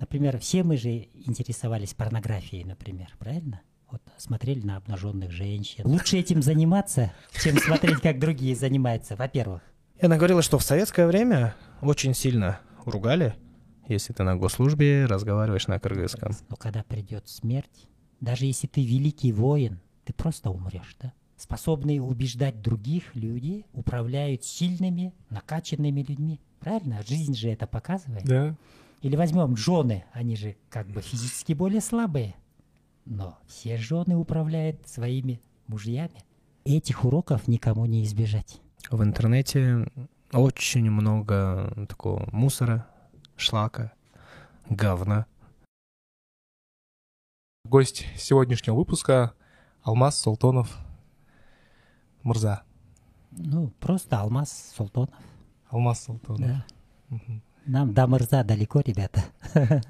Например, 0.00 0.38
все 0.38 0.62
мы 0.62 0.78
же 0.78 1.08
интересовались 1.12 1.92
порнографией, 1.92 2.64
например, 2.64 3.14
правильно? 3.18 3.60
Вот 3.90 4.00
смотрели 4.16 4.64
на 4.64 4.78
обнаженных 4.78 5.30
женщин. 5.30 5.86
Лучше 5.86 6.16
этим 6.16 6.42
заниматься, 6.42 7.12
чем 7.42 7.58
смотреть, 7.58 8.00
как 8.00 8.18
другие 8.18 8.56
занимаются, 8.56 9.14
во-первых. 9.14 9.60
И 10.00 10.06
она 10.06 10.16
говорила, 10.16 10.40
что 10.40 10.58
в 10.58 10.62
советское 10.62 11.06
время 11.06 11.54
очень 11.82 12.14
сильно 12.14 12.60
ругали, 12.86 13.34
если 13.88 14.14
ты 14.14 14.22
на 14.22 14.36
госслужбе 14.36 15.04
разговариваешь 15.04 15.66
на 15.66 15.78
кыргызском. 15.78 16.32
Но 16.48 16.56
когда 16.56 16.82
придет 16.82 17.28
смерть, 17.28 17.86
даже 18.20 18.46
если 18.46 18.68
ты 18.68 18.82
великий 18.82 19.32
воин, 19.32 19.80
ты 20.06 20.14
просто 20.14 20.48
умрешь, 20.50 20.96
да? 20.98 21.12
Способные 21.36 22.00
убеждать 22.00 22.62
других 22.62 23.14
люди 23.14 23.66
управляют 23.74 24.44
сильными, 24.44 25.12
накачанными 25.28 26.02
людьми. 26.02 26.40
Правильно? 26.58 27.02
Жизнь 27.06 27.34
же 27.34 27.48
это 27.48 27.66
показывает. 27.66 28.24
Да. 28.24 28.54
Или 29.00 29.16
возьмем 29.16 29.56
жены, 29.56 30.04
они 30.12 30.36
же 30.36 30.56
как 30.68 30.86
бы 30.88 31.00
физически 31.00 31.54
более 31.54 31.80
слабые. 31.80 32.34
Но 33.06 33.38
все 33.46 33.78
жены 33.78 34.16
управляют 34.16 34.86
своими 34.86 35.40
мужьями. 35.66 36.22
Этих 36.64 37.04
уроков 37.04 37.48
никому 37.48 37.86
не 37.86 38.04
избежать. 38.04 38.60
В 38.90 39.02
интернете 39.02 39.90
очень 40.32 40.90
много 40.90 41.86
такого 41.88 42.28
мусора, 42.30 42.86
шлака, 43.36 43.92
говна. 44.68 45.26
Гость 47.64 48.06
сегодняшнего 48.16 48.74
выпуска 48.74 49.34
Алмаз 49.82 50.18
Султонов 50.18 50.76
Мурза. 52.22 52.62
Ну, 53.30 53.68
просто 53.80 54.18
Алмаз 54.18 54.72
Султонов. 54.76 55.14
Алмаз 55.68 56.04
Султонов. 56.04 56.48
Да. 56.48 56.66
Мгм. 57.08 57.42
Нам 57.70 57.94
до 57.94 58.08
Мырза 58.08 58.42
далеко, 58.42 58.80
ребята. 58.80 59.22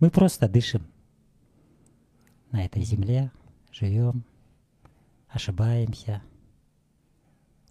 Мы 0.00 0.10
просто 0.10 0.48
дышим 0.48 0.86
на 2.50 2.64
этой 2.64 2.82
земле, 2.82 3.30
живем, 3.70 4.24
ошибаемся, 5.28 6.22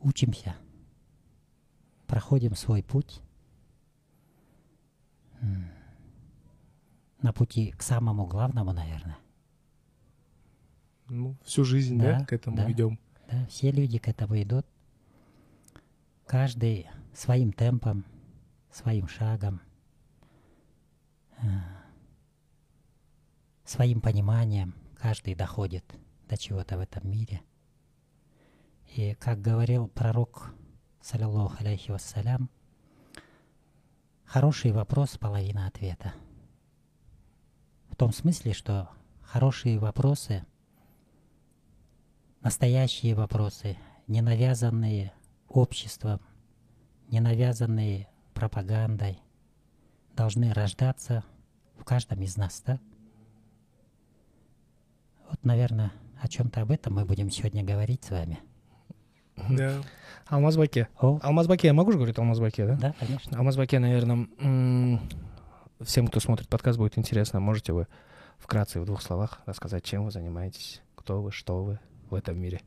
учимся, 0.02 0.56
проходим 2.06 2.56
свой 2.56 2.84
путь 2.84 3.24
на 7.24 7.34
пути 7.34 7.72
к 7.72 7.82
самому 7.82 8.28
главному, 8.28 8.72
наверное. 8.72 9.18
Ну, 11.10 11.36
всю 11.44 11.64
жизнь, 11.64 11.98
да, 11.98 12.20
Да, 12.20 12.26
к 12.26 12.34
этому 12.34 12.58
да. 12.58 12.72
идем. 12.72 13.00
Да, 13.32 13.44
все 13.48 13.72
люди 13.72 13.98
к 13.98 14.08
этому 14.08 14.40
идут. 14.40 14.68
Каждый 16.28 16.86
своим 17.16 17.52
темпом, 17.52 18.06
своим 18.76 19.08
шагом, 19.08 19.62
э, 21.38 21.46
своим 23.64 24.02
пониманием. 24.02 24.76
Каждый 24.98 25.34
доходит 25.34 25.86
до 26.28 26.38
чего-то 26.38 26.78
в 26.78 26.82
этом 26.82 27.10
мире. 27.10 27.42
И 28.96 29.14
как 29.16 29.40
говорил 29.40 29.88
пророк, 29.88 30.54
саллиллаху 31.02 31.56
алейхи 31.60 31.92
вассалям, 31.92 32.50
хороший 34.26 34.72
вопрос– 34.72 35.18
половина 35.20 35.68
ответа. 35.68 36.14
В 37.90 37.96
том 37.96 38.12
смысле, 38.12 38.54
что 38.54 38.90
хорошие 39.22 39.80
вопросы– 39.80 40.46
настоящие 42.42 43.16
вопросы, 43.16 43.78
не 44.08 44.22
навязанные 44.22 45.14
обществом, 45.48 46.20
не 47.08 47.22
навязанные 47.22 48.10
пропагандой, 48.36 49.20
должны 50.16 50.54
рождаться 50.54 51.24
в 51.80 51.84
каждом 51.84 52.22
из 52.22 52.38
нас, 52.38 52.62
да? 52.64 52.80
Вот, 55.30 55.44
наверное, 55.44 55.92
о 56.22 56.28
чем-то 56.28 56.62
об 56.62 56.72
этом 56.72 56.94
мы 56.94 57.06
будем 57.06 57.32
сегодня 57.32 57.64
говорить 57.64 58.04
с 58.04 58.12
вами. 58.12 58.40
Да. 59.50 59.82
Алмазбаке. 60.28 60.88
О, 61.00 61.20
Алмазбаке, 61.24 61.68
я 61.68 61.74
могу 61.74 61.92
же 61.92 61.98
говорить 61.98 62.20
Алмазбаке, 62.20 62.68
да? 62.68 62.76
да, 62.76 62.96
конечно. 63.00 63.38
Алмазбаке, 63.38 63.80
наверное, 63.80 65.00
всем, 65.82 66.08
кто 66.08 66.20
смотрит 66.20 66.48
подкаст, 66.48 66.78
будет 66.78 66.98
интересно. 66.98 67.40
Можете 67.40 67.74
вы 67.74 67.88
вкратце 68.38 68.80
в 68.80 68.86
двух 68.86 69.02
словах 69.02 69.42
рассказать, 69.46 69.84
чем 69.84 70.06
вы 70.06 70.12
занимаетесь, 70.12 70.82
кто 70.96 71.22
вы, 71.22 71.32
что 71.32 71.64
вы 71.64 71.80
в 72.10 72.14
этом 72.14 72.38
мире? 72.38 72.62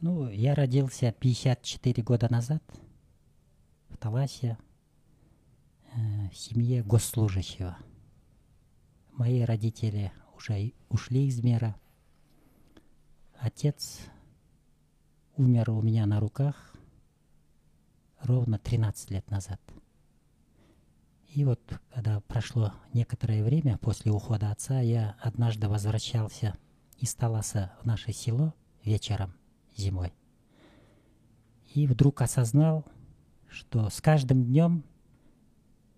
Ну, 0.00 0.28
я 0.30 0.54
родился 0.54 1.12
54 1.12 2.02
года 2.04 2.30
назад 2.30 2.62
в 3.88 3.96
Таласе, 3.96 4.58
э, 5.94 6.28
в 6.30 6.36
семье 6.36 6.82
госслужащего. 6.82 7.76
Мои 9.12 9.42
родители 9.42 10.12
уже 10.36 10.72
ушли 10.88 11.26
из 11.26 11.42
мира. 11.42 11.76
Отец 13.38 14.00
умер 15.36 15.70
у 15.70 15.82
меня 15.82 16.06
на 16.06 16.20
руках 16.20 16.74
ровно 18.20 18.58
13 18.58 19.10
лет 19.10 19.30
назад. 19.30 19.60
И 21.28 21.44
вот, 21.44 21.60
когда 21.92 22.20
прошло 22.20 22.72
некоторое 22.92 23.44
время 23.44 23.78
после 23.78 24.10
ухода 24.10 24.50
отца, 24.50 24.80
я 24.80 25.16
однажды 25.20 25.68
возвращался 25.68 26.56
из 26.96 27.14
Таласа 27.14 27.72
в 27.82 27.86
наше 27.86 28.12
село 28.12 28.54
вечером 28.82 29.34
зимой. 29.76 30.12
И 31.74 31.86
вдруг 31.86 32.22
осознал, 32.22 32.84
что 33.48 33.88
с 33.90 34.00
каждым 34.00 34.44
днем 34.44 34.84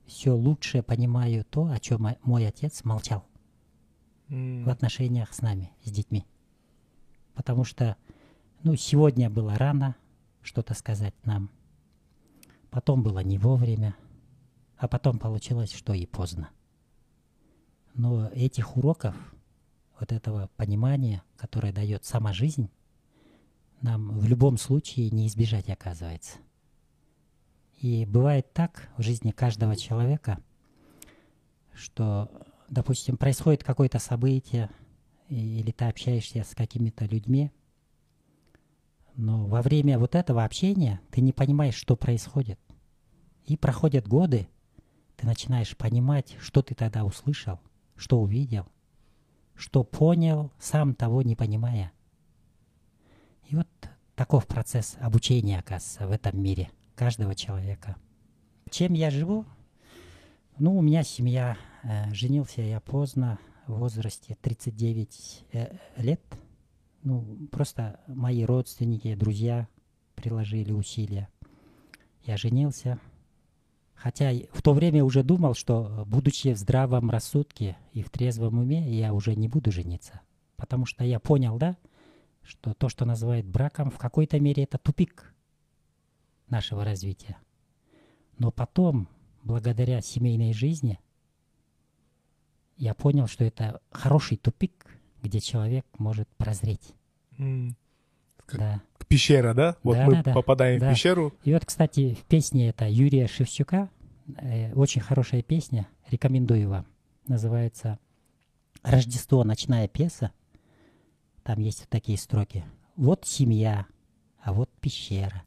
все 0.07 0.35
лучше 0.35 0.83
понимаю 0.83 1.45
то, 1.45 1.67
о 1.67 1.79
чем 1.79 2.03
мо- 2.03 2.19
мой 2.23 2.47
отец 2.47 2.85
молчал 2.85 3.25
М, 4.29 4.65
в 4.65 4.69
отношениях 4.69 5.33
с 5.33 5.41
нами, 5.43 5.73
с 5.85 5.91
детьми. 5.91 6.27
Потому 7.35 7.65
что, 7.65 7.97
ну, 8.63 8.75
сегодня 8.77 9.31
было 9.31 9.57
рано 9.57 9.97
что-то 10.43 10.75
сказать 10.75 11.15
нам, 11.25 11.51
потом 12.71 13.03
было 13.03 13.21
не 13.21 13.39
вовремя, 13.39 13.97
а 14.77 14.89
потом 14.89 15.19
получилось, 15.19 15.73
что 15.73 15.93
и 15.93 16.07
поздно. 16.07 16.51
Но 17.95 18.29
этих 18.29 18.77
уроков, 18.77 19.15
вот 19.99 20.13
этого 20.13 20.49
понимания, 20.57 21.23
которое 21.37 21.73
дает 21.73 22.05
сама 22.05 22.33
жизнь, 22.33 22.71
нам 23.83 24.19
в 24.19 24.27
любом 24.27 24.57
случае 24.59 25.11
не 25.11 25.27
избежать 25.27 25.69
оказывается. 25.69 26.39
И 27.81 28.05
бывает 28.05 28.53
так 28.53 28.91
в 28.99 29.03
жизни 29.03 29.31
каждого 29.31 29.75
человека, 29.75 30.39
что, 31.73 32.31
допустим, 32.69 33.17
происходит 33.17 33.65
какое-то 33.65 33.99
событие, 33.99 34.69
или 35.31 35.71
ты 35.71 35.87
общаешься 35.87 36.45
с 36.45 36.55
какими-то 36.55 37.07
людьми, 37.07 37.51
но 39.17 39.47
во 39.47 39.63
время 39.63 39.99
вот 39.99 40.15
этого 40.15 40.45
общения 40.45 41.01
ты 41.11 41.23
не 41.23 41.33
понимаешь, 41.33 41.75
что 41.75 41.97
происходит. 41.97 42.61
И 43.47 43.57
проходят 43.57 44.07
годы, 44.07 44.47
ты 45.17 45.27
начинаешь 45.27 45.75
понимать, 45.75 46.37
что 46.39 46.61
ты 46.61 46.75
тогда 46.75 47.07
услышал, 47.07 47.61
что 47.97 48.21
увидел, 48.21 48.67
что 49.55 49.85
понял, 49.85 50.53
сам 50.59 50.95
того 50.95 51.23
не 51.23 51.35
понимая. 51.35 51.93
И 53.49 53.57
вот 53.57 53.69
таков 54.17 54.47
процесс 54.47 54.99
обучения, 55.01 55.59
оказывается, 55.59 56.07
в 56.07 56.11
этом 56.11 56.43
мире 56.43 56.71
каждого 57.01 57.35
человека. 57.35 57.97
Чем 58.69 58.93
я 58.93 59.09
живу? 59.09 59.47
Ну, 60.59 60.77
у 60.77 60.83
меня 60.83 61.03
семья. 61.03 61.57
э, 61.83 62.13
женился 62.13 62.61
я 62.61 62.79
поздно, 62.81 63.39
в 63.67 63.79
возрасте 63.79 64.37
39 64.43 65.47
э, 65.55 65.79
лет. 65.97 66.21
Ну, 67.03 67.49
просто 67.51 68.01
мои 68.07 68.45
родственники, 68.45 69.15
друзья 69.15 69.67
приложили 70.15 70.73
усилия. 70.73 71.31
Я 72.25 72.37
женился. 72.37 72.99
Хотя 73.95 74.31
в 74.53 74.61
то 74.61 74.75
время 74.75 75.03
уже 75.03 75.23
думал, 75.23 75.55
что, 75.55 76.05
будучи 76.07 76.53
в 76.53 76.59
здравом 76.59 77.09
рассудке 77.09 77.79
и 77.95 78.03
в 78.03 78.11
трезвом 78.11 78.59
уме, 78.59 78.95
я 78.95 79.15
уже 79.15 79.35
не 79.37 79.49
буду 79.49 79.73
жениться. 79.73 80.21
Потому 80.57 80.85
что 80.85 81.03
я 81.03 81.19
понял, 81.19 81.57
да, 81.57 81.79
что 82.43 82.75
то, 82.75 82.91
что 82.91 83.07
называют 83.07 83.47
браком, 83.47 83.91
в 83.91 83.97
какой-то 83.97 84.39
мере 84.39 84.65
это 84.65 84.77
тупик 84.77 85.33
нашего 86.51 86.85
развития. 86.85 87.37
Но 88.39 88.51
потом, 88.51 89.09
благодаря 89.43 90.01
семейной 90.01 90.53
жизни, 90.53 90.99
я 92.77 92.95
понял, 92.95 93.27
что 93.27 93.45
это 93.45 93.81
хороший 93.91 94.37
тупик, 94.39 94.87
где 95.23 95.41
человек 95.41 95.85
может 95.99 96.29
прозреть. 96.37 96.95
Как- 98.47 98.59
Да. 98.59 98.83
Пещера, 99.09 99.55
да? 99.55 99.77
Вот 99.83 99.97
Да, 99.97 100.07
мы 100.07 100.13
да, 100.15 100.23
да. 100.23 100.33
попадаем 100.35 100.79
Да. 100.81 100.91
в 100.91 100.95
пещеру. 100.95 101.35
И 101.43 101.53
вот, 101.53 101.65
кстати, 101.67 102.15
в 102.15 102.25
песне 102.25 102.69
это 102.69 102.89
Юрия 102.89 103.27
Шевчука, 103.27 103.91
э, 104.37 104.73
очень 104.75 105.01
хорошая 105.01 105.43
песня, 105.43 105.89
рекомендую 106.11 106.69
вам. 106.69 106.87
Называется 107.27 107.99
«Рождество. 108.83 109.43
Ночная 109.45 109.89
пьеса». 109.89 110.31
Там 111.43 111.59
есть 111.59 111.81
вот 111.81 111.89
такие 111.89 112.17
строки. 112.19 112.65
Вот 112.97 113.27
семья, 113.27 113.87
а 114.41 114.53
вот 114.53 114.71
пещера. 114.81 115.43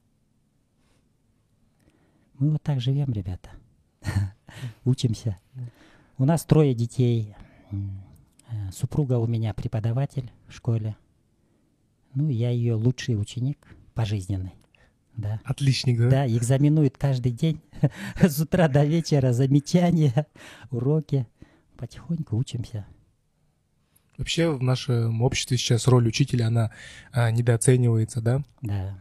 Мы 2.40 2.52
вот 2.52 2.62
так 2.64 2.82
живем, 2.82 3.12
ребята. 3.14 3.50
учимся. 4.86 5.38
У 6.18 6.26
нас 6.26 6.46
трое 6.46 6.74
детей. 6.74 7.36
Э, 7.72 8.72
Супруга 8.72 9.18
у 9.18 9.28
меня 9.28 9.54
преподаватель 9.54 10.32
в 10.48 10.54
школе. 10.54 10.96
Ну, 12.16 12.30
я 12.30 12.50
ее 12.50 12.76
лучший 12.76 13.20
ученик 13.20 13.58
пожизненный. 13.94 14.54
Да. 15.16 15.40
Отличник, 15.44 16.00
да? 16.00 16.10
Да, 16.10 16.28
экзаменует 16.28 16.98
каждый 16.98 17.32
день 17.32 17.62
с 18.22 18.40
утра 18.40 18.68
до 18.68 18.84
вечера, 18.84 19.32
замечания, 19.34 20.28
уроки. 20.72 21.28
Потихоньку 21.78 22.38
учимся. 22.38 22.86
Вообще 24.18 24.50
в 24.52 24.62
нашем 24.62 25.22
обществе 25.22 25.58
сейчас 25.58 25.88
роль 25.88 26.08
учителя, 26.08 26.48
она 26.48 26.72
а, 27.12 27.32
недооценивается, 27.32 28.22
да? 28.22 28.44
Да, 28.62 28.98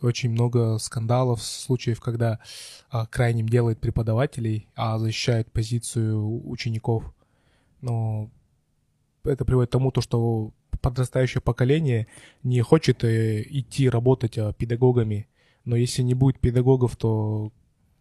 Очень 0.00 0.30
много 0.30 0.78
скандалов, 0.78 1.42
случаев, 1.42 2.00
когда 2.00 2.38
а, 2.90 3.06
крайним 3.06 3.48
делает 3.48 3.80
преподавателей, 3.80 4.68
а 4.74 4.98
защищает 4.98 5.50
позицию 5.50 6.48
учеников. 6.48 7.14
Но 7.80 8.30
это 9.24 9.44
приводит 9.44 9.70
к 9.70 9.72
тому, 9.72 9.90
то, 9.90 10.00
что 10.00 10.52
подрастающее 10.80 11.40
поколение 11.40 12.06
не 12.42 12.60
хочет 12.60 13.04
э, 13.04 13.42
идти 13.42 13.88
работать 13.88 14.38
а, 14.38 14.52
педагогами. 14.52 15.28
Но 15.64 15.76
если 15.76 16.02
не 16.02 16.14
будет 16.14 16.38
педагогов, 16.38 16.96
то 16.96 17.52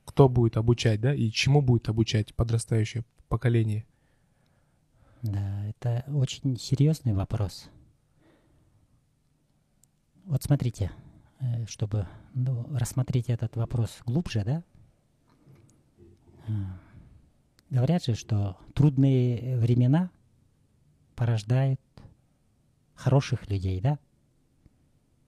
кто 0.04 0.30
будет 0.30 0.58
обучать, 0.58 1.02
да? 1.02 1.16
И 1.16 1.32
чему 1.32 1.62
будет 1.62 1.90
обучать 1.90 2.36
подрастающее 2.36 3.04
поколение? 3.28 3.86
да, 5.32 5.66
это 5.66 6.04
очень 6.08 6.58
серьезный 6.58 7.14
вопрос. 7.14 7.70
Вот 10.26 10.44
смотрите, 10.44 10.92
чтобы 11.68 12.08
ну, 12.34 12.66
рассмотреть 12.76 13.30
этот 13.30 13.56
вопрос 13.56 14.02
глубже, 14.06 14.44
да? 14.44 14.64
э, 16.48 16.52
Говорят 17.70 18.06
же, 18.06 18.16
что 18.16 18.58
трудные 18.74 19.58
времена 19.58 20.12
порождают 21.16 21.82
хороших 22.94 23.50
людей, 23.50 23.82
да? 23.82 24.00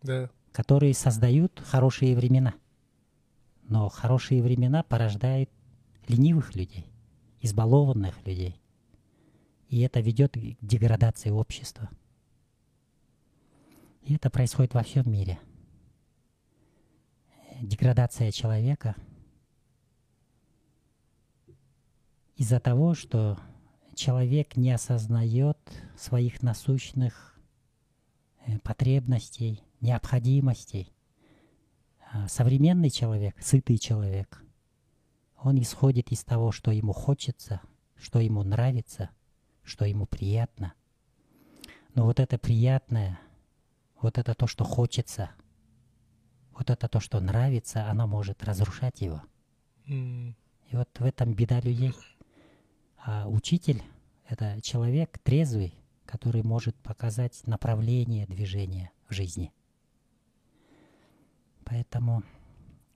Да. 0.04 0.30
которые 0.52 0.94
создают 0.94 1.60
хорошие 1.60 2.16
времена. 2.16 2.54
Но 3.64 3.90
хорошие 3.90 4.42
времена 4.42 4.84
порождают 4.84 5.50
ленивых 6.08 6.56
людей, 6.56 6.86
избалованных 7.42 8.26
людей. 8.26 8.62
И 9.70 9.82
это 9.82 10.00
ведет 10.00 10.34
к 10.34 10.66
деградации 10.66 11.30
общества. 11.30 11.90
И 14.04 14.16
это 14.16 14.30
происходит 14.30 14.74
во 14.74 14.84
всем 14.84 15.12
мире. 15.12 15.40
Деградация 17.62 18.32
человека 18.32 18.96
из-за 22.36 22.60
того, 22.60 22.94
что 22.94 23.40
человек 23.96 24.56
не 24.56 24.72
осознает 24.72 25.58
своих 25.98 26.44
насущных 26.44 27.40
э, 28.46 28.60
потребностей, 28.60 29.64
необходимостей. 29.82 30.94
А 32.12 32.28
Современный 32.28 32.92
человек, 32.92 33.36
сытый 33.42 33.80
человек, 33.80 34.44
он 35.42 35.60
исходит 35.60 36.12
из 36.12 36.24
того, 36.24 36.52
что 36.52 36.72
ему 36.72 36.94
хочется, 36.94 37.62
что 37.96 38.20
ему 38.20 38.44
нравится, 38.44 39.10
что 39.64 39.86
ему 39.86 40.06
приятно. 40.06 40.74
Но 41.96 42.06
вот 42.06 42.20
это 42.20 42.38
приятное, 42.38 43.20
вот 44.00 44.20
это 44.20 44.36
то, 44.36 44.46
что 44.46 44.64
хочется, 44.64 45.32
вот 46.58 46.70
это 46.70 46.88
то, 46.88 47.00
что 47.00 47.20
нравится, 47.20 47.88
оно 47.90 48.08
может 48.08 48.44
разрушать 48.44 49.02
его. 49.02 49.22
М, 49.88 50.36
И 50.70 50.76
вот 50.76 50.90
в 51.00 51.06
этом 51.06 51.34
беда 51.34 51.62
людей. 51.62 51.94
А 52.98 53.30
учитель— 53.30 53.82
это 54.28 54.60
человек 54.62 55.18
трезвый, 55.20 55.74
который 56.06 56.44
может 56.44 56.76
показать 56.76 57.46
направление 57.48 58.26
движения 58.26 58.92
в 59.08 59.14
жизни. 59.14 59.54
Поэтому 61.64 62.24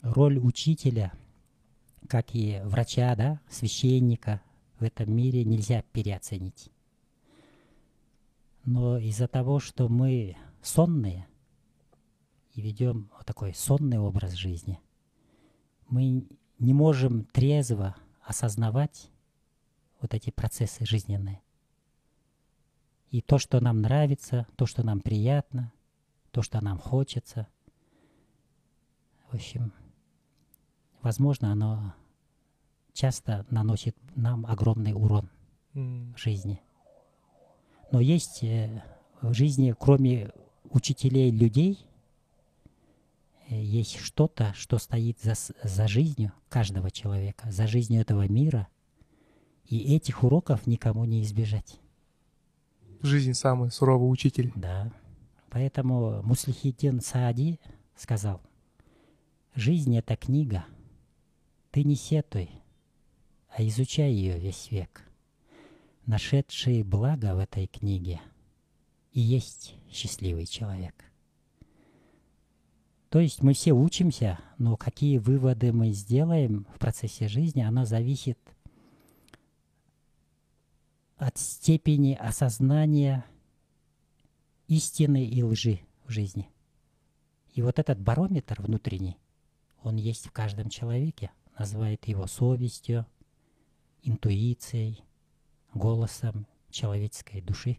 роль 0.01 0.37
учителя, 0.37 1.13
как 2.09 2.35
и 2.35 2.59
врача, 2.65 3.15
да, 3.15 3.39
священника 3.49 4.41
в 4.79 4.83
этом 4.83 5.15
мире 5.15 5.45
нельзя 5.45 5.83
переоценить. 5.93 6.69
Но 8.65 8.97
из-за 8.97 9.27
того, 9.27 9.59
что 9.59 9.87
мы 9.87 10.35
сонные 10.61 11.27
и 12.53 12.61
ведем 12.61 13.09
вот 13.17 13.25
такой 13.25 13.53
сонный 13.53 13.99
образ 13.99 14.33
жизни, 14.33 14.79
мы 15.87 16.27
не 16.59 16.73
можем 16.73 17.25
трезво 17.25 17.95
осознавать 18.21 19.09
вот 20.01 20.13
эти 20.13 20.29
процессы 20.29 20.85
жизненные. 20.85 21.41
И 23.09 23.21
то, 23.21 23.37
что 23.37 23.59
нам 23.59 23.81
нравится, 23.81 24.47
то, 24.55 24.65
что 24.65 24.83
нам 24.83 25.01
приятно, 25.01 25.73
то, 26.31 26.41
что 26.41 26.61
нам 26.61 26.77
хочется. 26.77 27.47
В 29.29 29.35
общем, 29.35 29.73
возможно, 31.01 31.51
оно 31.51 31.93
часто 32.93 33.45
наносит 33.49 33.97
нам 34.15 34.45
огромный 34.45 34.93
урон 34.93 35.29
в 35.73 36.17
жизни. 36.17 36.61
Но 37.91 37.99
есть 37.99 38.43
э, 38.43 38.83
в 39.21 39.33
жизни, 39.33 39.75
кроме 39.77 40.31
учителей 40.69 41.31
людей, 41.31 41.85
есть 43.55 43.97
что-то, 43.97 44.53
что 44.53 44.77
стоит 44.77 45.19
за, 45.19 45.33
за 45.63 45.87
жизнью 45.87 46.31
каждого 46.49 46.89
человека, 46.89 47.51
за 47.51 47.67
жизнью 47.67 48.01
этого 48.01 48.27
мира. 48.27 48.67
И 49.65 49.95
этих 49.95 50.23
уроков 50.23 50.67
никому 50.67 51.05
не 51.05 51.21
избежать. 51.21 51.79
Жизнь 53.01 53.33
самый 53.33 53.71
суровый 53.71 54.11
учитель. 54.11 54.51
Да. 54.55 54.91
Поэтому 55.49 56.21
Муслихиддин 56.23 57.01
Саади 57.01 57.59
сказал, 57.95 58.41
«Жизнь— 59.53 59.97
это 59.97 60.15
книга. 60.15 60.65
Ты 61.71 61.83
не 61.83 61.95
сетуй, 61.95 62.49
а 63.49 63.63
изучай 63.63 64.11
ее 64.11 64.39
весь 64.39 64.71
век. 64.71 65.01
Нашедший 66.05 66.83
благо 66.83 67.35
в 67.35 67.39
этой 67.39 67.67
книге 67.67 68.21
и 69.11 69.19
есть 69.19 69.75
счастливый 69.89 70.45
человек». 70.45 71.10
То 73.11 73.19
есть 73.19 73.43
мы 73.43 73.51
все 73.53 73.73
учимся, 73.73 74.39
но 74.57 74.77
какие 74.77 75.17
выводы 75.17 75.73
мы 75.73 75.91
сделаем 75.91 76.65
в 76.73 76.79
процессе 76.79 77.27
жизни, 77.27 77.61
оно 77.61 77.83
зависит 77.83 78.39
от 81.17 81.37
степени 81.37 82.13
осознания 82.13 83.25
истины 84.69 85.25
и 85.25 85.43
лжи 85.43 85.81
в 86.05 86.11
жизни. 86.11 86.49
И 87.53 87.61
вот 87.61 87.79
этот 87.79 87.99
барометр 87.99 88.61
внутренний, 88.61 89.17
он 89.83 89.97
есть 89.97 90.27
в 90.27 90.31
каждом 90.31 90.69
человеке, 90.69 91.31
называет 91.59 92.07
его 92.07 92.27
совестью, 92.27 93.05
интуицией, 94.03 95.03
голосом 95.73 96.47
человеческой 96.69 97.41
души. 97.41 97.77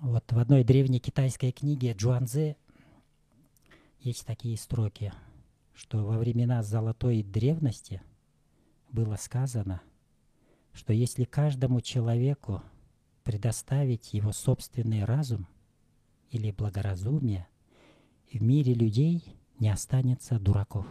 Вот 0.00 0.24
в 0.32 0.38
одной 0.40 0.64
древней 0.64 0.98
китайской 0.98 1.52
книге 1.52 1.92
Джуанзе 1.92 2.56
есть 4.06 4.24
такие 4.24 4.56
строки, 4.56 5.12
что 5.74 6.04
во 6.04 6.16
времена 6.16 6.62
золотой 6.62 7.24
древности 7.24 8.00
было 8.92 9.16
сказано, 9.16 9.82
что 10.72 10.92
если 10.92 11.24
каждому 11.24 11.80
человеку 11.80 12.62
предоставить 13.24 14.14
его 14.14 14.30
собственный 14.30 15.04
разум 15.04 15.48
или 16.30 16.52
благоразумие, 16.52 17.48
в 18.32 18.40
мире 18.40 18.74
людей 18.74 19.24
не 19.58 19.70
останется 19.70 20.38
дураков. 20.38 20.86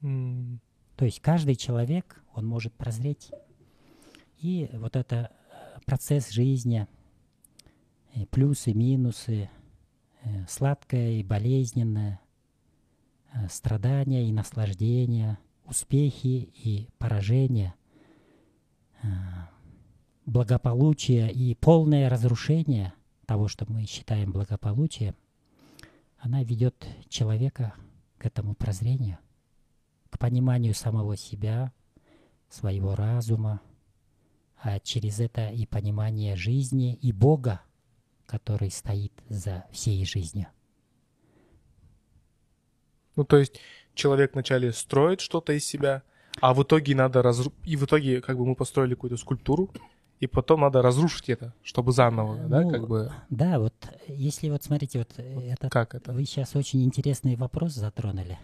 М, 0.00 0.60
То 0.96 1.04
есть 1.04 1.20
каждый 1.20 1.56
человек, 1.56 2.22
он 2.32 2.46
может 2.46 2.72
прозреть. 2.72 3.30
И 4.38 4.70
вот 4.72 4.96
это 4.96 5.32
э, 5.50 5.80
процесс 5.84 6.30
жизни, 6.30 6.86
плюсы, 8.30 8.72
минусы, 8.72 9.50
сладкое 10.48 11.12
и 11.12 11.22
болезненное, 11.22 12.20
э, 13.32 13.48
страдания 13.48 14.28
и 14.28 14.32
наслаждения, 14.32 15.38
успехи 15.64 16.50
и 16.54 16.88
поражения, 16.98 17.74
э, 19.02 19.06
благополучие 20.26 21.32
и 21.32 21.54
полное 21.54 22.08
разрушение 22.08 22.92
того, 23.26 23.48
что 23.48 23.64
мы 23.70 23.86
считаем 23.86 24.32
благополучием, 24.32 25.14
она 26.18 26.42
ведет 26.42 26.86
человека 27.08 27.74
к 28.18 28.26
этому 28.26 28.54
прозрению, 28.54 29.18
к 30.10 30.18
пониманию 30.18 30.74
самого 30.74 31.16
себя, 31.16 31.72
своего 32.48 32.94
разума, 32.94 33.60
а 34.62 34.78
через 34.80 35.20
это 35.20 35.48
и 35.48 35.64
понимание 35.64 36.36
жизни 36.36 36.94
и 36.94 37.12
Бога, 37.12 37.62
который 38.30 38.70
стоит 38.70 39.12
за 39.28 39.64
всей 39.72 40.04
жизнью. 40.06 40.46
Ну, 43.16 43.24
то 43.24 43.38
есть 43.38 43.60
человек 43.94 44.34
вначале 44.34 44.72
строит 44.72 45.20
что-то 45.20 45.52
из 45.52 45.66
себя, 45.66 46.02
А 46.40 46.54
в 46.54 46.62
итоге 46.62 46.94
надо 46.94 47.22
разру... 47.22 47.52
И 47.64 47.76
в 47.76 47.84
итоге 47.84 48.20
как 48.20 48.38
бы 48.38 48.46
мы 48.46 48.54
построили 48.54 48.94
какую-то 48.94 49.16
скульптуру, 49.16 49.70
и 50.20 50.28
потом 50.28 50.60
надо 50.60 50.80
разрушить 50.80 51.28
это, 51.28 51.52
чтобы 51.62 51.92
заново, 51.92 52.36
да, 52.48 52.60
Ну, 52.62 52.70
как 52.70 52.86
бы... 52.86 53.12
Да, 53.30 53.58
вот 53.58 53.74
если 54.06 54.48
вот 54.48 54.62
смотрите, 54.62 54.98
вот 54.98 55.12
это 55.18 55.68
Как 55.68 55.94
это? 55.96 56.12
Вы 56.12 56.24
сейчас 56.24 56.54
очень 56.54 56.84
интересный 56.84 57.34
вопрос 57.34 57.72
затронули. 57.72 58.38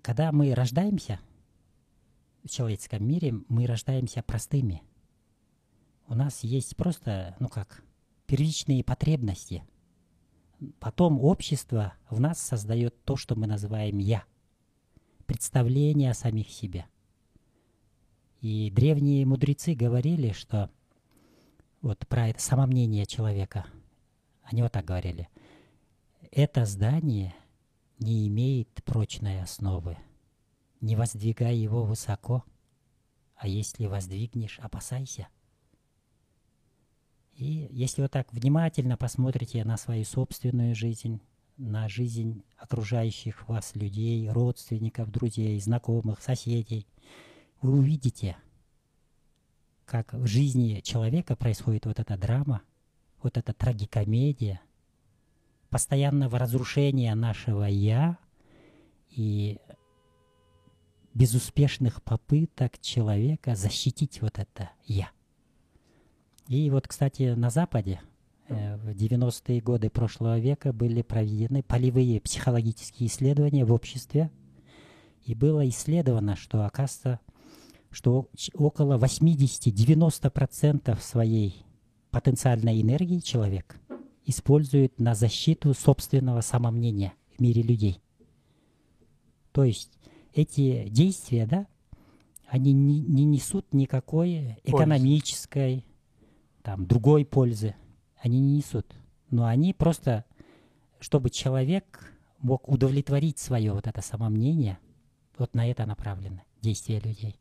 Когда 0.00 0.32
мы 0.32 0.54
рождаемся 0.54 1.20
в 2.44 2.48
человеческом 2.48 3.06
мире, 3.06 3.34
мы 3.48 3.66
рождаемся 3.66 4.22
простыми. 4.22 4.82
У 6.10 6.14
нас 6.16 6.42
есть 6.42 6.74
просто, 6.74 7.36
ну 7.38 7.48
как, 7.48 7.84
первичные 8.26 8.82
потребности. 8.82 9.62
Потом 10.80 11.20
общество 11.20 11.94
в 12.10 12.18
нас 12.18 12.40
создает 12.40 13.04
то, 13.04 13.14
что 13.14 13.36
мы 13.36 13.46
называем 13.46 13.98
«я». 13.98 14.24
Представление 15.26 16.10
о 16.10 16.14
самих 16.14 16.50
себе. 16.50 16.86
И 18.40 18.72
древние 18.72 19.24
мудрецы 19.24 19.74
говорили, 19.74 20.32
что 20.32 20.68
вот 21.80 22.04
про 22.08 22.26
это 22.26 22.42
самомнение 22.42 23.06
человека. 23.06 23.66
Они 24.42 24.62
вот 24.62 24.72
так 24.72 24.84
говорили. 24.84 25.28
Это 26.32 26.66
здание 26.66 27.36
не 28.00 28.26
имеет 28.26 28.82
прочной 28.82 29.42
основы. 29.42 29.96
Не 30.80 30.96
воздвигай 30.96 31.56
его 31.56 31.84
высоко, 31.84 32.42
а 33.36 33.46
если 33.46 33.86
воздвигнешь, 33.86 34.58
опасайся. 34.58 35.28
И 37.40 37.68
если 37.70 38.02
вот 38.02 38.10
так 38.10 38.30
внимательно 38.34 38.98
посмотрите 38.98 39.64
на 39.64 39.78
свою 39.78 40.04
собственную 40.04 40.74
жизнь, 40.74 41.22
на 41.56 41.88
жизнь 41.88 42.44
окружающих 42.58 43.48
вас 43.48 43.74
людей, 43.74 44.28
родственников, 44.28 45.10
друзей, 45.10 45.58
знакомых, 45.58 46.20
соседей, 46.20 46.86
вы 47.62 47.78
увидите, 47.78 48.36
как 49.86 50.12
в 50.12 50.26
жизни 50.26 50.82
человека 50.84 51.34
происходит 51.34 51.86
вот 51.86 51.98
эта 51.98 52.18
драма, 52.18 52.60
вот 53.22 53.38
эта 53.38 53.54
трагикомедия, 53.54 54.60
постоянного 55.70 56.38
разрушения 56.38 57.14
нашего 57.14 57.64
«я» 57.64 58.18
и 59.08 59.58
безуспешных 61.14 62.02
попыток 62.02 62.78
человека 62.80 63.54
защитить 63.54 64.20
вот 64.20 64.38
это 64.38 64.68
«я». 64.84 65.10
И 66.50 66.68
вот, 66.68 66.86
кстати, 66.88 67.34
на 67.36 67.48
Западе 67.48 68.00
э, 68.48 68.76
в 68.78 68.88
90-е 68.88 69.60
годы 69.60 69.88
прошлого 69.88 70.40
века 70.40 70.72
были 70.72 71.00
проведены 71.00 71.62
полевые 71.62 72.20
психологические 72.20 73.06
исследования 73.06 73.64
в 73.64 73.72
обществе, 73.72 74.32
и 75.24 75.36
было 75.36 75.68
исследовано, 75.68 76.34
что, 76.34 76.66
оказывается, 76.66 77.20
что 77.92 78.28
около 78.54 78.98
80-90% 78.98 81.00
своей 81.00 81.64
потенциальной 82.10 82.82
энергии 82.82 83.20
человек 83.20 83.78
использует 84.26 84.98
на 84.98 85.14
защиту 85.14 85.72
собственного 85.72 86.40
самомнения 86.40 87.12
в 87.36 87.40
мире 87.40 87.62
людей. 87.62 88.00
То 89.52 89.62
есть 89.62 89.92
эти 90.34 90.88
действия, 90.88 91.46
да, 91.46 91.68
они 92.48 92.72
не, 92.72 92.98
не 92.98 93.24
несут 93.24 93.72
никакой 93.72 94.58
экономической, 94.64 95.84
там, 96.70 96.86
другой 96.86 97.24
пользы. 97.24 97.74
Они 98.22 98.38
не 98.38 98.58
несут. 98.58 98.86
Но 99.28 99.46
они 99.46 99.74
просто, 99.74 100.24
чтобы 101.00 101.28
человек 101.28 102.14
мог 102.38 102.68
удовлетворить 102.68 103.40
свое 103.40 103.72
вот 103.72 103.88
это 103.88 104.00
самомнение, 104.02 104.78
вот 105.36 105.52
на 105.56 105.68
это 105.68 105.84
направлены 105.84 106.44
действия 106.62 107.00
людей. 107.00 107.40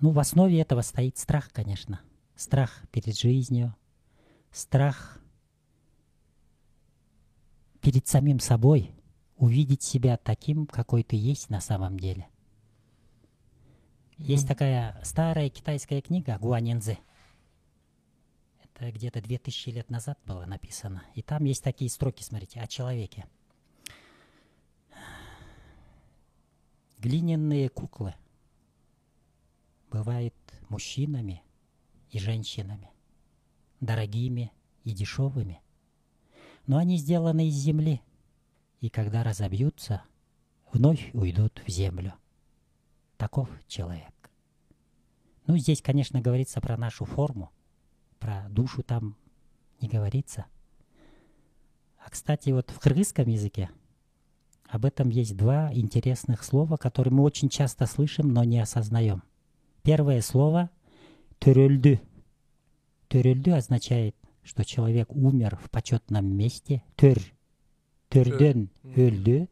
Ну, 0.00 0.12
в 0.12 0.18
основе 0.18 0.58
этого 0.62 0.80
стоит 0.80 1.18
страх, 1.18 1.50
конечно. 1.52 2.00
Страх 2.36 2.84
перед 2.90 3.18
жизнью, 3.18 3.74
страх 4.50 5.20
перед 7.82 8.08
самим 8.08 8.40
собой, 8.40 8.92
увидеть 9.36 9.82
себя 9.82 10.16
таким, 10.16 10.66
какой 10.66 11.02
ты 11.02 11.16
есть 11.16 11.50
на 11.50 11.60
самом 11.60 12.00
деле. 12.00 12.28
Есть 14.16 14.44
Мгм. 14.44 14.48
такая 14.48 15.00
старая 15.02 15.50
китайская 15.50 16.00
книга 16.00 16.38
Гуанинзы. 16.38 16.96
Это 18.80 18.92
где-то 18.92 19.20
2000 19.20 19.68
лет 19.68 19.90
назад 19.90 20.18
было 20.24 20.46
написано. 20.46 21.04
И 21.14 21.20
там 21.20 21.44
есть 21.44 21.62
такие 21.62 21.90
строки, 21.90 22.22
смотрите, 22.22 22.60
о 22.60 22.66
человеке. 22.66 23.26
Глиняные 26.96 27.68
куклы 27.68 28.14
бывают 29.90 30.34
мужчинами 30.70 31.42
и 32.10 32.18
женщинами, 32.18 32.90
дорогими 33.80 34.50
и 34.84 34.92
дешевыми. 34.92 35.60
Но 36.66 36.78
они 36.78 36.96
сделаны 36.96 37.48
из 37.48 37.56
земли, 37.56 38.00
и 38.80 38.88
когда 38.88 39.22
разобьются, 39.22 40.04
вновь 40.72 41.10
уйдут 41.12 41.62
в 41.66 41.70
землю. 41.70 42.14
Таков 43.18 43.50
человек. 43.68 44.30
Ну, 45.46 45.58
здесь, 45.58 45.82
конечно, 45.82 46.22
говорится 46.22 46.62
про 46.62 46.78
нашу 46.78 47.04
форму, 47.04 47.52
про 48.20 48.46
душу 48.50 48.82
там 48.84 49.16
не 49.80 49.88
говорится. 49.88 50.46
А, 51.98 52.08
кстати, 52.10 52.50
вот 52.50 52.70
в 52.70 52.78
кыргызском 52.78 53.28
языке 53.28 53.70
об 54.68 54.84
этом 54.84 55.08
есть 55.08 55.36
два 55.36 55.72
интересных 55.74 56.44
слова, 56.44 56.76
которые 56.76 57.12
мы 57.12 57.24
очень 57.24 57.48
часто 57.48 57.86
слышим, 57.86 58.32
но 58.32 58.44
не 58.44 58.60
осознаем. 58.60 59.22
Первое 59.82 60.20
слово 60.20 60.70
«төрөлдү». 61.40 61.98
«Төрөлдү» 63.08 63.52
означает, 63.52 64.14
что 64.44 64.64
человек 64.64 65.10
умер 65.12 65.58
в 65.62 65.70
почетном 65.70 66.26
месте. 66.26 66.84
«өлдү». 68.84 69.48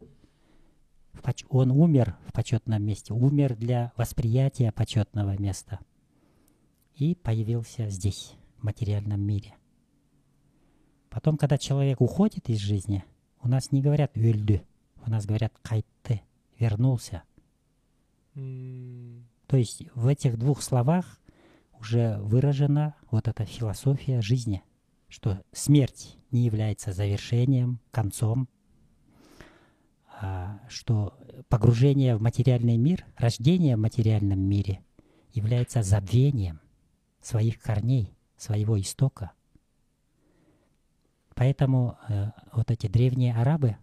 В 1.13 1.23
поч- 1.23 1.45
Он 1.49 1.73
умер 1.73 2.17
в 2.27 2.33
почетном 2.33 2.83
месте, 2.85 3.13
умер 3.13 3.57
для 3.57 3.93
восприятия 3.97 4.71
почетного 4.71 5.37
места. 5.37 5.81
И 6.95 7.15
появился 7.17 7.89
здесь, 7.89 8.35
материальном 8.65 9.21
мире. 9.21 9.55
Потом, 11.11 11.37
когда 11.37 11.59
человек 11.59 12.01
уходит 12.01 12.49
из 12.49 12.59
жизни, 12.59 13.05
у 13.43 13.49
нас 13.49 13.73
не 13.73 13.83
говорят 13.83 14.17
«өлдү», 14.17 14.63
у 15.07 15.11
нас 15.11 15.27
говорят 15.27 15.53
«кайтты», 15.63 16.23
«вернулся». 16.59 17.23
То 18.35 19.57
есть 19.57 19.83
в 19.95 20.07
этих 20.07 20.39
двух 20.39 20.63
словах 20.63 21.21
уже 21.81 22.19
выражена 22.19 22.95
вот 23.11 23.29
эта 23.29 23.45
философия 23.45 24.21
жизни, 24.21 24.63
что 25.09 25.43
смерть 25.53 26.19
не 26.31 26.45
является 26.45 26.93
завершением, 26.93 27.81
концом, 27.91 28.49
а 30.21 30.61
что 30.69 31.17
погружение 31.49 32.17
в 32.17 32.23
материальный 32.23 32.77
мир, 32.77 33.07
рождение 33.17 33.77
в 33.77 33.81
материальном 33.81 34.41
мире 34.41 34.85
является 35.33 35.83
забвением 35.83 36.61
своих 37.21 37.61
корней, 37.61 38.18
своего 38.39 38.81
истока. 38.81 39.33
Поэтому 41.35 41.99
э, 42.09 42.31
вот 42.53 42.71
эти 42.71 42.87
древние 42.87 43.35
арабы, 43.35 43.77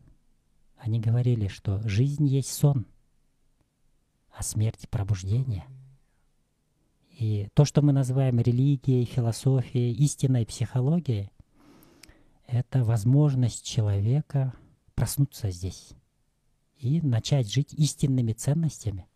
они 0.77 0.99
говорили, 0.99 1.47
что 1.47 1.79
жизнь 1.87 2.25
есть 2.25 2.51
сон, 2.51 2.85
а 4.31 4.43
смерть— 4.43 4.89
пробуждение. 4.89 5.65
И 7.11 7.47
то, 7.53 7.63
что 7.63 7.81
мы 7.81 7.93
называем 7.93 8.39
религией, 8.39 9.05
философией, 9.05 9.93
истинной 9.93 10.45
психологией, 10.45 11.31
это 12.45 12.83
возможность 12.83 13.65
человека 13.65 14.53
проснуться 14.95 15.49
здесь 15.49 15.93
и 16.77 17.01
начать 17.01 17.51
жить 17.51 17.73
истинными 17.73 18.33
ценностями, 18.33 19.07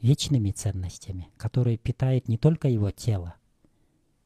вечными 0.00 0.50
ценностями, 0.50 1.28
которые 1.36 1.78
питают 1.78 2.28
не 2.28 2.36
только 2.36 2.68
его 2.68 2.90
тело, 2.90 3.34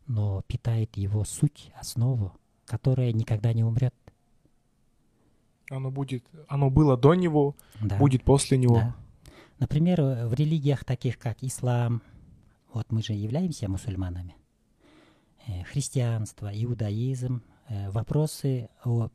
но 0.07 0.43
питает 0.43 0.97
его 0.97 1.25
суть, 1.25 1.73
основу, 1.79 2.33
которая 2.67 3.13
никогда 3.13 3.53
не 3.53 3.65
умрет. 3.65 3.95
Оно 5.71 5.91
будет, 5.91 6.25
оно 6.49 6.71
было 6.71 6.97
до 6.97 7.15
него, 7.15 7.57
Да. 7.81 7.97
будет 7.99 8.25
после 8.25 8.59
него. 8.59 8.77
Да. 8.77 8.97
Например, 9.59 10.27
в 10.27 10.35
религиях 10.35 10.85
таких 10.85 11.19
как 11.19 11.43
ислам, 11.43 12.03
вот 12.73 12.91
мы 12.91 13.03
же 13.03 13.13
являемся 13.13 13.69
мусульманами, 13.69 14.35
э, 15.47 15.63
христианство, 15.65 16.51
иудаизм, 16.53 17.43
э, 17.69 17.91
вопросы 17.91 18.69
о 18.85 19.09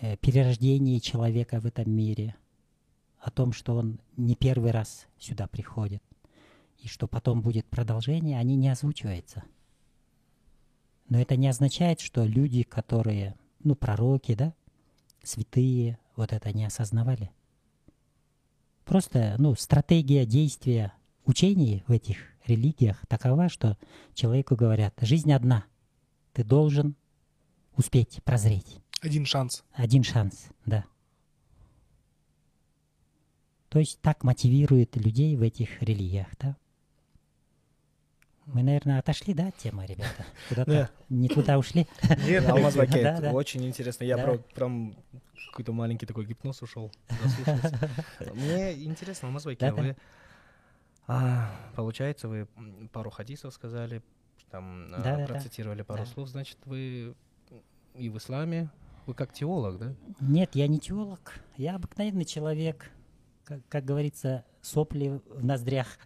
э, 0.00 0.16
перерождении 0.16 0.98
человека 0.98 1.60
в 1.60 1.66
этом 1.66 1.90
мире, 1.90 2.34
о 3.20 3.30
том, 3.30 3.52
что 3.52 3.76
он 3.76 4.00
не 4.16 4.34
первый 4.34 4.72
раз 4.72 5.06
сюда 5.18 5.46
приходит, 5.46 6.02
и 6.78 6.88
что 6.88 7.06
потом 7.06 7.40
будет 7.40 7.66
продолжение, 7.66 8.38
они 8.38 8.56
не 8.56 8.68
озвучиваются. 8.68 9.44
Но 11.12 11.20
это 11.20 11.36
не 11.36 11.46
означает, 11.46 12.00
что 12.00 12.24
люди, 12.24 12.62
которые, 12.62 13.34
ну, 13.62 13.74
пророки, 13.74 14.34
да, 14.34 14.54
святые, 15.22 15.98
вот 16.16 16.32
это 16.32 16.54
не 16.54 16.64
осознавали. 16.64 17.30
просто, 18.86 19.34
ну, 19.36 19.54
стратегия 19.54 20.24
действия 20.24 20.94
учений 21.26 21.84
в 21.86 21.92
этих 21.92 22.16
религиях 22.46 23.06
такова, 23.08 23.50
что 23.50 23.76
человеку 24.14 24.56
говорят, 24.56 24.94
жизнь 25.02 25.30
одна, 25.34 25.66
ты 26.32 26.44
должен 26.44 26.96
успеть 27.76 28.22
прозреть. 28.24 28.78
Один 29.02 29.26
шанс. 29.26 29.64
Один 29.74 30.04
шанс, 30.04 30.48
да. 30.64 30.86
То 33.68 33.80
есть 33.80 34.00
так 34.00 34.24
мотивирует 34.24 34.96
людей 34.96 35.36
в 35.36 35.42
этих 35.42 35.82
религиях, 35.82 36.28
да? 36.40 36.56
Мы, 38.46 38.62
наверное, 38.62 38.98
отошли, 38.98 39.34
да, 39.34 39.48
от 39.48 39.56
темы, 39.56 39.86
ребята? 39.86 40.24
Куда-то 40.48 40.70
Да. 40.70 40.90
не 41.08 41.28
туда 41.36 41.58
ушли. 41.58 41.86
Нет, 42.26 42.48
Алмаз 42.48 42.76
Баке, 42.76 43.02
Да, 43.02 43.20
да. 43.20 43.32
очень 43.32 43.64
интересно. 43.66 44.04
Я 44.04 44.16
Да. 44.16 44.24
про- 44.24 44.38
прям 44.38 44.96
какой-то 45.50 45.72
маленький 45.72 46.06
такой 46.06 46.24
гипноз 46.26 46.62
ушел. 46.62 46.90
Мне 48.34 48.72
интересно, 48.84 49.28
Алмаз 49.28 49.44
Баке, 49.44 49.58
Да-да. 49.70 49.82
вы... 49.82 49.96
а, 51.06 51.50
Получается, 51.76 52.28
вы 52.28 52.46
пару 52.92 53.10
хадисов 53.10 53.52
сказали, 53.54 54.02
там 54.50 54.92
а, 54.94 55.26
процитировали 55.26 55.82
пару 55.82 56.04
Да. 56.04 56.06
слов, 56.10 56.28
значит, 56.28 56.58
вы 56.64 57.14
и 57.94 58.08
в 58.08 58.16
исламе, 58.18 58.70
вы 59.06 59.14
как 59.14 59.32
теолог, 59.32 59.78
да? 59.78 59.94
Нет, 60.20 60.54
я 60.54 60.66
не 60.68 60.78
теолог, 60.78 61.34
я 61.56 61.76
обыкновенный 61.76 62.24
человек. 62.24 62.90
Как, 63.44 63.58
как 63.68 63.84
говорится, 63.84 64.44
сопли 64.62 65.20
в 65.28 65.44
ноздрях. 65.44 65.98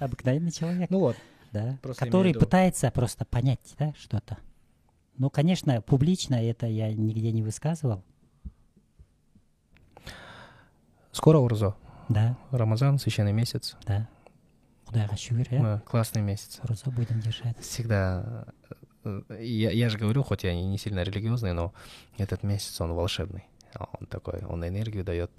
обыкновенный 0.00 0.50
человек, 0.52 0.90
Ну 0.90 0.98
вот, 1.00 1.16
да, 1.52 1.78
просто 1.82 2.04
который 2.04 2.34
пытается 2.34 2.90
просто 2.90 3.24
понять, 3.24 3.74
да, 3.78 3.92
что-то. 3.98 4.38
Ну, 5.18 5.30
конечно, 5.30 5.80
публично 5.82 6.34
это 6.34 6.66
я 6.66 6.92
нигде 6.92 7.32
не 7.32 7.42
высказывал, 7.42 8.02
скоро 11.12 11.38
Урзо, 11.38 11.76
да, 12.08 12.36
Рамазан, 12.50 12.98
священный 12.98 13.32
месяц, 13.32 13.76
да. 13.86 14.08
Куда 14.92 15.08
шүгір, 15.16 15.48
иә? 15.48 15.62
Да, 15.62 15.82
классный 15.86 16.20
месяц. 16.20 16.60
Роза 16.64 16.90
будем 16.90 17.20
держать. 17.20 17.58
Всегда, 17.60 18.44
э, 19.04 19.22
я, 19.40 19.70
я 19.70 19.88
же 19.88 19.96
говорю, 19.96 20.22
хоть 20.22 20.44
я 20.44 20.54
не 20.54 20.76
сильно 20.76 21.02
религиозный, 21.02 21.54
но 21.54 21.72
этот 22.18 22.42
месяц, 22.42 22.78
он 22.78 22.92
волшебный. 22.92 23.44
Он 23.74 24.06
такой, 24.06 24.44
он 24.44 24.66
энергию 24.68 25.02
дает. 25.02 25.30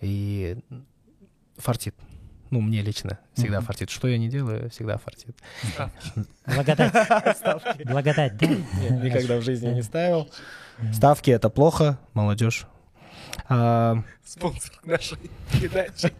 И 0.00 0.58
фартит. 1.56 1.94
Ну, 2.50 2.60
мне 2.60 2.82
лично 2.82 3.18
всегда 3.34 3.58
Мгм. 3.58 3.66
фартит. 3.66 3.90
Что 3.90 4.06
я 4.08 4.18
не 4.18 4.28
делаю, 4.28 4.70
всегда 4.70 4.98
фартит. 4.98 5.36
Благодать. 6.46 6.92
Благодать, 7.84 8.36
да? 8.36 8.46
Нет, 8.46 9.02
никогда 9.02 9.38
в 9.38 9.42
жизни 9.42 9.68
не 9.70 9.82
ставил. 9.82 10.30
Ставки— 10.92 11.30
это 11.32 11.48
плохо, 11.50 11.98
молодежь. 12.12 12.66
А, 13.48 13.96
Спонсор 14.24 14.72
нашей 14.84 15.18
передачи. 15.52 16.12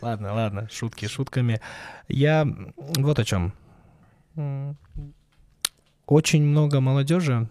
Ладно, 0.00 0.34
ладно, 0.34 0.68
шутки 0.70 1.06
шутками. 1.06 1.60
Я 2.08 2.46
вот 2.76 3.18
о 3.18 3.24
чем. 3.24 3.52
Очень 6.06 6.42
много 6.44 6.80
молодежи. 6.80 7.48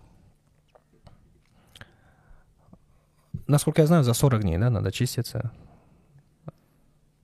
Насколько 3.48 3.82
я 3.82 3.88
знаю, 3.88 4.04
за 4.04 4.14
40 4.14 4.42
дней, 4.42 4.58
да, 4.58 4.70
надо 4.70 4.92
чиститься. 4.92 5.52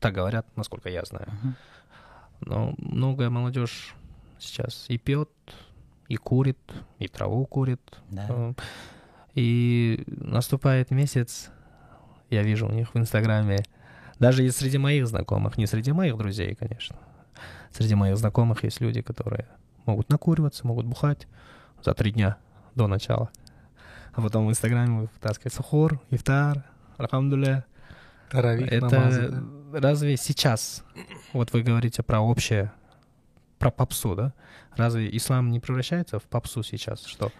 Так 0.01 0.13
говорят, 0.15 0.45
насколько 0.57 0.89
я 0.89 1.05
знаю. 1.05 1.27
Мгм. 1.41 1.55
Но 2.41 2.73
многое 2.77 3.29
молодежь 3.29 3.93
сейчас 4.39 4.85
и 4.89 4.97
пьет, 4.97 5.29
и 6.07 6.17
курит, 6.17 6.57
и 6.97 7.07
траву 7.07 7.45
курит. 7.45 7.81
Да. 8.09 8.25
Э, 8.27 8.53
И 9.35 10.03
наступает 10.07 10.91
месяц, 10.91 11.51
я 12.29 12.41
вижу 12.43 12.67
у 12.67 12.71
них 12.71 12.93
в 12.93 12.97
Инстаграме, 12.97 13.59
даже 14.19 14.43
и 14.43 14.49
среди 14.49 14.77
моих 14.77 15.07
знакомых, 15.07 15.57
не 15.57 15.67
среди 15.67 15.91
моих 15.93 16.17
друзей, 16.17 16.55
конечно, 16.55 16.97
среди 17.71 17.95
моих 17.95 18.17
знакомых 18.17 18.63
есть 18.63 18.81
люди, 18.81 19.01
которые 19.01 19.47
могут 19.85 20.09
накуриваться, 20.09 20.67
могут 20.67 20.85
бухать 20.85 21.27
за 21.83 21.93
три 21.93 22.11
дня 22.11 22.37
до 22.75 22.87
начала. 22.87 23.29
А 24.13 24.21
потом 24.21 24.47
в 24.47 24.49
Инстаграме 24.49 25.01
вытаскивает 25.13 25.53
сухор, 25.53 26.01
ифтар, 26.09 26.63
алхамдуля. 26.97 27.65
Таравих, 28.29 28.71
Это 28.71 28.89
намазы, 28.89 29.29
да. 29.29 29.60
Разве 29.73 30.17
сейчас, 30.17 30.83
вот 31.33 31.53
вы 31.53 31.61
говорите 31.63 32.03
про 32.03 32.21
общее, 32.21 32.71
про 33.59 33.71
попсу, 33.71 34.15
да? 34.15 34.33
Разве 34.75 35.15
ислам 35.15 35.51
не 35.51 35.59
превращается 35.59 36.19
в 36.19 36.23
попсу 36.23 36.63
сейчас? 36.63 37.05
Что 37.05 37.31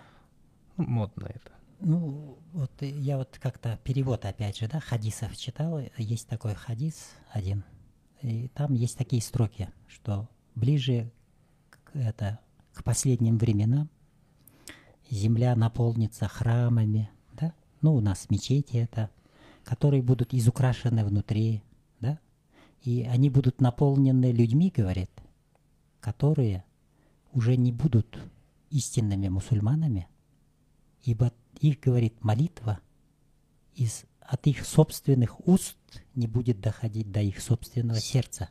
модно 0.77 1.27
это? 1.27 1.51
Ну, 1.79 2.37
вот 2.53 2.71
я 2.81 3.17
вот 3.17 3.39
как-то 3.41 3.79
перевод, 3.83 4.25
опять 4.25 4.57
же, 4.57 4.67
да, 4.67 4.79
хадисов 4.79 5.35
читал. 5.35 5.81
Есть 5.97 6.27
такой 6.27 6.53
хадис 6.53 7.11
один. 7.31 7.63
И 8.21 8.49
там 8.49 8.73
есть 8.73 8.97
такие 8.97 9.21
строки, 9.21 9.69
что 9.87 10.29
ближе 10.53 11.11
к, 11.69 11.95
это, 11.95 12.39
к 12.73 12.83
последним 12.83 13.39
временам 13.39 13.89
земля 15.09 15.55
наполнится 15.55 16.27
храмами, 16.27 17.09
да? 17.33 17.53
Ну, 17.81 17.95
у 17.95 17.99
нас 17.99 18.29
мечети 18.29 18.77
это, 18.77 19.09
которые 19.63 20.03
будут 20.03 20.33
изукрашены 20.33 21.03
внутри? 21.03 21.63
И 22.81 23.03
они 23.03 23.29
будут 23.29 23.61
наполнены 23.61 24.31
людьми, 24.31 24.73
говорит, 24.75 25.11
которые 25.99 26.63
уже 27.31 27.55
не 27.55 27.71
будут 27.71 28.19
истинными 28.69 29.27
мусульманами, 29.27 30.07
ибо 31.03 31.31
их, 31.59 31.79
говорит, 31.79 32.23
молитва 32.23 32.79
из, 33.75 34.05
от 34.21 34.47
их 34.47 34.65
собственных 34.65 35.47
уст 35.47 35.77
не 36.15 36.27
будет 36.27 36.59
доходить 36.59 37.11
до 37.11 37.21
их 37.21 37.39
собственного 37.39 37.99
сердца. 37.99 38.49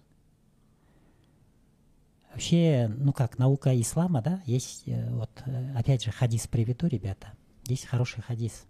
Вообще, 2.30 2.88
ну 2.88 3.12
как, 3.12 3.38
наука 3.38 3.78
ислама, 3.80 4.22
да, 4.22 4.40
есть, 4.46 4.84
э, 4.86 5.10
вот, 5.10 5.30
э, 5.46 5.74
опять 5.74 6.04
же, 6.04 6.12
хадис 6.12 6.46
приведу, 6.46 6.86
ребята. 6.86 7.32
Есть 7.66 7.86
хороший 7.86 8.22
хадис 8.22 8.66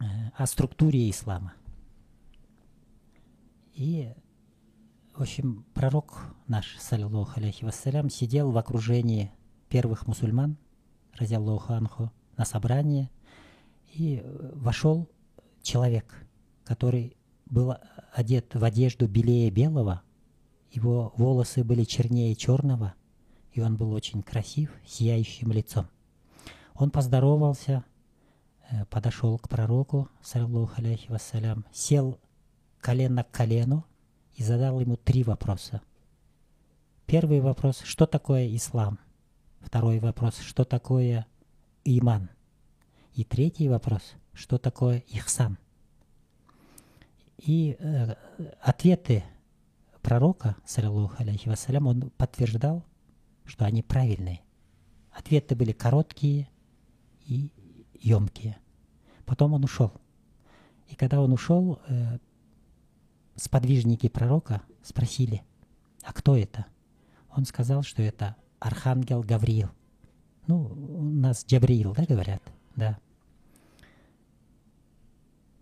э, 0.00 0.04
о 0.36 0.46
структуре 0.46 1.08
ислама. 1.08 1.54
И, 3.74 4.12
в 5.14 5.22
общем, 5.22 5.64
пророк 5.74 6.34
наш, 6.46 6.76
саллиллаху 6.78 7.38
алейхи 7.38 7.64
вассалям, 7.64 8.10
сидел 8.10 8.50
в 8.50 8.58
окружении 8.58 9.32
первых 9.68 10.06
мусульман, 10.06 10.56
разяллаху 11.18 11.72
анху, 11.72 12.10
на 12.36 12.44
собрание, 12.44 13.10
и 13.92 14.22
э, 14.22 14.52
вошел 14.54 15.08
человек, 15.62 16.26
который 16.64 17.16
был 17.46 17.74
одет 18.14 18.54
в 18.54 18.64
одежду 18.64 19.06
белее 19.08 19.50
белого, 19.50 20.02
его 20.70 21.12
волосы 21.16 21.64
были 21.64 21.84
чернее 21.84 22.34
черного, 22.36 22.94
и 23.52 23.60
он 23.60 23.76
был 23.76 23.92
очень 23.92 24.22
красив, 24.22 24.70
сияющим 24.86 25.50
лицом. 25.52 25.88
Он 26.74 26.90
поздоровался, 26.90 27.84
э, 28.70 28.84
подошел 28.86 29.38
к 29.38 29.48
пророку, 29.48 30.08
саллиллаху 30.22 30.74
алейхи 30.78 31.10
вассалям, 31.10 31.64
сел 31.72 32.18
колено 32.80 33.24
к 33.24 33.30
колену 33.30 33.84
и 34.34 34.42
задал 34.42 34.80
ему 34.80 34.96
три 34.96 35.22
вопроса. 35.22 35.82
Первый 37.06 37.40
вопрос, 37.40 37.80
что 37.80 38.06
такое 38.06 38.54
ислам? 38.54 38.98
Второй 39.60 39.98
вопрос, 39.98 40.38
что 40.38 40.64
такое 40.64 41.26
иман? 41.84 42.30
И 43.14 43.24
третий 43.24 43.68
вопрос, 43.68 44.14
что 44.32 44.58
такое 44.58 45.02
ихсан? 45.08 45.58
И 47.38 47.76
э, 47.78 48.14
ответы 48.60 49.24
пророка, 50.02 50.56
саллиллаху 50.64 51.16
алейхи 51.18 51.48
вассалям, 51.48 51.86
он 51.86 52.10
подтверждал, 52.16 52.84
что 53.44 53.64
они 53.64 53.82
правильные. 53.82 54.40
Ответы 55.10 55.56
были 55.56 55.72
короткие 55.72 56.48
и 57.24 57.50
емкие. 57.94 58.58
Потом 59.26 59.54
он 59.54 59.64
ушел. 59.64 59.92
И 60.88 60.94
когда 60.94 61.20
он 61.20 61.32
ушел, 61.32 61.80
э, 61.88 62.18
сподвижники 63.40 64.08
пророка 64.08 64.62
спросили, 64.82 65.42
а 66.02 66.12
кто 66.12 66.36
это? 66.36 66.66
Он 67.34 67.44
сказал, 67.44 67.82
что 67.82 68.02
это 68.02 68.36
архангел 68.58 69.22
Гавриил. 69.22 69.70
Ну, 70.46 70.64
у 70.64 71.02
нас 71.02 71.44
Джабриил, 71.46 71.94
да, 71.94 72.04
говорят? 72.04 72.42
Да. 72.76 72.98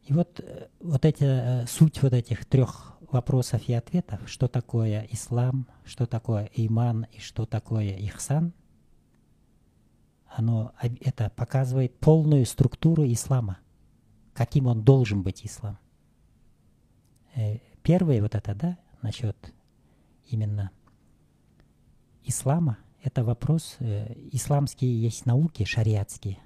И 0.04 0.12
вот, 0.12 0.40
э, 0.40 0.68
вот 0.80 1.04
эти, 1.04 1.24
э, 1.24 1.66
суть 1.66 2.02
вот 2.02 2.14
этих 2.14 2.46
трех 2.46 2.96
вопросов 3.10 3.68
и 3.68 3.74
ответов, 3.74 4.28
что 4.28 4.48
такое 4.48 5.06
ислам, 5.10 5.66
что 5.84 6.06
такое 6.06 6.50
иман 6.54 7.06
и 7.12 7.20
что 7.20 7.46
такое 7.46 7.96
ихсан, 7.98 8.52
оно 10.26 10.72
это 10.80 11.30
показывает 11.30 11.98
полную 11.98 12.44
структуру 12.46 13.04
ислама, 13.04 13.58
каким 14.34 14.66
он 14.66 14.82
должен 14.82 15.22
быть 15.22 15.44
ислам. 15.44 15.78
Первое 17.88 18.20
вот 18.20 18.35
это, 18.35 18.55
да, 18.55 18.79
насчет 19.01 19.55
именно 20.27 20.70
ислама, 22.22 22.77
это 23.03 23.24
вопрос, 23.24 23.77
э, 23.79 24.12
исламские 24.31 25.01
есть 25.01 25.24
науки, 25.24 25.64
шариатские. 25.64 26.38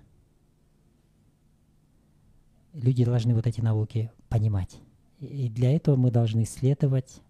Люди 2.72 3.04
должны 3.04 3.34
вот 3.34 3.48
эти 3.48 3.60
науки 3.60 4.12
понимать. 4.28 4.78
И 5.18 5.48
для 5.48 5.74
этого 5.74 5.96
мы 5.96 6.12
должны 6.12 6.44
следовать, 6.44 7.20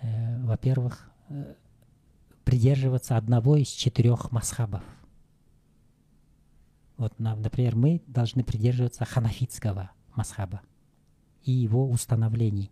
э, 0.00 0.40
во-первых, 0.44 1.10
э, 1.30 1.56
придерживаться 2.44 3.16
одного 3.16 3.56
из 3.56 3.70
четырех 3.70 4.30
масхабов. 4.30 4.84
Вот, 6.96 7.18
например, 7.18 7.74
мы 7.74 8.04
должны 8.06 8.44
придерживаться 8.44 9.04
ханафитского 9.04 9.90
масхаба 10.14 10.62
и 11.44 11.52
его 11.52 11.88
установлений. 11.88 12.70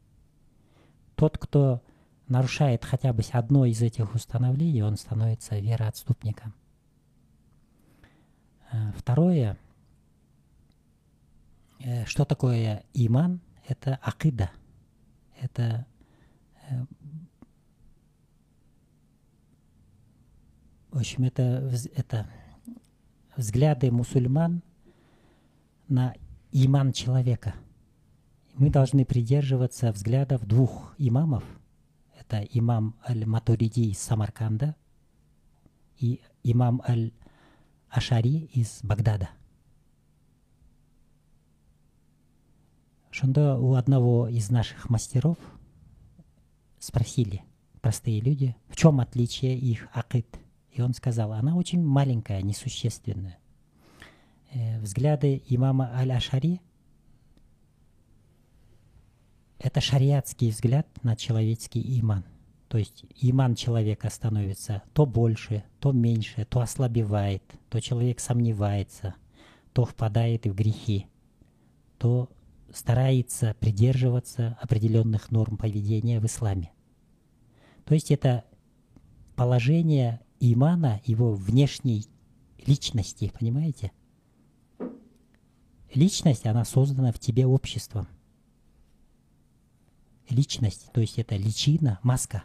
Тот, 1.14 1.38
кто 1.38 1.82
нарушает 2.28 2.84
хотя 2.84 3.12
бы 3.12 3.22
одно 3.32 3.64
из 3.64 3.82
этих 3.82 4.14
установлений, 4.14 4.82
он 4.82 4.96
становится 4.96 5.58
вероотступником. 5.58 6.54
Э, 8.72 8.92
второе, 8.96 9.56
э, 11.80 12.04
что 12.04 12.24
такое 12.24 12.84
иман? 12.92 13.40
Это 13.66 13.98
акида. 14.02 14.50
Это 15.40 15.86
э, 16.68 16.84
в 20.96 20.98
общем, 20.98 21.24
это, 21.24 21.70
это 21.94 22.26
взгляды 23.36 23.90
мусульман 23.90 24.62
на 25.88 26.14
иман 26.52 26.92
человека. 26.92 27.54
Мы 28.56 28.70
должны 28.70 29.04
придерживаться 29.04 29.92
взглядов 29.92 30.46
двух 30.46 30.94
имамов– 30.98 31.44
это 32.28 32.42
имам 32.42 32.96
Аль-Матуриди 33.08 33.90
из 33.90 33.98
Самарканда 33.98 34.74
и 35.98 36.20
имам 36.42 36.82
Аль-Ашари 36.86 38.50
из 38.52 38.80
Багдада. 38.82 39.30
Шунда 43.10 43.58
у 43.58 43.74
одного 43.74 44.28
из 44.28 44.50
наших 44.50 44.90
мастеров 44.90 45.38
спросили 46.80 47.44
простые 47.80 48.20
люди, 48.20 48.56
в 48.68 48.76
чем 48.76 49.00
отличие 49.00 49.56
их 49.56 49.88
акид. 49.92 50.26
И 50.72 50.82
он 50.82 50.94
сказал, 50.94 51.32
она 51.32 51.54
очень 51.54 51.82
маленькая, 51.82 52.42
несущественная. 52.42 53.38
Э, 54.52 54.80
взгляды 54.80 55.42
имама 55.46 55.92
Аль-Ашари 55.94 56.60
это 59.58 59.80
шариатский 59.80 60.50
взгляд 60.50 60.86
на 61.02 61.16
человеческий 61.16 61.98
иман. 62.00 62.24
То 62.68 62.78
есть 62.78 63.04
иман 63.20 63.54
человека 63.54 64.10
становится 64.10 64.82
то 64.92 65.06
больше, 65.06 65.64
то 65.80 65.92
меньше, 65.92 66.44
то 66.44 66.60
ослабевает, 66.60 67.42
то 67.70 67.80
человек 67.80 68.20
сомневается, 68.20 69.14
то 69.72 69.84
впадает 69.84 70.46
в 70.46 70.54
грехи, 70.54 71.06
то 71.98 72.28
старается 72.72 73.54
придерживаться 73.60 74.58
определенных 74.60 75.30
норм 75.30 75.56
поведения 75.56 76.20
в 76.20 76.26
исламе. 76.26 76.72
То 77.84 77.94
есть 77.94 78.10
это 78.10 78.44
положение 79.36 80.20
имана, 80.40 81.00
его 81.04 81.32
внешней 81.32 82.06
личности, 82.66 83.32
понимаете? 83.38 83.92
Личность, 85.94 86.46
она 86.46 86.64
создана 86.64 87.12
в 87.12 87.18
тебе 87.20 87.46
обществом 87.46 88.08
личность, 90.30 90.90
то 90.92 91.00
есть 91.00 91.18
это 91.18 91.36
личина, 91.36 91.98
маска. 92.02 92.44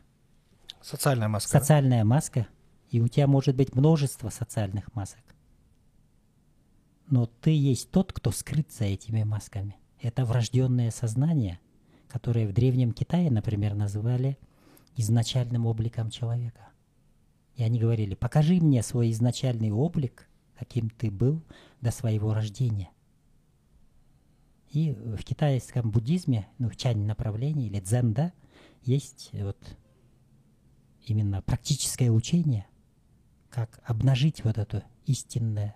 Социальная 0.81 1.27
маска. 1.27 1.59
Социальная 1.59 2.03
маска. 2.03 2.47
И 2.89 2.99
у 2.99 3.07
тебя 3.07 3.27
может 3.27 3.55
быть 3.55 3.75
множество 3.75 4.29
социальных 4.29 4.93
масок. 4.95 5.23
Но 7.07 7.25
ты 7.25 7.51
есть 7.51 7.91
тот, 7.91 8.13
кто 8.13 8.31
скрыт 8.31 8.71
за 8.71 8.85
этими 8.85 9.23
масками. 9.23 9.77
Это 9.99 10.25
врожденное 10.25 10.91
сознание, 10.91 11.59
которое 12.07 12.47
в 12.47 12.53
Древнем 12.53 12.91
Китае, 12.91 13.29
например, 13.29 13.75
называли 13.75 14.37
изначальным 14.95 15.65
обликом 15.65 16.09
человека. 16.09 16.69
И 17.55 17.63
они 17.63 17.79
говорили, 17.79 18.15
покажи 18.15 18.55
мне 18.55 18.81
свой 18.81 19.11
изначальный 19.11 19.71
облик, 19.71 20.27
каким 20.57 20.89
ты 20.89 21.11
был 21.11 21.41
до 21.81 21.91
своего 21.91 22.33
рождения– 22.33 22.89
и 24.71 24.93
в 24.93 25.23
китайском 25.23 25.91
буддизме, 25.91 26.47
ну, 26.57 26.69
в 26.69 26.75
чань 26.77 27.05
направлении 27.05 27.67
или 27.67 27.79
дзен, 27.79 28.13
да, 28.13 28.31
есть 28.84 29.29
вот 29.34 29.77
именно 31.05 31.41
практическое 31.41 32.10
учение, 32.10 32.65
как 33.49 33.81
обнажить 33.84 34.43
вот 34.43 34.57
это 34.57 34.86
истинное, 35.05 35.75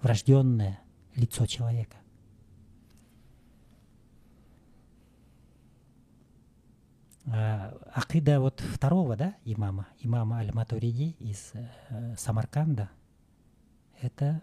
врожденное 0.00 0.80
лицо 1.14 1.46
человека. 1.46 1.98
А, 7.26 7.78
акида 7.92 8.40
вот 8.40 8.60
второго, 8.60 9.16
да, 9.16 9.36
имама, 9.44 9.86
имама 10.00 10.38
Аль-Матуриди 10.38 11.14
из 11.18 11.52
э, 11.54 12.16
Самарканда, 12.16 12.90
это 14.00 14.42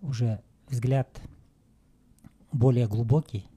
уже 0.00 0.42
взгляд 0.68 1.22
более 2.54 2.86
глубокий, 2.86 3.50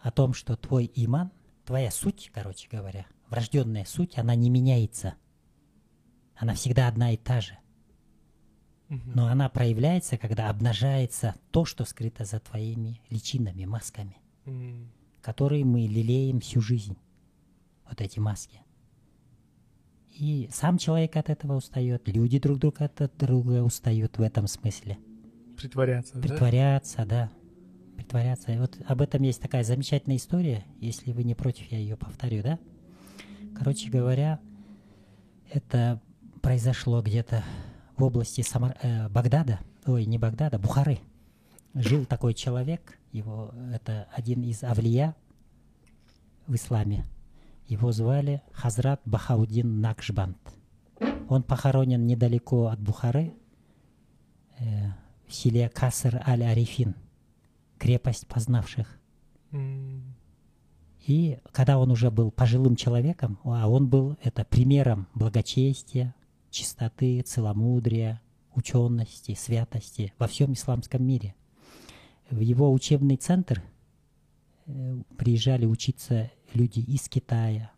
о 0.00 0.10
том, 0.10 0.32
что 0.32 0.56
твой 0.56 0.90
иман, 0.94 1.30
твоя 1.64 1.90
суть, 1.90 2.30
короче 2.32 2.68
говоря, 2.70 3.06
врожденная 3.28 3.84
суть, 3.84 4.16
она 4.16 4.34
не 4.34 4.48
меняется. 4.48 5.14
Она 6.34 6.54
всегда 6.54 6.88
одна 6.88 7.12
и 7.12 7.16
та 7.16 7.40
же. 7.40 7.58
Но 8.88 9.26
она 9.26 9.50
проявляется, 9.50 10.16
когда 10.16 10.48
обнажается 10.48 11.34
то, 11.50 11.66
что 11.66 11.84
скрыто 11.84 12.24
за 12.24 12.40
твоими 12.40 13.02
личинами, 13.10 13.66
масками, 13.66 14.16
которые 15.20 15.64
мы 15.64 15.80
лелеем 15.80 16.40
всю 16.40 16.62
жизнь. 16.62 16.96
Вот 17.86 18.00
эти 18.00 18.18
маски. 18.18 18.62
И 20.08 20.48
сам 20.52 20.78
человек 20.78 21.16
от 21.16 21.28
этого 21.28 21.56
устает, 21.56 22.08
люди 22.08 22.38
друг 22.38 22.58
друга 22.58 22.86
от 22.86 23.16
друга 23.18 23.62
устают 23.62 24.16
в 24.16 24.22
этом 24.22 24.46
смысле. 24.46 24.98
Притворяться, 25.56 26.18
Притворяться, 26.18 26.96
да. 26.98 27.04
да 27.04 27.37
притворяться. 27.98 28.52
И 28.52 28.58
вот 28.58 28.78
об 28.86 29.02
этом 29.02 29.22
есть 29.22 29.42
такая 29.42 29.64
замечательная 29.64 30.16
история, 30.16 30.64
если 30.80 31.10
вы 31.10 31.24
не 31.24 31.34
против, 31.34 31.70
я 31.72 31.78
ее 31.78 31.96
повторю, 31.96 32.42
да? 32.42 32.58
Короче 33.56 33.90
говоря, 33.90 34.38
это 35.50 36.00
произошло 36.40 37.02
где-то 37.02 37.42
в 37.96 38.04
области 38.04 38.40
Самар... 38.42 38.76
э, 38.82 39.08
Багдада, 39.08 39.58
ой, 39.84 40.04
не 40.04 40.16
Багдада, 40.16 40.58
Бухары. 40.60 41.00
Жил 41.74 42.04
такой 42.04 42.34
человек, 42.34 42.98
его, 43.10 43.52
это 43.74 44.08
один 44.12 44.42
из 44.42 44.62
авлия 44.62 45.16
в 46.46 46.54
исламе. 46.54 47.04
Его 47.66 47.90
звали 47.90 48.42
Хазрат 48.52 49.00
Бахаудин 49.04 49.80
Накшбанд. 49.80 50.38
Он 51.28 51.42
похоронен 51.42 52.06
недалеко 52.06 52.68
от 52.68 52.80
Бухары, 52.80 53.34
э, 54.60 54.92
в 55.26 55.34
селе 55.34 55.68
Каср 55.68 56.22
аль-Арифин– 56.24 56.94
крепость 57.78 58.26
познавших. 58.26 58.98
И 61.06 61.38
когда 61.52 61.78
он 61.78 61.90
уже 61.90 62.10
был 62.10 62.30
пожилым 62.30 62.76
человеком, 62.76 63.38
а 63.44 63.68
он 63.68 63.88
был 63.88 64.18
это 64.22 64.44
примером 64.44 65.08
благочестия, 65.14 66.14
чистоты, 66.50 67.22
целомудрия, 67.22 68.20
учености, 68.54 69.34
святости 69.34 70.12
во 70.18 70.26
всем 70.26 70.52
исламском 70.52 71.02
мире. 71.02 71.34
В 72.28 72.40
его 72.40 72.70
учебный 72.70 73.16
центр 73.16 73.62
э, 74.66 75.02
приезжали 75.16 75.64
учиться 75.64 76.30
люди 76.52 76.80
из 76.80 77.08
Китая, 77.08 77.70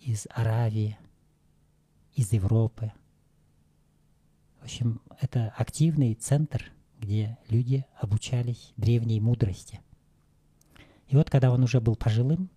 из 0.00 0.26
Аравии, 0.30 0.98
из 2.14 2.32
Европы. 2.32 2.92
В 4.60 4.64
общем, 4.64 5.00
это 5.20 5.54
активный 5.56 6.12
центр– 6.14 6.72
где 7.00 7.38
люди 7.48 7.84
обучались 8.00 8.72
древней 8.76 9.20
мудрости. 9.20 9.80
И 11.08 11.16
вот 11.16 11.30
когда 11.30 11.50
он 11.50 11.62
уже 11.62 11.80
был 11.80 11.96
пожилым, 11.96 12.50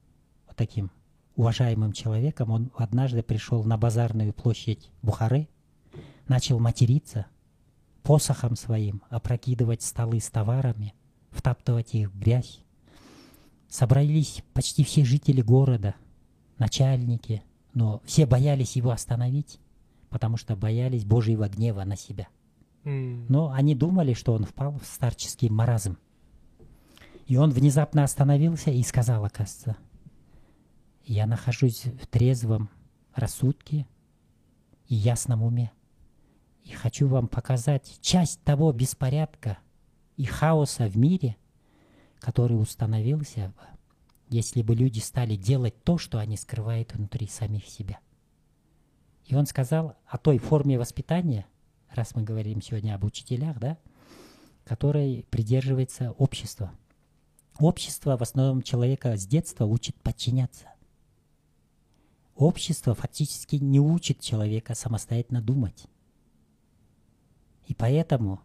вот 0.47 0.55
таким 0.55 0.91
уважаемым 1.35 1.93
человеком, 1.93 2.51
он 2.51 2.71
однажды 2.75 3.23
пришел 3.23 3.63
на 3.63 3.77
базарную 3.77 4.33
площадь 4.33 4.89
Бухары, 5.01 5.47
начал 6.27 6.59
материться, 6.59 7.27
посохом 8.03 8.55
своим 8.55 9.01
опрокидывать 9.09 9.81
столы 9.81 10.19
с 10.19 10.29
товарами, 10.29 10.93
втаптывать 11.29 11.93
их 11.93 12.11
в 12.11 12.19
грязь. 12.19 12.59
Собрались 13.69 14.43
почти 14.53 14.83
все 14.83 15.05
жители 15.05 15.41
города, 15.41 15.95
начальники, 16.57 17.43
но 17.73 18.01
все 18.05 18.25
боялись 18.25 18.75
его 18.75 18.91
остановить, 18.91 19.59
потому 20.09 20.35
что 20.35 20.57
боялись 20.57 21.05
Божьего 21.05 21.47
гнева 21.47 21.83
на 21.85 21.95
себя– 21.95 22.27
но 22.83 23.51
они 23.51 23.75
думали, 23.75 24.13
что 24.13 24.33
он 24.33 24.45
впал 24.45 24.77
в 24.79 24.85
старческий 24.85 25.49
маразм. 25.49 25.97
И 27.27 27.37
он 27.37 27.51
внезапно 27.51 28.03
остановился 28.03 28.71
и 28.71 28.81
сказал, 28.83 29.23
оказывается, 29.23 29.77
я 31.05 31.25
нахожусь 31.25 31.85
в 31.85 32.07
трезвом 32.07 32.69
рассудке 33.13 33.87
и 34.87 34.95
ясном 34.95 35.43
уме. 35.43 35.71
И 36.63 36.71
хочу 36.71 37.07
вам 37.07 37.27
показать 37.27 37.99
часть 38.01 38.41
того 38.43 38.71
беспорядка 38.71 39.57
и 40.17 40.25
хаоса 40.25 40.87
в 40.87 40.97
мире, 40.97 41.37
который 42.19 42.59
установился 42.59 43.53
если 44.31 44.61
бы 44.61 44.73
люди 44.73 44.99
стали 44.99 45.35
делать 45.35 45.83
то, 45.83 45.97
что 45.97 46.17
они 46.17 46.37
скрывают 46.37 46.93
внутри 46.93 47.27
самих 47.27 47.67
себя. 47.67 47.99
И 49.25 49.35
он 49.35 49.45
сказал 49.45 49.97
о 50.07 50.17
той 50.17 50.37
форме 50.37 50.79
воспитания, 50.79 51.45
раз 51.95 52.15
мы 52.15 52.23
говорим 52.23 52.61
сегодня 52.61 52.95
об 52.95 53.03
учителях, 53.03 53.59
да, 53.59 53.77
которой 54.63 55.25
придерживается 55.29 56.11
общество. 56.11 56.71
Общество 57.59 58.17
в 58.17 58.21
основном 58.21 58.61
человека 58.61 59.17
с 59.17 59.25
детства 59.25 59.65
учит 59.65 59.95
подчиняться. 60.01 60.65
Общество 62.35 62.95
фактически 62.95 63.57
не 63.57 63.79
учит 63.79 64.19
человека 64.19 64.73
самостоятельно 64.73 65.41
думать. 65.41 65.85
И 67.67 67.75
поэтому 67.75 68.41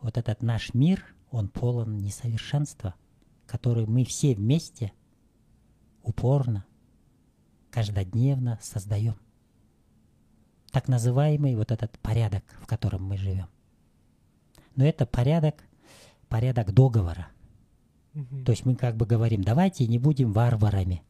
вот 0.00 0.16
этот 0.16 0.42
наш 0.42 0.74
мир, 0.74 1.04
он 1.30 1.48
полон 1.48 1.98
несовершенства, 1.98 2.94
который 3.46 3.86
мы 3.86 4.04
все 4.04 4.34
вместе 4.34 4.92
упорно, 6.02 6.64
каждодневно 7.70 8.58
создаем. 8.62 9.16
Так 10.72 10.88
называемый 10.88 11.54
вот 11.54 11.70
этот 11.70 11.98
порядок, 11.98 12.44
в 12.60 12.66
котором 12.66 13.04
мы 13.04 13.16
живем. 13.16 13.46
Но 14.74 14.84
это 14.84 15.06
порядок, 15.06 15.64
порядок 16.28 16.72
договора. 16.72 17.28
То 18.44 18.52
есть 18.52 18.64
мы 18.64 18.76
как 18.76 18.96
бы 18.96 19.06
говорим, 19.06 19.42
давайте 19.42 19.86
не 19.86 19.98
будем 19.98 20.32
варварами. 20.32 21.02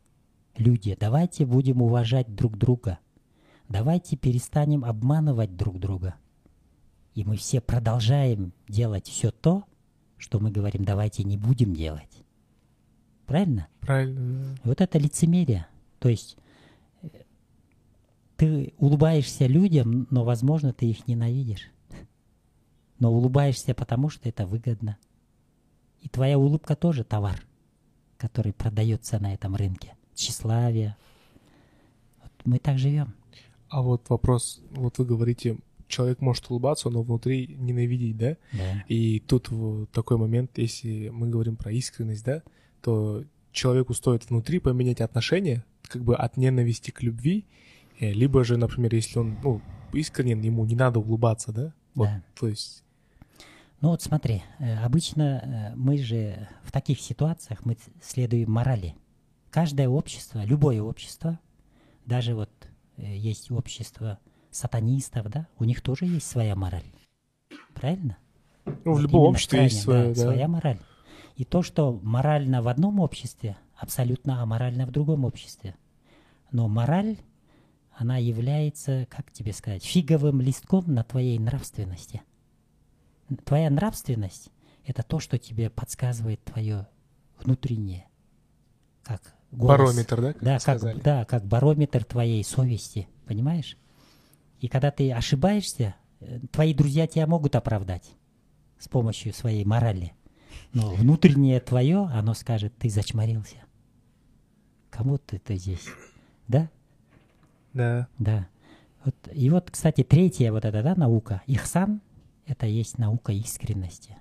Люди, 0.56 0.96
давайте 0.98 1.46
будем 1.46 1.82
уважать 1.82 2.34
друг 2.34 2.56
друга. 2.56 2.98
Давайте 3.68 4.16
перестанем 4.16 4.84
обманывать 4.84 5.56
друг 5.56 5.78
друга. 5.78 6.14
И 7.14 7.24
мы 7.24 7.36
все 7.36 7.60
продолжаем 7.60 8.52
делать 8.68 9.08
все 9.08 9.30
то, 9.30 9.64
что 10.16 10.38
мы 10.40 10.50
говорим, 10.50 10.84
давайте 10.84 11.24
не 11.24 11.36
будем 11.36 11.74
делать. 11.74 12.24
Правильно? 13.26 13.68
Правильно. 13.80 14.56
Вот 14.64 14.80
это 14.80 14.98
лицемерие. 14.98 15.66
То 15.98 16.08
есть 16.08 16.36
ты 18.37 18.75
улыбаешься 18.79 19.46
людям, 19.46 20.07
но, 20.11 20.25
возможно, 20.25 20.72
ты 20.72 20.87
их 20.87 21.07
ненавидишь. 21.07 21.70
Но 22.99 23.12
улыбаешься 23.12 23.75
потому, 23.75 24.09
что 24.09 24.29
это 24.29 24.46
выгодно. 24.46 24.99
И 26.01 26.09
твоя 26.09 26.38
улыбка 26.38 26.77
тоже 26.77 27.05
товар, 27.05 27.42
который 28.18 28.53
продается 28.53 29.18
на 29.18 29.35
этом 29.35 29.57
рынке. 29.57 29.94
Тщеславие. 30.14 30.96
Вот 32.22 32.33
мы 32.44 32.59
так 32.59 32.79
живем. 32.79 33.14
А 33.68 33.83
вот 33.83 34.09
вопрос, 34.09 34.62
вот 34.70 34.99
вы 34.99 35.05
говорите, 35.05 35.59
человек 35.88 36.20
может 36.20 36.49
улыбаться, 36.51 36.88
но 36.90 37.03
внутри 37.03 37.57
ненавидеть, 37.59 38.16
да? 38.16 38.37
Да. 38.53 38.85
И 38.88 39.20
тут 39.20 39.51
в 39.51 39.87
такой 39.87 40.16
момент, 40.16 40.53
если 40.57 41.09
мы 41.09 41.29
говорим 41.29 41.57
про 41.57 41.72
искренность, 41.72 42.25
да, 42.25 42.42
то 42.83 43.25
человеку 43.53 43.94
стоит 43.94 44.29
внутри 44.29 44.59
поменять 44.59 45.01
отношение, 45.01 45.64
как 45.83 46.05
бы 46.05 46.14
от 46.14 46.37
ненависти 46.37 46.90
к 46.90 47.03
любви, 47.03 47.46
либо 48.00 48.44
же, 48.44 48.56
например, 48.56 48.94
если 48.94 49.18
он, 49.18 49.37
ну, 49.42 49.61
искренен, 49.92 50.40
ему 50.40 50.64
не 50.64 50.74
надо 50.74 51.00
улыбаться, 51.00 51.52
да? 51.52 51.72
Вот, 51.94 52.06
Да. 52.09 52.22
то 52.38 52.48
есть, 52.48 52.82
Ну 53.80 53.90
вот 53.90 54.02
смотри, 54.02 54.42
э, 54.59 54.78
обычно 54.78 55.72
э, 55.72 55.76
мы 55.76 55.98
же 55.98 56.48
в 56.62 56.72
таких 56.72 56.98
ситуациях 57.00 57.64
мы 57.64 57.76
следуем 58.02 58.50
морали. 58.50 58.94
Каждое 59.50 59.88
общество, 59.88 60.42
любое 60.44 60.80
общество, 60.80 61.38
даже 62.06 62.35
вот 62.35 62.50
э, 62.96 63.16
есть 63.16 63.50
общество 63.50 64.18
сатанистов, 64.50 65.28
да, 65.28 65.46
у 65.59 65.64
них 65.64 65.82
тоже 65.82 66.06
есть 66.06 66.26
своя 66.26 66.56
мораль. 66.56 66.90
Правильно? 67.74 68.16
ну, 68.85 68.94
в 68.94 69.00
любом 69.00 69.28
обществе 69.28 69.64
есть 69.64 69.85
крайне, 69.85 70.14
своя, 70.14 70.14
да, 70.14 70.14
да. 70.14 70.32
своя 70.32 70.48
мораль. 70.48 70.78
И 71.37 71.44
то, 71.44 71.62
что 71.62 72.00
морально 72.02 72.62
в 72.62 72.68
одном 72.68 73.00
обществе, 73.00 73.56
абсолютно 73.76 74.42
аморально 74.42 74.87
в 74.87 74.90
другом 74.90 75.24
обществе. 75.24 75.76
Но 76.50 76.68
мораль, 76.68 77.18
она 77.96 78.18
является, 78.18 79.06
как 79.11 79.32
тебе 79.32 79.52
сказать, 79.52 79.85
фиговым 79.85 80.40
листком 80.40 80.92
на 80.92 81.02
твоей 81.02 81.38
нравственности. 81.38 82.22
Твоя 83.44 83.70
нравственность– 83.70 84.50
это 84.85 85.02
то, 85.02 85.18
что 85.18 85.38
тебе 85.38 85.70
подсказывает 85.70 86.44
твое 86.44 86.87
внутреннее, 87.42 88.06
как 89.02 89.35
голос. 89.50 89.78
Барометр, 89.78 90.35
да, 90.40 90.59
как 90.59 90.80
Да, 90.80 90.92
как, 90.92 91.02
да, 91.02 91.24
как 91.24 91.46
барометр 91.46 92.04
твоей 92.04 92.44
совести, 92.44 93.09
понимаешь? 93.26 93.78
И 94.61 94.68
когда 94.68 94.90
ты 94.90 95.11
ошибаешься, 95.12 95.96
э, 96.20 96.40
твои 96.52 96.74
друзья 96.74 97.06
тебя 97.06 97.26
могут 97.26 97.56
оправдать 97.56 98.11
с 98.78 98.88
помощью 98.88 99.32
своей 99.32 99.64
морали. 99.64 100.12
Но 100.72 100.94
внутреннее 100.94 101.61
твое, 101.61 102.04
оно 102.12 102.35
скажет, 102.35 102.76
ты 102.76 102.90
зачморился. 102.90 103.56
Кому 104.90 105.16
ты 105.16 105.37
это 105.37 105.56
здесь? 105.56 105.87
Да? 106.46 106.70
Да. 107.76 108.08
Да. 108.18 108.48
Вот, 109.04 109.14
и 109.32 109.50
вот, 109.50 109.70
кстати, 109.70 110.02
третья 110.02 110.50
вот 110.50 110.64
эта 110.64 110.82
да, 110.82 110.94
наука, 110.94 111.42
ихсан, 111.46 112.00
это 112.46 112.66
есть 112.66 112.98
наука 112.98 113.32
искренности. 113.32 114.16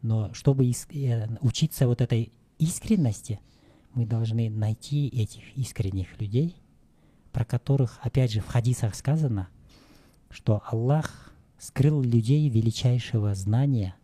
Но 0.00 0.32
чтобы 0.32 0.64
ис- 0.66 0.90
э, 0.92 1.36
учиться 1.40 1.86
вот 1.86 2.00
этой 2.00 2.32
искренности, 2.58 3.40
мы 3.92 4.06
должны 4.06 4.48
найти 4.48 5.08
этих 5.08 5.56
искренних 5.56 6.18
людей, 6.20 6.56
про 7.30 7.44
которых, 7.44 7.98
опять 8.02 8.32
же, 8.32 8.40
в 8.40 8.46
хадисах 8.46 8.94
сказано, 8.94 9.48
что 10.30 10.62
Аллах 10.66 11.32
скрыл 11.58 12.00
людей 12.00 12.48
величайшего 12.48 13.34
знания, 13.34 13.94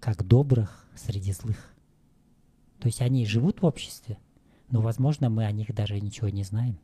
как 0.00 0.26
добрых 0.26 0.86
среди 0.96 1.32
злых. 1.32 1.72
То 2.80 2.88
есть 2.88 3.00
они 3.00 3.24
живут 3.24 3.62
в 3.62 3.66
обществе, 3.66 4.18
но, 4.68 4.80
возможно, 4.80 5.30
мы 5.30 5.44
о 5.44 5.52
них 5.52 5.72
даже 5.72 6.00
ничего 6.00 6.28
не 6.28 6.42
знаем. 6.42 6.78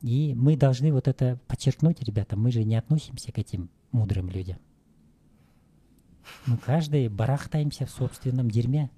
И 0.00 0.34
мы 0.34 0.56
должны 0.56 0.92
вот 0.92 1.08
это 1.08 1.38
подчеркнуть, 1.46 2.02
ребята, 2.02 2.36
мы 2.36 2.50
же 2.50 2.64
не 2.64 2.76
относимся 2.76 3.32
к 3.32 3.38
этим 3.38 3.68
мудрым 3.92 4.30
людям. 4.30 4.58
Мы 6.46 6.56
каждый 6.56 7.08
барахтаемся 7.08 7.86
в 7.86 7.90
собственном 7.90 8.50
дерьме. 8.50 8.90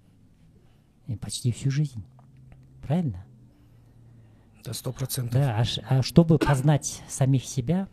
И 1.08 1.16
почти 1.16 1.50
всю 1.50 1.70
жизнь. 1.70 2.04
Правильно? 2.82 3.24
Да, 4.64 4.72
сто 4.72 4.92
процентов. 4.92 5.34
Да, 5.34 5.58
а, 5.58 5.64
а 5.88 6.02
чтобы 6.02 6.38
познать 6.38 7.02
самих 7.08 7.44
себя, 7.44 7.88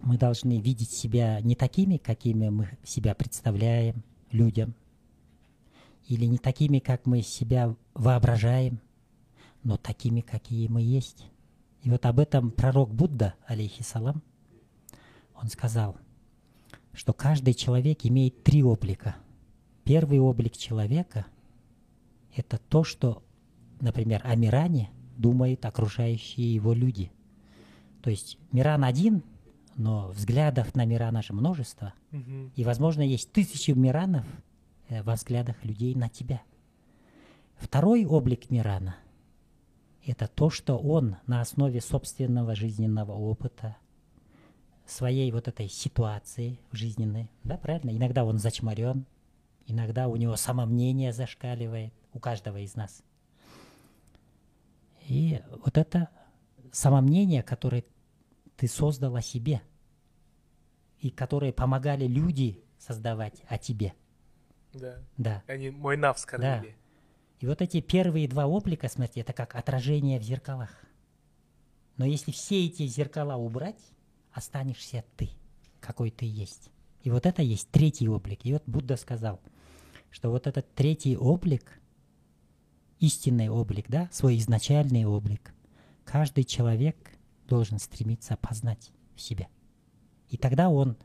мы 0.00 0.18
должны 0.18 0.60
видеть 0.60 0.90
себя 0.90 1.40
не 1.40 1.54
такими, 1.54 1.96
какими 1.96 2.48
мы 2.50 2.68
себя 2.84 3.14
представляем 3.14 4.02
людям, 4.30 4.74
или 6.06 6.26
не 6.26 6.38
такими, 6.38 6.78
как 6.78 7.06
мы 7.06 7.22
себя 7.22 7.74
воображаем, 7.94 8.80
но 9.62 9.76
такими, 9.76 10.20
какие 10.20 10.68
мы 10.68 10.82
есть. 10.82 11.29
И 11.82 11.90
вот 11.90 12.04
об 12.06 12.18
этом 12.18 12.50
пророк 12.50 12.92
Будда, 12.92 13.34
алейхиссалам, 13.46 14.22
он 15.34 15.48
сказал, 15.48 15.96
что 16.92 17.12
каждый 17.12 17.54
человек 17.54 18.00
имеет 18.02 18.42
три 18.42 18.62
облика. 18.62 19.16
Первый 19.84 20.20
облик 20.20 20.56
человека– 20.56 21.26
это 22.36 22.58
то, 22.58 22.84
что, 22.84 23.22
например, 23.80 24.20
о 24.24 24.36
Миране 24.36 24.90
думают 25.16 25.64
окружающие 25.64 26.54
его 26.54 26.74
люди. 26.74 27.10
То 28.02 28.10
есть 28.10 28.38
Миран 28.52 28.84
один, 28.84 29.22
но 29.76 30.08
взглядов 30.08 30.74
на 30.74 30.84
Мирана 30.84 31.22
же 31.22 31.32
множество. 31.32 31.94
Мгм. 32.10 32.52
И, 32.54 32.64
возможно, 32.64 33.00
есть 33.02 33.32
тысячи 33.32 33.70
Миранов 33.70 34.26
э, 34.88 35.02
во 35.02 35.14
взглядах 35.14 35.64
людей 35.64 35.94
на 35.94 36.08
тебя. 36.08 36.42
Второй 37.56 38.04
облик 38.04 38.50
Мирана– 38.50 38.96
это 40.04 40.26
то, 40.28 40.50
что 40.50 40.78
он 40.78 41.16
на 41.26 41.40
основе 41.40 41.80
собственного 41.80 42.54
жизненного 42.54 43.12
опыта, 43.12 43.76
своей 44.86 45.30
вот 45.30 45.46
этой 45.46 45.68
ситуации 45.68 46.58
жизненной, 46.72 47.30
да, 47.44 47.56
правильно? 47.56 47.96
Иногда 47.96 48.24
он 48.24 48.38
зачморен, 48.38 49.06
иногда 49.66 50.08
у 50.08 50.16
него 50.16 50.36
самомнение 50.36 51.12
зашкаливает, 51.12 51.92
у 52.12 52.18
каждого 52.18 52.58
из 52.58 52.74
нас. 52.74 53.02
И 55.06 55.40
вот 55.64 55.78
это 55.78 56.08
самомнение, 56.72 57.42
которое 57.42 57.84
ты 58.56 58.68
создал 58.68 59.16
о 59.16 59.22
себе, 59.22 59.62
и 60.98 61.10
которые 61.10 61.52
помогали 61.52 62.06
люди 62.06 62.62
создавать 62.78 63.42
о 63.48 63.58
тебе. 63.58 63.94
Да. 64.72 64.98
Да. 65.16 65.42
Они 65.46 65.70
мой 65.70 65.96
нав 65.96 66.18
скормили. 66.18 66.76
И 67.40 67.46
вот 67.46 67.62
эти 67.62 67.80
первые 67.80 68.28
два 68.28 68.46
облика, 68.46 68.88
смотрите, 68.88 69.20
это 69.20 69.32
как 69.32 69.54
отражение 69.54 70.20
в 70.20 70.22
зеркалах. 70.22 70.70
Но 71.96 72.04
если 72.04 72.32
все 72.32 72.66
эти 72.66 72.86
зеркала 72.86 73.36
убрать, 73.36 73.80
останешься 74.30 75.04
ты, 75.16 75.30
какой 75.80 76.10
ты 76.10 76.26
есть. 76.26 76.70
И 77.02 77.10
вот 77.10 77.24
это 77.24 77.42
есть 77.42 77.70
третий 77.70 78.08
облик. 78.08 78.40
И 78.44 78.52
вот 78.52 78.62
Будда 78.66 78.96
сказал, 78.96 79.40
что 80.10 80.30
вот 80.30 80.46
этот 80.46 80.74
третий 80.74 81.16
облик, 81.16 81.80
истинный 82.98 83.48
облик, 83.48 83.86
да, 83.88 84.10
свой 84.12 84.36
изначальный 84.36 85.06
облик, 85.06 85.54
каждый 86.04 86.44
человек 86.44 86.96
должен 87.48 87.78
стремиться 87.78 88.36
познать 88.36 88.92
в 89.16 89.20
себе. 89.22 89.48
И 90.28 90.36
тогда 90.36 90.68
он 90.68 90.98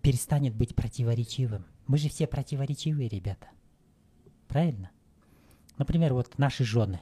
перестанет 0.00 0.54
быть 0.54 0.74
противоречивым. 0.74 1.66
Мы 1.86 1.98
же 1.98 2.08
все 2.08 2.26
противоречивые 2.26 3.08
ребята. 3.10 3.48
правильно? 4.48 4.90
Например, 5.80 6.12
вот 6.12 6.36
наши 6.36 6.62
жены. 6.62 7.00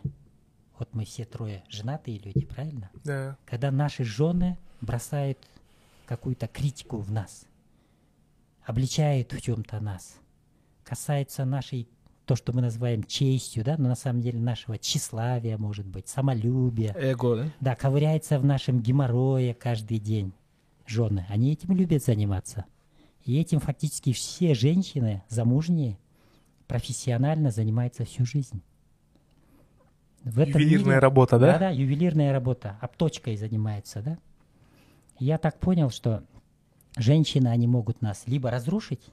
Вот 0.79 0.95
мы 0.95 1.05
все 1.05 1.25
трое 1.25 1.65
женатые 1.69 2.21
люди, 2.21 2.47
правильно? 2.47 2.91
Да. 3.03 3.37
Когда 3.45 3.73
наши 3.73 4.05
жены 4.05 4.57
бросают 4.81 5.37
какую-то 6.07 6.47
критику 6.47 6.99
в 6.99 7.11
нас, 7.11 7.45
обличают 8.63 9.33
в 9.33 9.43
чем-то 9.43 9.81
нас, 9.81 10.19
касается 10.85 11.45
нашей, 11.45 11.89
то, 12.25 12.37
что 12.37 12.53
мы 12.53 12.61
называем 12.61 13.03
честью, 13.03 13.65
да, 13.65 13.75
но 13.77 13.89
на 13.89 13.97
самом 13.97 14.21
деле 14.21 14.39
нашего 14.39 14.79
тщеславия, 14.79 15.59
может 15.59 15.89
быть, 15.89 16.07
самолюбия, 16.07 16.95
Эго, 16.97 17.35
да? 17.35 17.53
да, 17.59 17.75
ковыряется 17.75 18.39
в 18.39 18.45
нашем 18.45 18.81
геморрое 18.81 19.55
каждый 19.55 19.99
день. 19.99 20.33
Жены, 20.87 21.27
они 21.29 21.53
этим 21.53 21.75
любят 21.75 22.05
заниматься. 22.05 22.65
И 23.25 23.41
этим 23.41 23.59
фактически 23.59 24.13
все 24.13 24.55
женщины 24.55 25.25
замужние 25.29 25.99
профессионально 26.69 27.51
занимаются 27.51 28.05
всю 28.05 28.25
жизнь. 28.25 28.63
В 30.25 30.39
этом 30.41 30.61
Ювелирная 30.61 30.95
мире- 30.95 30.99
работа, 30.99 31.39
да? 31.39 31.53
Да, 31.53 31.59
да, 31.59 31.71
ювелирная 31.71 32.33
работа, 32.33 32.77
обточкой 32.81 33.37
занимается, 33.37 34.03
да. 34.03 34.19
Я 35.19 35.39
так 35.39 35.59
понял, 35.59 35.91
что 35.91 36.25
женщины, 36.97 37.49
они 37.49 37.67
могут 37.67 38.03
нас 38.03 38.25
либо 38.27 38.51
разрушить, 38.51 39.11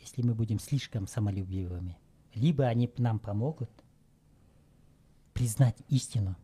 если 0.00 0.22
мы 0.22 0.34
будем 0.34 0.58
слишком 0.58 1.06
самолюбивыми, 1.06 1.96
либо 2.34 2.64
они 2.66 2.90
нам 2.98 3.18
помогут 3.18 3.70
признать 5.32 5.76
истину, 5.88 6.36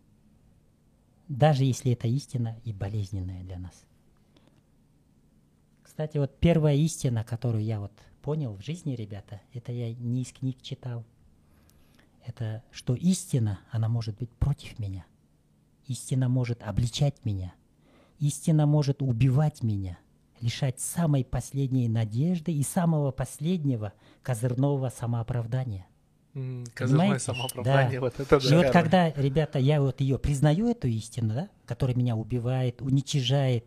даже 1.28 1.64
если 1.64 1.92
эта 1.92 2.08
истина 2.08 2.56
и 2.64 2.72
болезненная 2.72 3.42
для 3.42 3.58
нас. 3.58 3.84
Кстати, 5.82 6.18
вот 6.18 6.38
первая 6.38 6.74
истина, 6.76 7.24
которую 7.24 7.64
я 7.64 7.80
вот 7.80 7.92
понял 8.22 8.54
в 8.54 8.62
жизни, 8.62 8.94
ребята, 8.94 9.40
это 9.52 9.72
я 9.72 9.92
не 9.94 10.22
из 10.22 10.32
книг 10.32 10.60
читал. 10.62 11.04
Это 12.26 12.64
что 12.72 12.94
истина, 12.94 13.60
она 13.70 13.88
может 13.88 14.18
быть 14.18 14.30
против 14.30 14.78
меня. 14.80 15.06
Истина 15.86 16.28
может 16.28 16.60
обличать 16.62 17.24
меня. 17.24 17.54
Истина 18.18 18.66
может 18.66 19.00
убивать 19.00 19.62
меня, 19.62 19.98
лишать 20.40 20.80
самой 20.80 21.24
последней 21.24 21.88
надежды 21.88 22.52
и 22.52 22.62
самого 22.64 23.12
последнего 23.12 23.92
козырного 24.24 24.88
самооправдания. 24.88 25.86
М, 26.34 26.64
Козырное 26.74 27.04
Понимаете? 27.06 27.24
самооправдание, 27.24 28.00
Да. 28.00 28.00
вот 28.00 28.18
это 28.18 28.36
И 28.36 28.50
да. 28.50 28.56
вот 28.56 28.70
когда, 28.70 29.10
ребята, 29.12 29.58
я 29.60 29.80
вот 29.80 30.00
ее 30.00 30.18
признаю, 30.18 30.68
эту 30.68 30.88
истину, 30.88 31.32
да, 31.34 31.48
которая 31.64 31.96
меня 31.96 32.16
убивает, 32.16 32.82
уничижает, 32.82 33.64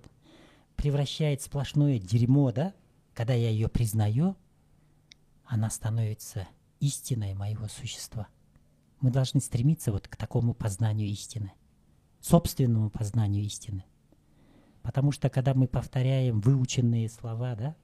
превращает 0.75 1.41
в 1.41 1.45
сплошное 1.45 1.97
дерьмо, 1.97 2.51
да, 2.51 2.73
когда 3.13 3.33
я 3.33 3.49
ее 3.49 3.69
признаю, 3.69 4.35
она 5.45 5.69
становится 5.69 6.47
истиной 6.79 7.33
моего 7.33 7.67
существа. 7.67 8.27
Мы 9.01 9.11
должны 9.11 9.39
стремиться 9.39 9.91
вот 9.91 10.07
к 10.07 10.15
такому 10.15 10.53
познанию 10.53 11.07
истины, 11.09 11.53
собственному 12.19 12.89
познанию 12.89 13.43
истины. 13.45 13.85
Потому 14.81 15.11
что 15.11 15.29
когда 15.29 15.53
мы 15.53 15.67
повторяем 15.67 16.41
выученные 16.41 17.09
слова, 17.09 17.55
да, 17.55 17.75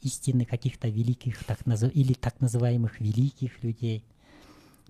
истины 0.00 0.44
каких-то 0.44 0.88
великих 0.88 1.44
так 1.44 1.66
назыв- 1.66 1.92
или 1.92 2.12
так 2.12 2.40
называемых 2.40 3.00
великих 3.00 3.62
людей, 3.62 4.04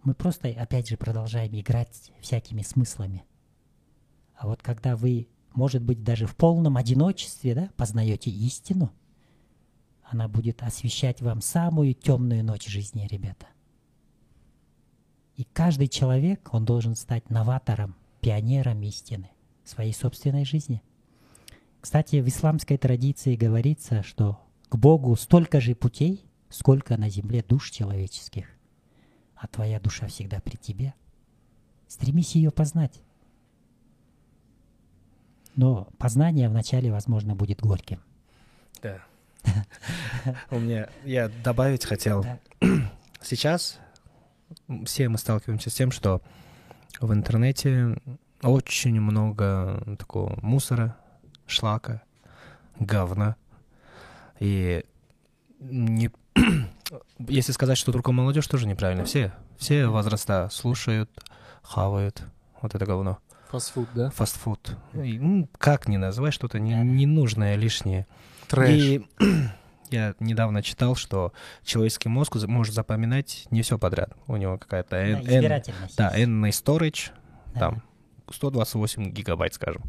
мы 0.04 0.14
просто, 0.14 0.48
опять 0.48 0.88
же, 0.88 0.96
продолжаем 0.96 1.58
играть 1.58 2.12
всякими 2.20 2.62
смыслами. 2.62 3.24
А 4.36 4.46
вот 4.46 4.62
когда 4.62 4.96
вы, 4.96 5.28
может 5.54 5.82
быть, 5.82 6.04
даже 6.04 6.26
в 6.26 6.36
полном 6.36 6.76
одиночестве, 6.76 7.54
да, 7.54 7.70
познаете 7.76 8.30
истину, 8.30 8.92
она 10.04 10.28
будет 10.28 10.62
освещать 10.62 11.20
вам 11.20 11.40
самую 11.40 11.94
темную 11.94 12.44
ночь 12.44 12.68
жизни, 12.68 13.06
ребята. 13.10 13.46
И 15.36 15.44
каждый 15.44 15.88
человек, 15.88 16.48
он 16.52 16.64
должен 16.64 16.96
стать 16.96 17.30
новатором, 17.30 17.94
пионером 18.20 18.82
истины 18.82 19.30
своей 19.64 19.92
собственной 19.92 20.44
жизни. 20.44 20.82
Кстати, 21.80 22.16
в 22.16 22.28
исламской 22.28 22.78
традиции 22.78 23.36
говорится, 23.36 24.02
что 24.02 24.40
к 24.68 24.76
Богу 24.76 25.14
столько 25.16 25.60
же 25.60 25.74
путей, 25.74 26.24
сколько 26.48 26.96
на 26.96 27.08
земле 27.10 27.44
душ 27.46 27.70
человеческих 27.70 28.56
а 29.36 29.46
твоя 29.46 29.78
душа 29.78 30.06
всегда 30.06 30.40
при 30.40 30.56
тебе. 30.56 30.94
Стремись 31.88 32.34
ее 32.34 32.50
познать. 32.50 33.02
Но 35.54 35.88
познание 35.98 36.48
вначале, 36.48 36.90
возможно, 36.90 37.34
будет 37.34 37.60
горьким. 37.60 38.00
Да. 38.82 39.00
У 40.50 40.58
меня, 40.58 40.88
я 41.04 41.28
добавить 41.44 41.84
хотел. 41.84 42.24
Сейчас 43.22 43.78
все 44.84 45.08
мы 45.08 45.18
сталкиваемся 45.18 45.70
с 45.70 45.74
тем, 45.74 45.90
что 45.90 46.22
в 47.00 47.12
интернете 47.12 47.96
очень 48.42 49.00
много 49.00 49.96
такого 49.98 50.38
мусора, 50.42 50.96
шлака, 51.46 52.02
говна. 52.78 53.36
И 54.40 54.84
не... 55.60 56.10
если 57.18 57.52
сказать, 57.52 57.78
что 57.78 57.92
только 57.92 58.12
молодежь, 58.12 58.46
тоже 58.46 58.66
неправильно. 58.66 59.04
Все, 59.04 59.32
все 59.56 59.86
возраста 59.86 60.48
слушают, 60.52 61.10
хавают 61.62 62.22
вот 62.60 62.74
это 62.74 62.84
говно. 62.86 63.18
Фастфуд, 63.50 63.88
да? 63.94 64.10
Фастфуд. 64.10 64.76
И, 64.92 65.18
ну, 65.18 65.48
как 65.58 65.88
не 65.88 65.98
называй 65.98 66.32
что-то 66.32 66.58
не- 66.58 66.74
ненужное, 66.74 67.54
лишнее. 67.54 68.06
Трэш. 68.48 68.70
И 68.70 69.06
я 69.90 70.14
недавно 70.20 70.62
читал, 70.62 70.94
что 70.94 71.32
человеческий 71.64 72.08
мозг 72.08 72.36
может 72.46 72.74
запоминать 72.74 73.46
не 73.50 73.62
все 73.62 73.78
подряд. 73.78 74.12
У 74.26 74.36
него 74.36 74.58
какая-то 74.58 74.90
Да, 74.90 74.98
N, 75.02 75.16
N- 75.16 75.22
избирательность. 75.26 75.96
да, 75.96 76.12
n 76.16 76.44
storage, 76.46 77.10
Да. 77.54 77.60
там 77.60 77.82
128 78.30 79.10
гигабайт, 79.10 79.54
скажем. 79.54 79.82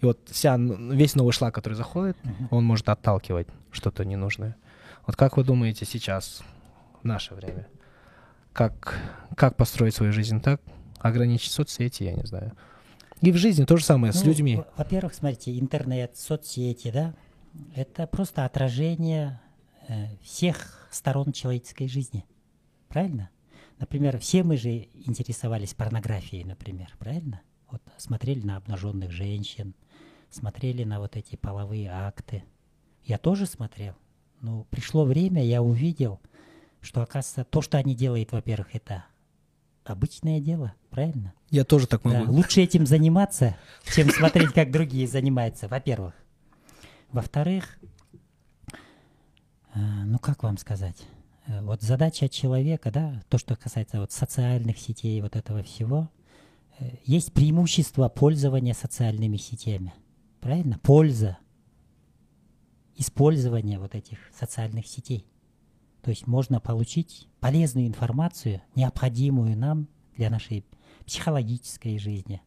И 0.00 0.04
вот 0.06 0.18
вся, 0.30 0.56
весь 0.58 1.14
новый 1.14 1.32
шлак, 1.32 1.54
который 1.54 1.74
заходит, 1.74 2.16
Мгм. 2.24 2.48
он 2.50 2.64
может 2.64 2.88
отталкивать 2.88 3.46
что-то 3.70 4.04
ненужное. 4.04 4.56
Вот 5.06 5.16
как 5.16 5.36
вы 5.36 5.44
думаете 5.44 5.84
сейчас, 5.84 6.42
в 7.02 7.04
наше 7.04 7.34
время, 7.34 7.66
как, 8.52 8.98
как 9.36 9.56
построить 9.56 9.94
свою 9.94 10.12
жизнь 10.12 10.40
так, 10.40 10.60
ограничить 10.98 11.52
соцсети, 11.52 12.04
я 12.04 12.12
не 12.12 12.24
знаю. 12.24 12.52
И 13.20 13.30
в 13.32 13.36
жизни 13.36 13.64
то 13.64 13.76
же 13.76 13.84
самое 13.84 14.12
с 14.12 14.20
Ну, 14.22 14.28
людьми. 14.30 14.56
во- 14.56 14.66
Во-первых, 14.78 15.14
смотрите, 15.14 15.56
интернет, 15.58 16.16
соцсети, 16.16 16.90
да, 16.90 17.14
это 17.74 18.06
просто 18.06 18.44
отражение 18.44 19.40
э, 19.88 20.16
всех 20.22 20.88
сторон 20.90 21.32
человеческой 21.32 21.88
жизни. 21.88 22.24
Правильно? 22.88 23.30
Например, 23.78 24.18
все 24.18 24.42
мы 24.42 24.56
же 24.56 24.88
интересовались 24.94 25.74
порнографией, 25.74 26.44
например, 26.44 26.94
правильно? 26.98 27.40
Вот 27.70 27.82
смотрели 27.96 28.44
на 28.44 28.56
обнаженных 28.58 29.10
женщин, 29.10 29.74
смотрели 30.30 30.84
на 30.84 31.00
вот 31.00 31.16
эти 31.16 31.36
половые 31.36 31.88
акты. 31.90 32.44
Я 33.04 33.18
тоже 33.18 33.46
смотрел. 33.46 33.94
Но 34.40 34.64
пришло 34.64 35.04
время, 35.04 35.44
я 35.44 35.62
увидел, 35.62 36.20
что, 36.80 37.00
оказывается, 37.02 37.44
то, 37.44 37.62
что 37.62 37.78
они 37.78 37.94
делают, 37.94 38.32
во-первых, 38.32 38.74
это 38.74 39.04
обычное 39.84 40.40
дело, 40.40 40.74
правильно? 40.90 41.32
Я 41.50 41.64
тоже 41.64 41.86
так 41.86 42.02
Да, 42.02 42.20
могу. 42.20 42.32
лучше 42.34 42.60
этим 42.60 42.86
заниматься, 42.86 43.56
чем 43.94 44.10
смотреть, 44.10 44.52
как 44.52 44.70
другие 44.70 45.06
занимаются, 45.08 45.68
во-первых. 45.68 46.14
Во-вторых, 47.12 47.78
э, 49.74 49.78
ну 49.78 50.18
как 50.18 50.42
вам 50.42 50.56
сказать, 50.56 51.06
Э, 51.46 51.60
вот 51.62 51.82
задача 51.82 52.28
человека, 52.28 52.90
да, 52.90 53.22
то, 53.28 53.38
что 53.38 53.56
касается 53.56 54.00
вот 54.00 54.12
социальных 54.12 54.78
сетей, 54.78 55.20
вот 55.20 55.36
этого 55.36 55.62
всего, 55.62 56.10
э, 56.78 56.96
есть 57.04 57.32
преимущество 57.32 58.08
пользования 58.08 58.74
социальными 58.74 59.36
сетями, 59.36 59.92
правильно? 60.40 60.78
Польза 60.82 61.38
использования 62.96 63.78
вот 63.78 63.94
этих 63.94 64.18
социальных 64.38 64.86
сетей. 64.86 65.26
То 66.02 66.10
есть 66.10 66.26
можно 66.26 66.60
получить 66.60 67.28
полезную 67.40 67.86
информацию, 67.86 68.60
необходимую 68.74 69.56
нам 69.56 69.88
для 70.16 70.30
нашей 70.30 70.64
психологической 71.06 71.98
жизни, 71.98 72.42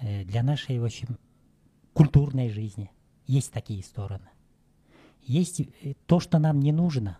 для 0.00 0.42
нашей, 0.42 0.78
в 0.78 0.84
общем, 0.84 1.18
культурной 1.92 2.50
жизни. 2.50 2.90
Есть 3.26 3.52
такие 3.52 3.82
стороны. 3.82 4.28
Есть 5.22 5.60
э, 5.60 5.94
то, 6.06 6.20
что 6.20 6.38
нам 6.38 6.60
не 6.60 6.72
нужно. 6.72 7.18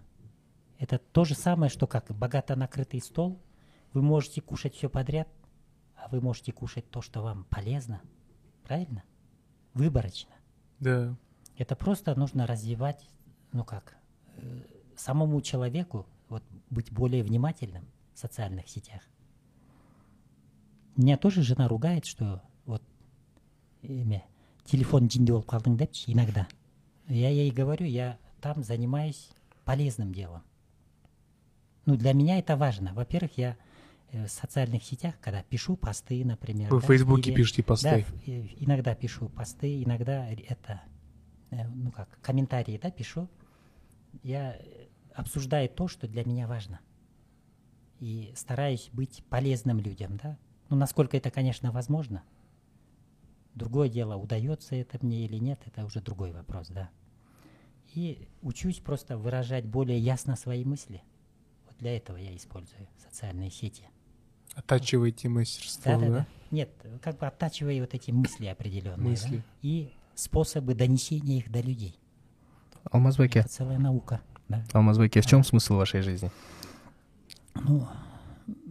Это 0.79 0.99
то 0.99 1.25
же 1.25 1.35
самое, 1.35 1.71
что 1.71 1.87
как 1.87 2.11
богато 2.17 2.57
накрытый 2.57 3.01
стол. 3.01 3.41
Вы 3.93 4.03
можете 4.03 4.41
кушать 4.41 4.75
все 4.75 4.89
подряд, 4.89 5.29
а 5.97 6.09
вы 6.09 6.21
можете 6.21 6.53
кушать 6.53 6.91
то, 6.91 7.03
что 7.03 7.23
вам 7.23 7.45
полезно. 7.45 8.01
Правильно? 8.65 9.05
Выборочно. 9.75 10.33
Да. 10.81 11.17
Это 11.57 11.77
просто 11.77 12.19
нужно 12.19 12.47
развивать, 12.47 13.09
ну 13.53 13.65
как, 13.65 13.97
э, 14.37 14.63
самому 14.97 15.41
человеку 15.41 16.07
вот, 16.29 16.43
быть 16.71 16.91
более 16.91 17.23
внимательным 17.23 17.87
в 18.15 18.19
социальных 18.19 18.69
сетях. 18.69 19.03
Меня 20.97 21.17
тоже 21.17 21.43
жена 21.43 21.69
ругает, 21.69 22.05
что 22.05 22.43
вот 22.67 22.83
эме, 23.83 24.25
телефон 24.65 25.11
жинде 25.11 25.33
болып 25.33 25.47
қалдың 25.51 25.77
депші 25.77 26.13
иногда. 26.13 26.47
Я 27.09 27.29
ей 27.29 27.51
говорю, 27.51 27.87
я 27.87 28.19
там 28.41 28.63
занимаюсь 28.63 29.31
полезным 29.65 30.13
делом. 30.15 30.43
Ну, 31.87 31.97
для 31.97 32.13
меня 32.13 32.39
это 32.39 32.57
важно. 32.57 32.93
Во-первых, 32.95 33.37
я 33.39 33.57
э, 34.13 34.27
в 34.27 34.31
социальных 34.31 34.85
сетях, 34.85 35.15
когда 35.21 35.43
пишу 35.43 35.77
посты, 35.77 36.25
например. 36.25 36.71
Вы 36.71 36.81
да, 36.81 36.87
в 36.87 36.89
Фейсбуке 36.89 37.31
или- 37.31 37.37
пишете 37.37 37.63
посты. 37.63 38.07
Да, 38.27 38.33
э, 38.33 38.49
иногда 38.61 38.95
пишу 38.95 39.29
посты, 39.29 39.83
иногда 39.83 40.29
это, 40.29 40.81
э, 41.51 41.67
ну 41.69 41.91
как, 41.91 42.09
комментарии, 42.21 42.79
да, 42.83 42.91
пишу. 42.91 43.29
Я 44.23 44.57
обсуждаю 45.15 45.69
то, 45.69 45.89
что 45.89 46.07
для 46.07 46.25
меня 46.25 46.47
важно. 46.47 46.81
И 47.99 48.33
стараюсь 48.37 48.91
быть 48.93 49.25
полезным 49.29 49.79
людям, 49.79 50.19
да. 50.23 50.39
Ну, 50.69 50.77
насколько 50.77 51.17
это, 51.17 51.31
конечно, 51.31 51.71
возможно. 51.73 52.23
Другое 53.55 53.89
дело, 53.89 54.17
удается 54.17 54.75
это 54.75 54.99
мне 55.05 55.25
или 55.27 55.37
нет, 55.37 55.61
это 55.67 55.85
уже 55.85 56.01
другой 56.01 56.33
вопрос, 56.33 56.69
да. 56.69 56.89
И 57.95 58.27
учусь 58.41 58.79
просто 58.79 59.19
выражать 59.19 59.67
более 59.67 59.99
ясно 59.99 60.37
свои 60.37 60.65
мысли. 60.65 61.03
Вот 61.67 61.77
для 61.79 61.95
этого 61.97 62.17
я 62.17 62.35
использую 62.35 62.89
социальные 63.03 63.51
сети. 63.51 63.85
Оттачиваете 64.55 65.29
мастерство, 65.29 65.93
Да, 65.93 65.99
да? 65.99 66.07
да, 66.07 66.13
да. 66.13 66.27
Нет, 66.51 66.71
как 67.03 67.19
бы 67.19 67.27
оттачивая 67.27 67.81
вот 67.81 67.95
эти 67.95 68.11
мысли 68.11 68.47
определенные. 68.47 69.11
Мысли. 69.11 69.37
да, 69.37 69.43
и 69.63 69.93
способы 70.15 70.75
донесения 70.75 71.39
их 71.39 71.51
до 71.51 71.61
людей. 71.61 71.99
Алмазбеке, 72.91 73.41
Это 73.41 73.49
целая 73.49 73.79
наука. 73.79 74.21
Да. 74.49 74.65
Алмазбеке, 74.73 75.21
в 75.21 75.27
чем 75.27 75.45
смысл 75.45 75.77
вашей 75.77 76.01
жизни? 76.03 76.31
Ну, 77.55 77.87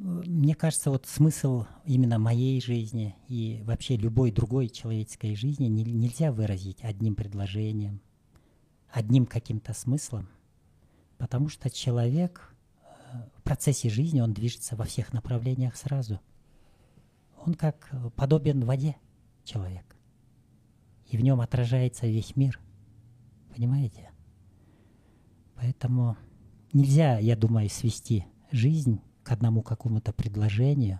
мне 0.02 0.56
кажется, 0.56 0.90
вот 0.90 1.06
смысл 1.06 1.66
именно 1.86 2.18
моей 2.18 2.60
жизни 2.60 3.16
и 3.28 3.62
вообще 3.66 3.98
любой 3.98 4.32
другой 4.32 4.68
человеческой 4.68 5.36
жизни 5.36 5.66
не- 5.66 5.84
нельзя 5.84 6.32
выразить 6.32 6.84
одним 6.84 7.14
предложением, 7.14 8.02
одним 8.90 9.28
каким-то 9.28 9.76
смыслом, 9.76 10.28
потому 11.20 11.50
что 11.50 11.70
человек 11.70 12.56
э, 12.82 12.88
в 13.36 13.44
процессе 13.44 13.90
жизни, 13.90 14.22
он 14.22 14.34
движется 14.34 14.76
во 14.76 14.86
всех 14.86 15.14
направлениях 15.14 15.76
сразу. 15.76 16.20
Он 17.46 17.54
как 17.54 17.92
подобен 18.16 18.66
воде 18.66 18.96
человек, 19.44 19.96
и 21.06 21.16
в 21.16 21.22
нем 21.22 21.42
отражается 21.42 22.08
весь 22.08 22.36
мир. 22.36 22.60
Понимаете? 23.56 24.10
Поэтому 25.56 26.18
нельзя, 26.74 27.20
я 27.20 27.36
думаю, 27.36 27.70
свести 27.70 28.26
жизнь 28.52 29.00
к 29.24 29.32
одному 29.32 29.62
какому-то 29.62 30.14
предложению. 30.14 31.00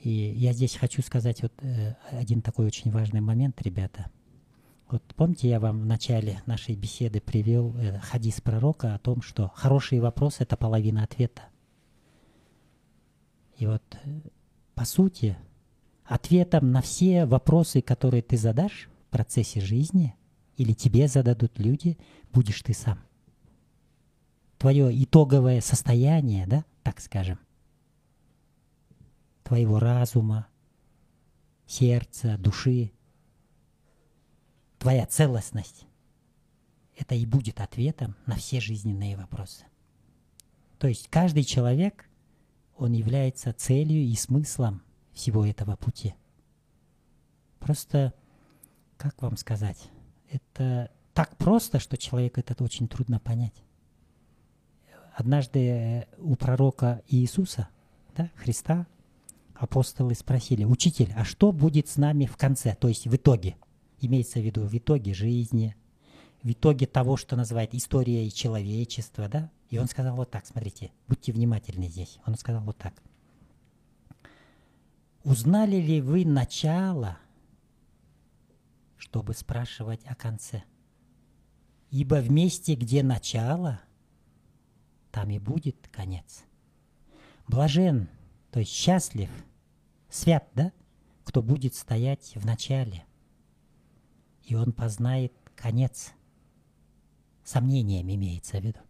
И 0.00 0.10
я 0.10 0.52
здесь 0.52 0.76
хочу 0.76 1.02
сказать 1.02 1.42
вот 1.42 1.52
э, 1.62 1.94
один 2.10 2.42
такой 2.42 2.66
очень 2.66 2.90
важный 2.90 3.20
момент, 3.20 3.60
ребята. 3.62 4.10
Вот 4.88 5.02
помните, 5.16 5.48
я 5.48 5.58
вам 5.58 5.80
в 5.80 5.86
начале 5.86 6.42
нашей 6.46 6.76
беседы 6.76 7.20
привел 7.20 7.74
э, 7.76 7.98
хадис 8.00 8.40
пророка 8.40 8.94
о 8.94 8.98
том, 8.98 9.22
что 9.22 9.50
хороший 9.54 10.00
вопрос— 10.00 10.36
это 10.38 10.56
половина 10.56 11.02
ответа. 11.02 11.42
И 13.56 13.66
вот, 13.66 13.82
э, 14.04 14.20
по 14.74 14.84
сути, 14.84 15.36
ответом 16.04 16.70
на 16.70 16.82
все 16.82 17.26
вопросы, 17.26 17.80
которые 17.80 18.22
ты 18.22 18.36
задашь 18.36 18.88
в 19.08 19.10
процессе 19.10 19.60
жизни, 19.60 20.14
или 20.56 20.72
тебе 20.72 21.08
зададут 21.08 21.58
люди, 21.58 21.98
будешь 22.32 22.62
ты 22.62 22.72
сам 22.72 22.98
твое 24.58 24.90
итоговое 25.04 25.60
состояние, 25.60 26.46
да, 26.46 26.64
так 26.82 27.00
скажем, 27.00 27.38
твоего 29.42 29.78
разума, 29.78 30.46
сердца, 31.66 32.36
души, 32.38 32.92
твоя 34.78 35.06
целостность, 35.06 35.86
это 36.96 37.14
и 37.14 37.26
будет 37.26 37.60
ответом 37.60 38.16
на 38.26 38.36
все 38.36 38.60
жизненные 38.60 39.16
вопросы. 39.16 39.64
То 40.78 40.88
есть 40.88 41.08
каждый 41.08 41.44
человек, 41.44 42.08
он 42.76 42.92
является 42.92 43.52
целью 43.52 44.02
и 44.02 44.14
смыслом 44.14 44.82
всего 45.12 45.44
этого 45.44 45.76
пути. 45.76 46.14
Просто, 47.58 48.14
как 48.96 49.20
вам 49.22 49.36
сказать, 49.36 49.90
это 50.30 50.90
так 51.14 51.36
просто, 51.36 51.78
что 51.78 51.96
человеку 51.96 52.40
это 52.40 52.62
очень 52.62 52.88
трудно 52.88 53.18
понять 53.18 53.65
однажды 55.16 55.58
э, 55.58 56.06
у 56.18 56.36
пророка 56.36 57.02
Иисуса, 57.08 57.68
да, 58.16 58.30
Христа, 58.36 58.86
апостолы 59.54 60.14
спросили, 60.14 60.64
учитель, 60.64 61.12
а 61.16 61.24
что 61.24 61.52
будет 61.52 61.88
с 61.88 61.96
нами 61.96 62.26
в 62.26 62.36
конце, 62.36 62.76
то 62.78 62.88
есть 62.88 63.06
в 63.06 63.16
итоге? 63.16 63.56
Имеется 64.00 64.40
в 64.40 64.42
виду 64.42 64.66
в 64.66 64.76
итоге 64.76 65.14
жизни, 65.14 65.74
в 66.42 66.50
итоге 66.50 66.86
того, 66.86 67.16
что 67.16 67.34
называют 67.34 67.74
историей 67.74 68.30
человечества, 68.30 69.28
да? 69.28 69.50
И 69.70 69.78
он 69.78 69.88
сказал 69.88 70.14
вот 70.16 70.30
так, 70.30 70.46
смотрите, 70.46 70.92
будьте 71.08 71.32
внимательны 71.32 71.88
здесь. 71.88 72.18
Он 72.26 72.36
сказал 72.36 72.62
вот 72.62 72.76
так. 72.76 73.02
Узнали 75.24 75.76
ли 75.76 76.02
вы 76.02 76.24
начало, 76.26 77.18
чтобы 78.98 79.32
спрашивать 79.32 80.04
о 80.04 80.14
конце? 80.14 80.62
Ибо 81.90 82.16
в 82.16 82.30
месте, 82.30 82.74
где 82.74 83.02
начало, 83.02 83.80
там 85.16 85.30
и 85.30 85.38
будет 85.38 85.88
конец. 85.90 86.44
Блажен, 87.48 88.10
то 88.50 88.60
есть 88.60 88.70
счастлив, 88.70 89.30
свят, 90.10 90.46
да, 90.54 90.72
кто 91.24 91.42
будет 91.42 91.74
стоять 91.74 92.34
в 92.36 92.44
начале, 92.44 93.02
и 94.42 94.54
он 94.54 94.74
познает 94.74 95.32
конец. 95.54 96.12
Сомнением 97.44 98.10
имеется 98.10 98.60
в 98.60 98.64
виду. 98.64 98.80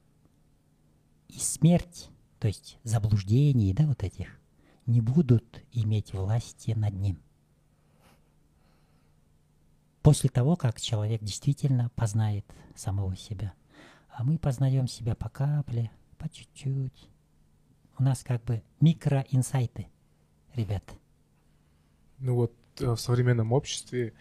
И 1.28 1.38
смерть, 1.38 2.10
то 2.40 2.48
есть 2.48 2.80
заблуждений, 2.82 3.72
да, 3.72 3.86
вот 3.86 4.02
этих, 4.02 4.40
не 4.84 5.00
будут 5.00 5.62
иметь 5.70 6.12
власти 6.12 6.72
над 6.72 6.94
ним. 6.94 7.22
После 10.02 10.28
того, 10.28 10.56
как 10.56 10.80
человек 10.80 11.22
действительно 11.22 11.90
познает 11.90 12.52
самого 12.74 13.14
себя. 13.14 13.54
А 14.08 14.24
мы 14.24 14.38
познаем 14.38 14.88
себя 14.88 15.14
по 15.14 15.28
капле, 15.28 15.92
по 16.18 16.28
чуть-чуть. 16.28 17.08
У 17.98 18.02
нас 18.02 18.22
как 18.22 18.44
бы 18.44 18.62
микроинсайты, 18.80 19.88
ребят. 20.54 20.84
Ну 22.18 22.34
вот 22.34 22.52
э, 22.80 22.90
в 22.90 22.98
современном 22.98 23.52
обществе 23.52 24.12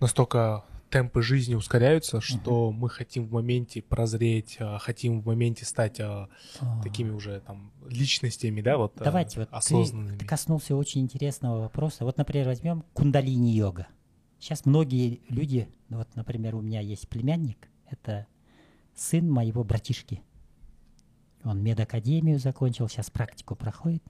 настолько 0.00 0.64
темпы 0.94 1.22
жизни 1.22 1.56
ускоряются, 1.56 2.20
что 2.20 2.70
мы 2.70 2.88
хотим 2.88 3.26
в 3.26 3.32
моменте 3.32 3.82
прозреть, 3.82 4.58
а, 4.60 4.78
хотим 4.78 5.22
в 5.22 5.26
моменте 5.26 5.64
стать 5.64 5.98
а, 5.98 6.28
О. 6.60 6.82
такими 6.84 7.10
уже 7.10 7.40
там 7.40 7.72
личностями, 7.88 8.60
да, 8.60 8.76
вот 8.76 9.00
а, 9.00 9.04
Давайте, 9.04 9.40
вот 9.40 9.48
осознанными. 9.50 10.16
ты 10.16 10.24
коснулся 10.24 10.76
очень 10.76 11.00
интересного 11.00 11.62
вопроса. 11.62 12.04
Вот, 12.04 12.16
например, 12.16 12.46
возьмем 12.46 12.84
кундалини-йога. 12.92 13.88
Сейчас 14.38 14.66
многие 14.66 15.20
люди, 15.28 15.68
ну 15.88 15.98
вот, 15.98 16.14
например, 16.14 16.54
у 16.54 16.60
меня 16.60 16.78
есть 16.78 17.08
племянник, 17.08 17.68
это 17.90 18.28
сын 18.94 19.28
моего 19.28 19.64
братишки. 19.64 20.22
Он 21.44 21.62
медакадемию 21.62 22.38
закончил, 22.38 22.88
сейчас 22.88 23.10
практику 23.10 23.54
проходит. 23.54 24.02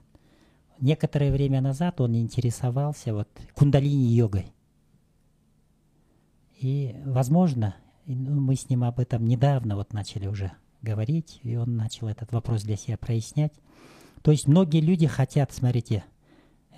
Некоторое 0.79 1.31
время 1.31 1.61
назад 1.61 2.01
он 2.01 2.15
интересовался 2.15 3.13
вот 3.13 3.29
кундалини-йогой. 3.53 4.53
И, 6.59 6.95
возможно, 7.05 7.75
ну, 8.05 8.39
мы 8.39 8.55
с 8.55 8.69
ним 8.69 8.83
об 8.83 8.99
этом 8.99 9.27
недавно 9.27 9.75
вот 9.75 9.93
начали 9.93 10.27
уже 10.27 10.51
говорить, 10.81 11.39
и 11.43 11.55
он 11.55 11.75
начал 11.75 12.07
этот 12.07 12.31
вопрос 12.31 12.63
для 12.63 12.77
себя 12.77 12.97
прояснять. 12.97 13.53
То 14.21 14.31
есть 14.31 14.47
многие 14.47 14.81
люди 14.81 15.07
хотят, 15.07 15.51
смотрите, 15.51 16.03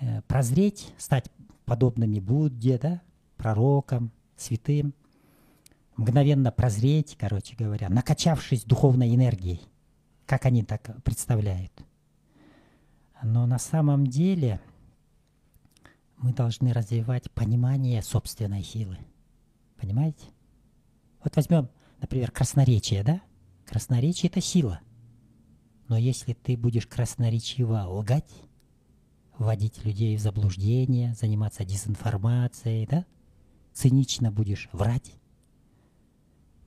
э, 0.00 0.22
прозреть, 0.22 0.92
стать 0.98 1.30
подобными 1.64 2.18
Будде, 2.18 2.78
да, 2.78 3.02
пророкам, 3.36 4.10
святым, 4.36 4.94
мгновенно 5.96 6.50
прозреть, 6.50 7.16
короче 7.18 7.54
говоря, 7.56 7.88
накачавшись 7.88 8.64
духовной 8.64 9.14
энергией, 9.14 9.60
как 10.28 10.44
они 10.44 10.62
так 10.62 11.02
представляют. 11.04 11.72
Но 13.22 13.46
на 13.46 13.58
самом 13.58 14.06
деле 14.06 14.60
мы 16.18 16.34
должны 16.34 16.74
развивать 16.74 17.30
понимание 17.30 18.02
собственной 18.02 18.62
силы. 18.62 18.98
Понимаете? 19.78 20.26
Вот 21.24 21.34
возьмем, 21.34 21.70
например, 22.00 22.30
красноречие, 22.30 23.02
да? 23.02 23.22
Красноречие— 23.64 24.28
это 24.30 24.42
сила. 24.42 24.80
Но 25.88 25.96
если 25.96 26.34
ты 26.34 26.58
будешь 26.58 26.86
красноречиво 26.86 27.86
лгать, 27.88 28.30
вводить 29.38 29.82
людей 29.82 30.14
в 30.16 30.20
заблуждение, 30.20 31.14
заниматься 31.14 31.64
дезинформацией, 31.64 32.86
да? 32.86 33.06
Цинично 33.72 34.30
будешь 34.30 34.68
врать. 34.72 35.14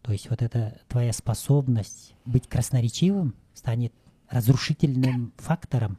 То 0.01 0.13
есть 0.13 0.31
вот 0.31 0.41
эта 0.41 0.81
твоя 0.87 1.13
способность 1.13 2.15
быть 2.25 2.47
красноречивым 2.47 3.35
станет 3.53 3.93
разрушительным 4.29 5.33
фактором 5.37 5.97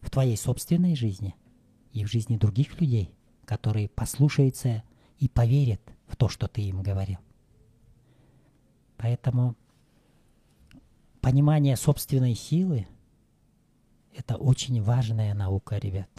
в 0.00 0.10
твоей 0.10 0.36
собственной 0.36 0.96
жизни 0.96 1.34
и 1.92 2.04
в 2.04 2.08
жизни 2.08 2.36
других 2.36 2.80
людей, 2.80 3.14
которые 3.44 3.88
послушаются 3.88 4.82
и 5.18 5.28
поверят 5.28 5.80
в 6.06 6.16
то, 6.16 6.28
что 6.28 6.48
ты 6.48 6.62
им 6.62 6.82
говорил. 6.82 7.18
Поэтому 8.96 9.56
понимание 11.20 11.76
собственной 11.76 12.34
силы– 12.34 12.86
это 14.14 14.36
очень 14.36 14.82
важная 14.82 15.34
наука, 15.34 15.78
ребят. 15.78 16.10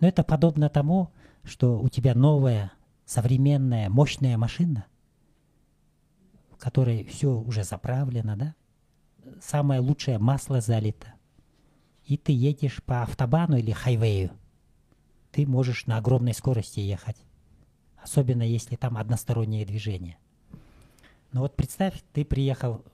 Но 0.00 0.08
это 0.08 0.22
подобно 0.22 0.68
тому, 0.68 1.10
что 1.42 1.78
у 1.78 1.88
тебя 1.88 2.14
новая, 2.14 2.72
современная, 3.04 3.90
мощная 3.90 4.38
машина, 4.38 4.86
в 6.50 6.56
которой 6.56 7.04
все 7.04 7.38
уже 7.38 7.64
заправлено, 7.64 8.36
да? 8.36 8.54
Самое 9.40 9.80
лучшее 9.80 10.18
масло 10.18 10.60
залито. 10.60 11.14
И 12.04 12.16
ты 12.16 12.32
едешь 12.32 12.82
по 12.82 13.02
автобану 13.02 13.56
или 13.56 13.70
хайвею. 13.70 14.30
Ты 15.32 15.46
можешь 15.46 15.86
на 15.86 15.98
огромной 15.98 16.34
скорости 16.34 16.80
ехать. 16.80 17.16
Особенно 18.02 18.42
если 18.42 18.76
там 18.76 18.96
одностороннее 18.96 19.64
движение. 19.64 20.16
Но 21.32 21.42
вот 21.42 21.54
представь, 21.54 22.02
ты 22.12 22.24
приехал 22.24 22.84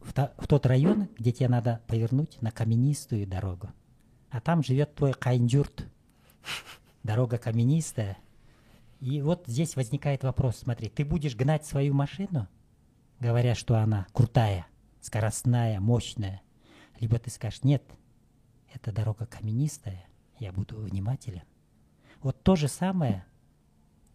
в, 0.00 0.12
та, 0.12 0.32
в 0.38 0.46
тот 0.46 0.66
район, 0.66 1.08
где 1.18 1.32
тебе 1.32 1.48
надо 1.48 1.80
повернуть 1.86 2.40
на 2.40 2.50
каменистую 2.50 3.26
дорогу. 3.26 3.70
А 4.30 4.40
там 4.40 4.62
живет 4.62 4.94
твой 4.94 5.12
кайнджурт. 5.12 5.86
Дорога 7.02 7.38
каменистая. 7.38 8.18
И 9.00 9.22
вот 9.22 9.44
здесь 9.46 9.76
возникает 9.76 10.24
вопрос, 10.24 10.56
смотри, 10.58 10.88
ты 10.88 11.04
будешь 11.04 11.36
гнать 11.36 11.64
свою 11.64 11.94
машину, 11.94 12.48
говоря, 13.20 13.54
что 13.54 13.76
она 13.76 14.06
крутая, 14.12 14.66
скоростная, 15.08 15.80
мощная. 15.80 16.42
Либо 17.00 17.18
ты 17.18 17.30
скажешь, 17.30 17.64
нет, 17.64 17.82
эта 18.72 18.92
дорога 18.92 19.26
каменистая, 19.26 20.06
я 20.38 20.52
буду 20.52 20.76
внимателен. 20.76 21.42
Вот 22.20 22.42
то 22.42 22.56
же 22.56 22.68
самое 22.68 23.24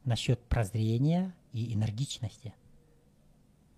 насчет 0.06 0.48
прозрения 0.48 1.36
и 1.52 1.74
энергичности– 1.74 2.54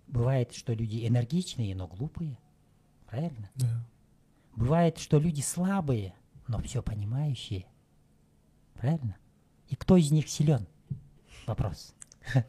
Бывает, 0.06 0.52
что 0.52 0.72
люди 0.72 1.06
энергичные, 1.06 1.74
но 1.74 1.86
глупые. 1.88 2.38
Правильно? 3.06 3.50
Да. 3.56 3.86
Бывает, 4.54 4.98
что 4.98 5.18
люди 5.18 5.40
слабые, 5.40 6.14
но 6.46 6.60
все 6.62 6.82
понимающие. 6.82 7.66
Правильно? 8.74 9.16
И 9.68 9.74
кто 9.74 9.96
из 9.96 10.10
них 10.12 10.28
силен? 10.28 10.66
Вопрос. 11.46 11.94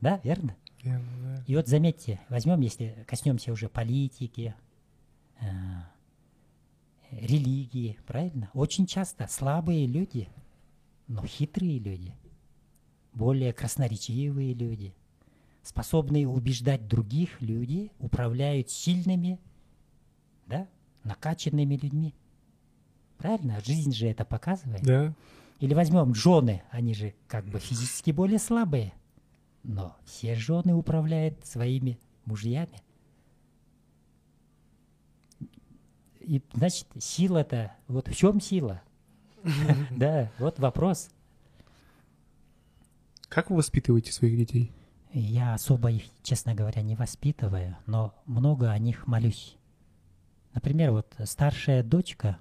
Да, 0.00 0.18
верно? 0.24 0.56
Да. 0.84 1.00
И 1.46 1.56
вот 1.56 1.68
заметьте, 1.68 2.20
возьмем, 2.28 2.60
если 2.60 3.04
коснемся 3.06 3.52
уже 3.52 3.68
политики, 3.68 4.54
э, 5.40 5.46
религии, 7.10 7.98
правильно? 8.06 8.50
Очень 8.54 8.86
часто 8.86 9.26
слабые 9.28 9.86
люди, 9.86 10.28
но 11.08 11.24
хитрые 11.26 11.78
люди, 11.78 12.14
более 13.12 13.52
красноречивые 13.52 14.54
люди, 14.54 14.94
способные 15.62 16.28
убеждать 16.28 16.86
других 16.86 17.40
люди, 17.40 17.90
управляют 17.98 18.70
сильными, 18.70 19.38
да, 20.46 20.68
накачанными 21.04 21.76
людьми. 21.76 22.14
Правильно? 23.18 23.60
Жизнь 23.64 23.92
же 23.92 24.06
это 24.06 24.24
показывает. 24.24 24.82
Да. 24.82 25.14
Или 25.58 25.74
возьмем 25.74 26.14
жены, 26.14 26.62
они 26.70 26.94
же 26.94 27.14
как 27.28 27.44
бы 27.44 27.58
физически 27.58 28.12
более 28.12 28.38
слабые, 28.38 28.94
но 29.62 29.96
все 30.04 30.34
жены 30.34 30.74
управляют 30.74 31.44
своими 31.44 31.98
мужьями. 32.24 32.82
И 36.20 36.42
значит, 36.52 36.86
сила-то, 36.98 37.74
вот 37.88 38.08
в 38.08 38.14
чем 38.14 38.40
сила? 38.40 38.82
Да, 39.90 40.30
вот 40.38 40.58
вопрос. 40.58 41.10
Как 43.28 43.50
вы 43.50 43.56
воспитываете 43.56 44.12
своих 44.12 44.36
детей? 44.36 44.72
Я 45.12 45.54
особо 45.54 45.90
их, 45.90 46.04
честно 46.22 46.54
говоря, 46.54 46.82
не 46.82 46.94
воспитываю, 46.94 47.76
но 47.86 48.14
много 48.26 48.70
о 48.70 48.78
них 48.78 49.06
молюсь. 49.06 49.56
Например, 50.52 50.92
вот 50.92 51.14
старшая 51.24 51.82
дочка 51.82 52.38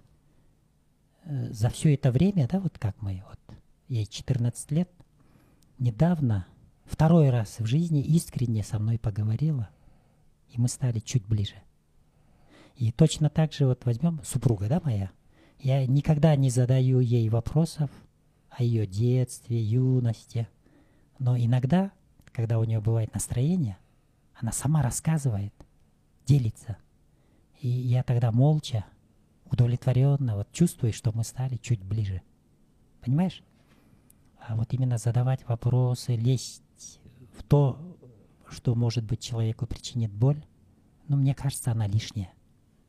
э, 1.23 1.51
за 1.51 1.69
все 1.69 1.93
это 1.93 2.11
время, 2.11 2.47
да, 2.47 2.59
вот 2.59 2.77
как 2.77 3.01
мы, 3.01 3.23
вот 3.27 3.39
ей 3.87 4.05
14 4.05 4.71
лет, 4.71 4.89
недавно, 5.79 6.45
второй 6.89 7.29
раз 7.29 7.59
в 7.59 7.65
жизни 7.65 8.01
искренне 8.01 8.63
со 8.63 8.79
мной 8.79 8.97
поговорила, 8.97 9.69
и 10.49 10.59
мы 10.59 10.67
стали 10.67 10.99
чуть 10.99 11.25
ближе. 11.25 11.55
И 12.75 12.91
точно 12.91 13.29
так 13.29 13.53
же 13.53 13.65
вот 13.65 13.85
возьмем 13.85 14.21
супруга, 14.23 14.67
да, 14.67 14.81
моя, 14.83 15.11
я 15.59 15.85
никогда 15.85 16.35
не 16.35 16.49
задаю 16.49 16.99
ей 16.99 17.29
вопросов 17.29 17.89
о 18.49 18.63
ее 18.63 18.87
детстве, 18.87 19.61
юности, 19.61 20.47
но 21.19 21.37
иногда 21.37 21.91
когда 22.39 22.59
у 22.59 22.63
нее 22.63 22.79
бывает 22.79 23.13
настроение, 23.13 23.77
она 24.33 24.53
сама 24.53 24.81
рассказывает, 24.81 25.53
делится. 26.25 26.77
И 27.59 27.67
я 27.67 28.03
тогда 28.03 28.31
молча, 28.31 28.85
удовлетворенно 29.51 30.37
вот 30.37 30.51
чувствую, 30.51 30.93
что 30.93 31.11
мы 31.13 31.23
стали 31.23 31.57
чуть 31.57 31.83
ближе. 31.83 32.21
Понимаешь? 33.01 33.43
А 34.39 34.55
вот 34.55 34.71
именно 34.73 34.97
задавать 34.97 35.45
вопросы, 35.47 36.15
лезть 36.15 36.63
в 37.39 37.43
то, 37.43 37.79
что, 38.49 38.75
может 38.75 39.03
быть, 39.03 39.21
человеку 39.21 39.65
причинит 39.65 40.11
боль, 40.11 40.43
ну, 41.07 41.17
мне 41.17 41.33
кажется, 41.33 41.71
она 41.71 41.87
лишняя. 41.87 42.31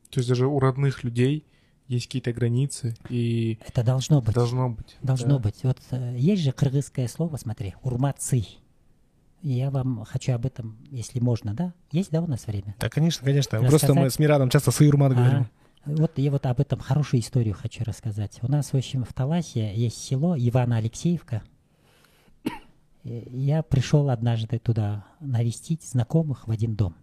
То 0.09 0.19
есть 0.19 0.29
даже 0.29 0.45
у 0.45 0.59
родных 0.59 1.03
людей 1.03 1.45
есть 1.87 2.05
какие-то 2.07 2.33
границы, 2.33 2.95
и... 3.09 3.59
Это 3.65 3.83
должно 3.83 4.21
быть. 4.21 4.35
Должно 4.35 4.69
быть. 4.69 4.97
Должно 5.01 5.37
да. 5.37 5.39
быть. 5.39 5.63
Вот 5.63 5.77
э, 5.91 6.15
есть 6.17 6.41
же 6.41 6.51
кыргызское 6.51 7.07
слово, 7.07 7.37
смотри, 7.37 7.75
урмаций. 7.81 8.59
Я 9.41 9.71
вам 9.71 10.05
хочу 10.05 10.33
об 10.33 10.45
этом, 10.45 10.77
если 10.91 11.19
можно, 11.19 11.53
да? 11.53 11.73
Есть, 11.91 12.11
да, 12.11 12.21
у 12.21 12.27
нас 12.27 12.45
время? 12.45 12.75
Да, 12.79 12.89
конечно, 12.89 13.25
конечно. 13.25 13.57
Рассказать? 13.57 13.69
Просто 13.69 13.93
мы 13.93 14.09
с 14.09 14.19
Мирадом 14.19 14.49
часто 14.49 14.71
сыурмат 14.71 15.13
говорим. 15.13 15.47
А, 15.83 15.89
вот 15.91 16.17
я 16.17 16.31
вот 16.31 16.45
об 16.45 16.59
этом 16.59 16.79
хорошую 16.79 17.21
историю 17.21 17.55
хочу 17.55 17.83
рассказать. 17.83 18.37
У 18.43 18.47
нас, 18.47 18.71
в 18.71 18.77
общем, 18.77 19.03
в 19.03 19.13
Таласе 19.13 19.75
есть 19.75 19.97
село 19.97 20.35
Ивана 20.37 20.77
Алексеевка. 20.77 21.41
Я 23.03 23.63
пришел 23.63 24.09
однажды 24.09 24.59
туда 24.59 25.05
навестить 25.19 25.83
знакомых 25.83 26.47
в 26.47 26.51
один 26.51 26.75
дом. 26.75 26.95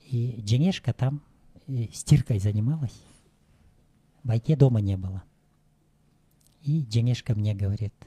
И 0.00 0.40
Дженешка 0.42 0.92
там 0.92 1.22
э, 1.66 1.86
стиркой 1.92 2.38
занималась. 2.38 3.02
Байке 4.22 4.56
дома 4.56 4.80
не 4.80 4.96
было. 4.96 5.22
И 6.62 6.84
Дженешка 6.84 7.34
мне 7.34 7.54
говорит– 7.54 7.94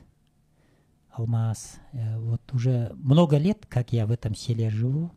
Алмаз. 1.14 1.80
Э, 1.92 2.18
вот 2.18 2.42
уже 2.54 2.92
много 2.96 3.38
лет, 3.38 3.66
как 3.68 3.94
я 3.94 4.08
в 4.08 4.12
этом 4.12 4.36
селе 4.36 4.70
живу, 4.70 5.12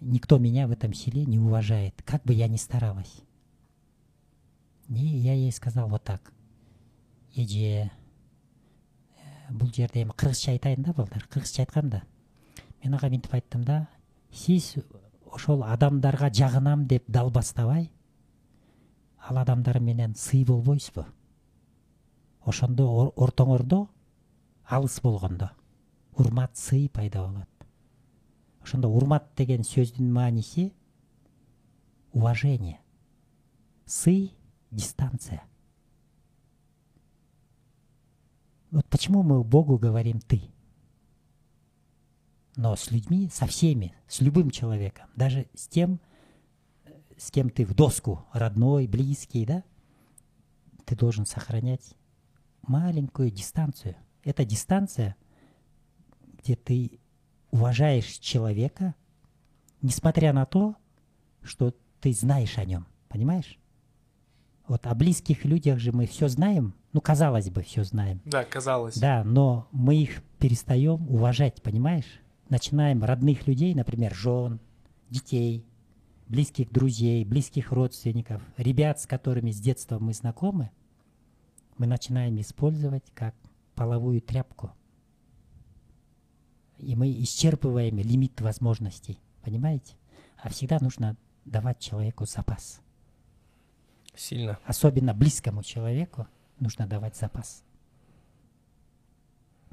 никто 0.00 0.38
меня 0.38 0.66
в 0.66 0.70
этом 0.70 0.94
селе 0.94 1.24
не 1.26 1.38
уважает, 1.38 2.02
как 2.04 2.22
бы 2.24 2.32
я 2.32 2.48
ни 2.48 2.56
старалась. 2.56 3.22
И 4.88 4.94
я 4.94 5.34
ей 5.34 5.52
сказал 5.52 5.88
вот 5.88 6.04
так. 6.04 6.32
Еже, 7.32 7.90
бұл 9.52 9.72
жерде 9.74 10.02
эми 10.02 10.14
кыргызча 10.16 10.52
айтайын 10.52 10.82
да 10.82 10.92
балдар 10.92 11.26
кыргызча 11.28 11.62
айткам 11.62 11.90
да. 11.90 12.02
Мен 12.82 12.94
ага 12.94 13.08
мынтип 13.08 13.34
айттым 13.34 13.64
да 13.64 13.86
сиз 14.32 14.76
ошол 15.26 15.64
адамдарга 15.64 16.32
жагынам 16.32 16.86
деп 16.86 17.04
далбастабай 17.08 17.90
ал 19.28 19.38
адамдар 19.38 19.80
менен 19.80 20.14
сый 20.14 20.44
болбойсузбу 20.44 21.06
ошондо 22.44 23.12
ортоңордо 23.16 23.86
алыс 24.70 25.00
болгондо. 25.02 25.50
Урмат 26.16 26.56
сый 26.56 26.88
пайда 26.88 27.26
болот. 27.26 27.48
Ошондо 28.62 28.88
урмат 28.88 29.28
деген 29.36 29.62
сөздүн 29.62 30.10
мааниси 30.12 30.72
уважение. 32.12 32.80
Сый 33.86 34.34
дистанция. 34.70 35.42
Вот 38.70 38.86
почему 38.88 39.22
мы 39.22 39.42
богу 39.42 39.78
говорим 39.78 40.20
ты 40.20 40.42
но 42.56 42.76
с 42.76 42.90
людьми 42.90 43.28
со 43.32 43.46
всеми 43.46 43.94
с 44.08 44.20
любым 44.20 44.50
человеком 44.50 45.08
даже 45.16 45.48
с 45.54 45.68
тем 45.68 46.00
с 47.16 47.30
кем 47.30 47.50
ты 47.50 47.64
в 47.64 47.74
доску 47.74 48.24
родной 48.32 48.86
близкий 48.86 49.46
да 49.46 49.64
ты 50.84 50.96
должен 50.96 51.26
сохранять 51.26 51.94
маленькую 52.62 53.30
дистанцию 53.30 53.96
это 54.22 54.44
дистанция, 54.44 55.16
где 56.38 56.56
ты 56.56 57.00
уважаешь 57.50 58.18
человека, 58.18 58.94
несмотря 59.82 60.32
на 60.32 60.46
то, 60.46 60.76
что 61.42 61.74
ты 62.00 62.12
знаешь 62.12 62.58
о 62.58 62.64
нем. 62.64 62.86
Понимаешь? 63.08 63.58
Вот 64.70 64.86
о 64.86 64.94
близких 64.94 65.44
людях 65.44 65.80
же 65.80 65.90
мы 65.90 66.06
все 66.06 66.28
знаем, 66.28 66.74
ну, 66.92 67.00
казалось 67.00 67.50
бы, 67.50 67.64
все 67.64 67.82
знаем. 67.82 68.20
Да, 68.24 68.44
казалось. 68.44 68.96
Да, 68.96 69.24
но 69.24 69.66
мы 69.72 69.96
их 69.96 70.22
перестаем 70.38 71.10
уважать, 71.10 71.60
понимаешь? 71.60 72.20
Начинаем 72.48 73.02
родных 73.02 73.48
людей, 73.48 73.74
например, 73.74 74.14
жен, 74.14 74.60
детей, 75.08 75.66
близких 76.28 76.70
друзей, 76.70 77.24
близких 77.24 77.72
родственников, 77.72 78.42
ребят, 78.56 79.00
с 79.00 79.08
которыми 79.08 79.50
с 79.50 79.58
детства 79.58 79.98
мы 79.98 80.14
знакомы, 80.14 80.70
мы 81.76 81.88
начинаем 81.88 82.40
использовать 82.40 83.10
как 83.12 83.34
половую 83.74 84.20
тряпку. 84.20 84.70
И 86.78 86.94
мы 86.94 87.10
исчерпываем 87.10 87.98
лимит 87.98 88.40
возможностей. 88.40 89.18
Понимаете? 89.42 89.96
а 90.42 90.48
всегда 90.48 90.78
нужно 90.80 91.16
давать 91.44 91.80
человеку 91.80 92.24
запас. 92.24 92.80
Сильно. 94.14 94.58
Особенно 94.64 95.14
близкому 95.14 95.62
человеку 95.62 96.26
нужно 96.58 96.86
давать 96.86 97.16
запас. 97.16 97.62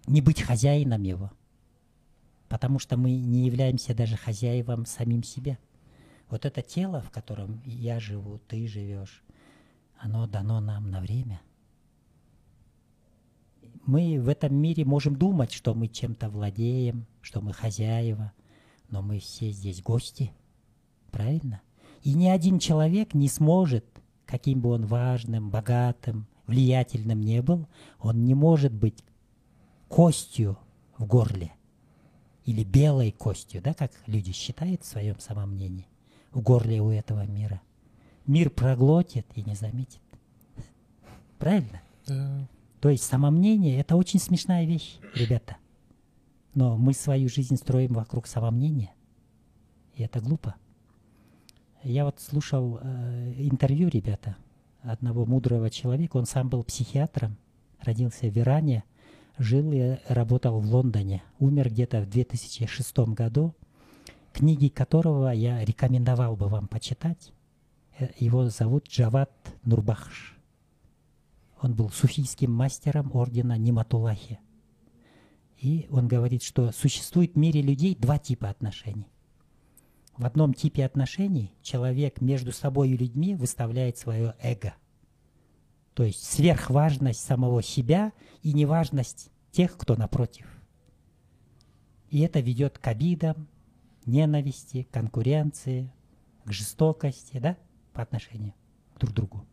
Не 0.05 0.21
быть 0.21 0.41
хозяином 0.41 1.03
его, 1.03 1.31
потому 2.47 2.79
что 2.79 2.97
мы 2.97 3.11
не 3.11 3.45
являемся 3.45 3.93
даже 3.93 4.15
хозяевом 4.15 4.85
самим 4.85 5.23
себе. 5.23 5.57
Вот 6.29 6.45
это 6.45 6.61
тело, 6.61 7.01
в 7.01 7.09
котором 7.09 7.61
я 7.65 7.99
живу, 7.99 8.39
ты 8.47 8.67
живешь, 8.67 9.23
оно 9.97 10.27
дано 10.27 10.59
нам 10.59 10.89
на 10.89 11.01
время. 11.01 11.41
Мы 13.85 14.19
в 14.19 14.27
этом 14.27 14.53
мире 14.53 14.83
можем 14.83 15.15
думать, 15.15 15.53
что 15.53 15.73
мы 15.73 15.87
чем-то 15.87 16.29
владеем, 16.29 17.05
что 17.21 17.41
мы 17.41 17.53
хозяева, 17.53 18.33
но 18.89 19.01
мы 19.01 19.19
все 19.19 19.51
здесь 19.51 19.81
гости, 19.81 20.33
правильно? 21.11 21.61
И 22.03 22.13
ни 22.13 22.27
один 22.27 22.59
человек 22.59 23.13
не 23.13 23.29
сможет, 23.29 23.85
каким 24.27 24.61
бы 24.61 24.69
он 24.69 24.85
важным, 24.85 25.49
богатым, 25.49 26.27
влиятельным 26.45 27.21
не 27.21 27.41
был, 27.41 27.67
он 27.99 28.25
не 28.25 28.35
может 28.35 28.73
быть 28.73 29.03
костью 29.87 30.57
в 30.97 31.05
горле 31.05 31.53
или 32.45 32.63
белой 32.63 33.11
костью, 33.11 33.61
да, 33.61 33.73
как 33.73 33.91
люди 34.05 34.31
считают 34.31 34.83
в 34.83 34.87
своем 34.87 35.19
самомнении, 35.19 35.87
в 36.31 36.41
горле 36.41 36.81
у 36.81 36.91
этого 36.91 37.25
мира. 37.25 37.61
Мир 38.25 38.49
проглотит 38.49 39.25
и 39.35 39.41
не 39.41 39.55
заметит. 39.55 40.01
Правильно? 41.39 41.81
Да. 42.05 42.47
То 42.81 42.89
есть 42.89 43.03
самомнение– 43.03 43.79
это 43.79 43.95
очень 43.95 44.19
смешная 44.19 44.65
вещь, 44.65 44.97
ребята. 45.13 45.57
Но 46.53 46.77
мы 46.77 46.93
свою 46.93 47.29
жизнь 47.29 47.55
строим 47.55 47.93
вокруг 47.93 48.27
самомнения. 48.27 48.93
И 49.95 50.03
это 50.03 50.19
глупо. 50.19 50.55
Я 51.87 52.03
вот 52.03 52.19
слушал 52.19 52.79
э, 52.81 53.33
интервью, 53.37 53.87
ребята, 53.87 54.35
одного 54.81 55.25
мудрого 55.25 55.69
человека. 55.69 56.17
Он 56.17 56.25
сам 56.25 56.49
был 56.49 56.65
психиатром, 56.65 57.37
родился 57.79 58.27
в 58.27 58.37
Иране, 58.37 58.83
жил 59.37 59.71
и 59.71 59.95
работал 60.09 60.59
в 60.59 60.65
Лондоне. 60.65 61.23
Умер 61.39 61.69
где-то 61.69 62.01
в 62.01 62.09
2006 62.09 62.97
году. 63.13 63.55
Книги 64.33 64.67
которого 64.67 65.29
я 65.29 65.63
рекомендовал 65.63 66.35
бы 66.35 66.49
вам 66.49 66.67
почитать. 66.67 67.31
Э, 67.97 68.09
Его 68.19 68.49
зовут 68.49 68.89
Джават 68.89 69.31
Нурбахш. 69.63 70.37
Он 71.61 71.73
был 71.73 71.89
суфийским 71.89 72.51
мастером 72.51 73.11
ордена 73.13 73.57
Ниматулахи. 73.57 74.39
И 75.57 75.87
он 75.89 76.09
говорит, 76.09 76.43
что 76.43 76.73
существует 76.73 77.35
в 77.35 77.37
мире 77.37 77.61
людей 77.61 77.95
два 77.95 78.19
типа 78.19 78.49
отношений. 78.49 79.07
В 80.17 80.25
одном 80.25 80.53
типе 80.53 80.83
отношений 80.83 81.53
человек 81.61 82.21
между 82.21 82.51
собой 82.51 82.89
и 82.89 82.97
людьми 82.97 83.35
выставляет 83.35 83.97
свое 83.97 84.33
эго. 84.41 84.73
То 85.93 86.03
есть 86.03 86.23
сверхважность 86.23 87.19
самого 87.19 87.61
себя 87.61 88.13
и 88.41 88.53
неважность 88.53 89.29
тех, 89.51 89.77
кто 89.77 89.95
напротив. 89.95 90.47
И 92.09 92.21
это 92.21 92.39
ведет 92.39 92.79
к 92.79 92.87
обидам, 92.87 93.47
ненависти, 94.05 94.87
конкуренции, 94.91 95.91
к 96.45 96.51
жестокости, 96.51 97.37
да, 97.37 97.57
по 97.93 98.01
отношению 98.01 98.53
к 98.95 98.99
друг 98.99 99.13
другу. 99.13 99.45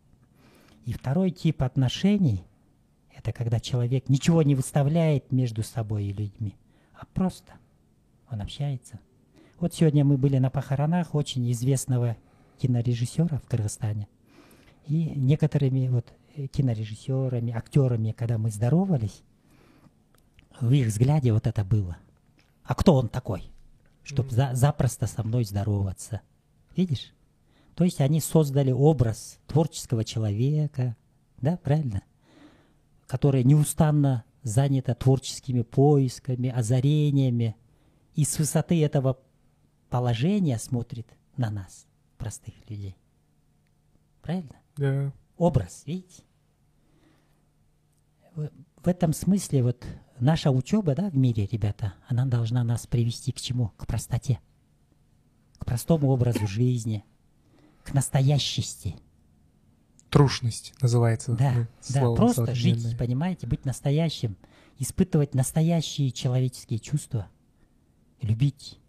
И 0.86 0.92
второй 0.92 1.30
тип 1.30 1.62
отношений– 1.62 2.44
это 3.14 3.32
когда 3.32 3.60
человек 3.60 4.08
ничего 4.08 4.42
не 4.42 4.54
выставляет 4.54 5.32
между 5.32 5.62
собой 5.62 6.06
и 6.06 6.12
людьми, 6.12 6.56
а 6.94 7.04
просто 7.06 7.54
он 8.30 8.40
общается. 8.40 9.00
Вот 9.64 9.72
сегодня 9.72 10.04
мы 10.04 10.18
были 10.18 10.36
на 10.36 10.50
похоронах 10.50 11.14
очень 11.14 11.50
известного 11.50 12.18
кинорежиссера 12.58 13.38
в 13.38 13.48
Кыргызстане. 13.48 14.08
И 14.86 15.06
некоторыми 15.16 15.88
вот 15.88 16.12
э, 16.36 16.48
кинорежиссерами, 16.48 17.50
актерами, 17.50 18.12
когда 18.12 18.36
мы 18.36 18.50
здоровались, 18.50 19.22
в 20.60 20.70
их 20.70 20.88
взгляде 20.88 21.32
вот 21.32 21.46
это 21.46 21.64
было. 21.64 21.96
А 22.62 22.74
кто 22.74 22.92
он 22.92 23.08
такой, 23.08 23.44
чтобы 24.02 24.28
за, 24.32 24.50
запросто 24.52 25.06
со 25.06 25.22
мной 25.22 25.46
здороваться? 25.46 26.20
Видишь? 26.76 27.14
То 27.74 27.84
есть 27.84 28.02
они 28.02 28.20
создали 28.20 28.70
образ 28.70 29.38
творческого 29.46 30.04
человека, 30.04 30.94
да, 31.40 31.56
правильно? 31.56 32.02
Которое 33.06 33.44
неустанно 33.44 34.24
занято 34.42 34.94
творческими 34.94 35.62
поисками, 35.62 36.50
озарениями, 36.50 37.56
и 38.14 38.26
с 38.26 38.38
высоты 38.38 38.84
этого 38.84 39.16
положения 39.94 40.58
смотрит 40.58 41.06
на 41.36 41.50
нас, 41.50 41.86
простых 42.18 42.52
людей. 42.68 42.96
Правильно? 44.22 44.56
Да. 44.76 45.12
Образ, 45.36 45.84
видите? 45.86 46.24
В 48.34 48.88
этом 48.88 49.12
смысле 49.12 49.62
вот 49.62 49.86
наша 50.18 50.50
учеба, 50.50 50.96
да, 50.96 51.10
в 51.10 51.16
мире, 51.16 51.46
ребята, 51.46 51.94
она 52.08 52.26
должна 52.26 52.64
нас 52.64 52.88
привести 52.88 53.30
к 53.30 53.40
чему? 53.40 53.68
К 53.76 53.86
простоте, 53.86 54.40
к 55.58 55.64
простому 55.64 56.08
образу 56.08 56.44
жизни, 56.48 57.04
к 57.84 57.94
настоящести. 57.94 58.96
Трушность 60.10 60.74
называется. 60.82 61.36
Да, 61.36 61.52
ну, 61.52 61.66
да, 61.90 62.00
слово 62.00 62.16
просто 62.16 62.52
жить, 62.56 62.98
понимаете, 62.98 63.46
быть 63.46 63.64
настоящим, 63.64 64.36
испытывать 64.76 65.36
настоящие 65.36 66.10
человеческие 66.10 66.80
чувства, 66.80 67.28
любить. 68.20 68.80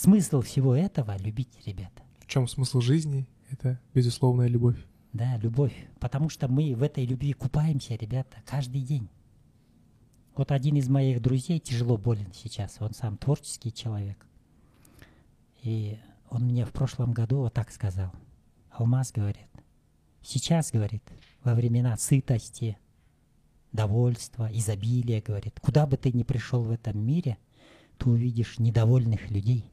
Смысл 0.00 0.42
всего 0.42 0.76
этого— 0.76 1.16
любить, 1.18 1.50
ребята. 1.66 2.04
В 2.20 2.28
чем 2.28 2.46
смысл 2.46 2.80
жизни? 2.80 3.26
Это 3.50 3.80
безусловная 3.94 4.46
любовь. 4.46 4.76
Да, 5.12 5.36
любовь. 5.38 5.74
Потому 5.98 6.28
что 6.28 6.46
мы 6.46 6.76
в 6.76 6.84
этой 6.84 7.04
любви 7.04 7.32
купаемся, 7.32 7.96
ребята, 7.96 8.36
каждый 8.46 8.82
день. 8.82 9.08
Вот 10.36 10.52
один 10.52 10.76
из 10.76 10.88
моих 10.88 11.20
друзей 11.20 11.58
тяжело 11.58 11.96
болен 11.96 12.32
сейчас. 12.32 12.76
Он 12.78 12.94
сам 12.94 13.16
творческий 13.16 13.72
человек. 13.72 14.24
И 15.64 15.98
он 16.30 16.44
мне 16.44 16.64
в 16.64 16.70
прошлом 16.70 17.10
году 17.10 17.38
вот 17.38 17.54
так 17.54 17.72
сказал. 17.72 18.12
Алмаз 18.70 19.10
говорит, 19.10 19.48
сейчас, 20.22 20.70
говорит, 20.70 21.02
во 21.42 21.56
времена 21.56 21.96
сытости, 21.96 22.78
довольства, 23.72 24.48
изобилия, 24.52 25.20
говорит, 25.20 25.58
куда 25.58 25.88
бы 25.88 25.96
ты 25.96 26.12
ни 26.12 26.22
пришел 26.22 26.62
в 26.62 26.70
этом 26.70 27.04
мире, 27.04 27.36
ты 27.98 28.08
увидишь 28.08 28.60
недовольных 28.60 29.32
людей, 29.32 29.72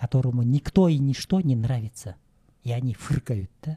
которому 0.00 0.42
никто 0.42 0.88
и 0.88 0.96
ничто 0.96 1.42
не 1.42 1.54
нравится. 1.54 2.16
И 2.62 2.72
они 2.72 2.94
фыркают, 2.94 3.50
да? 3.60 3.76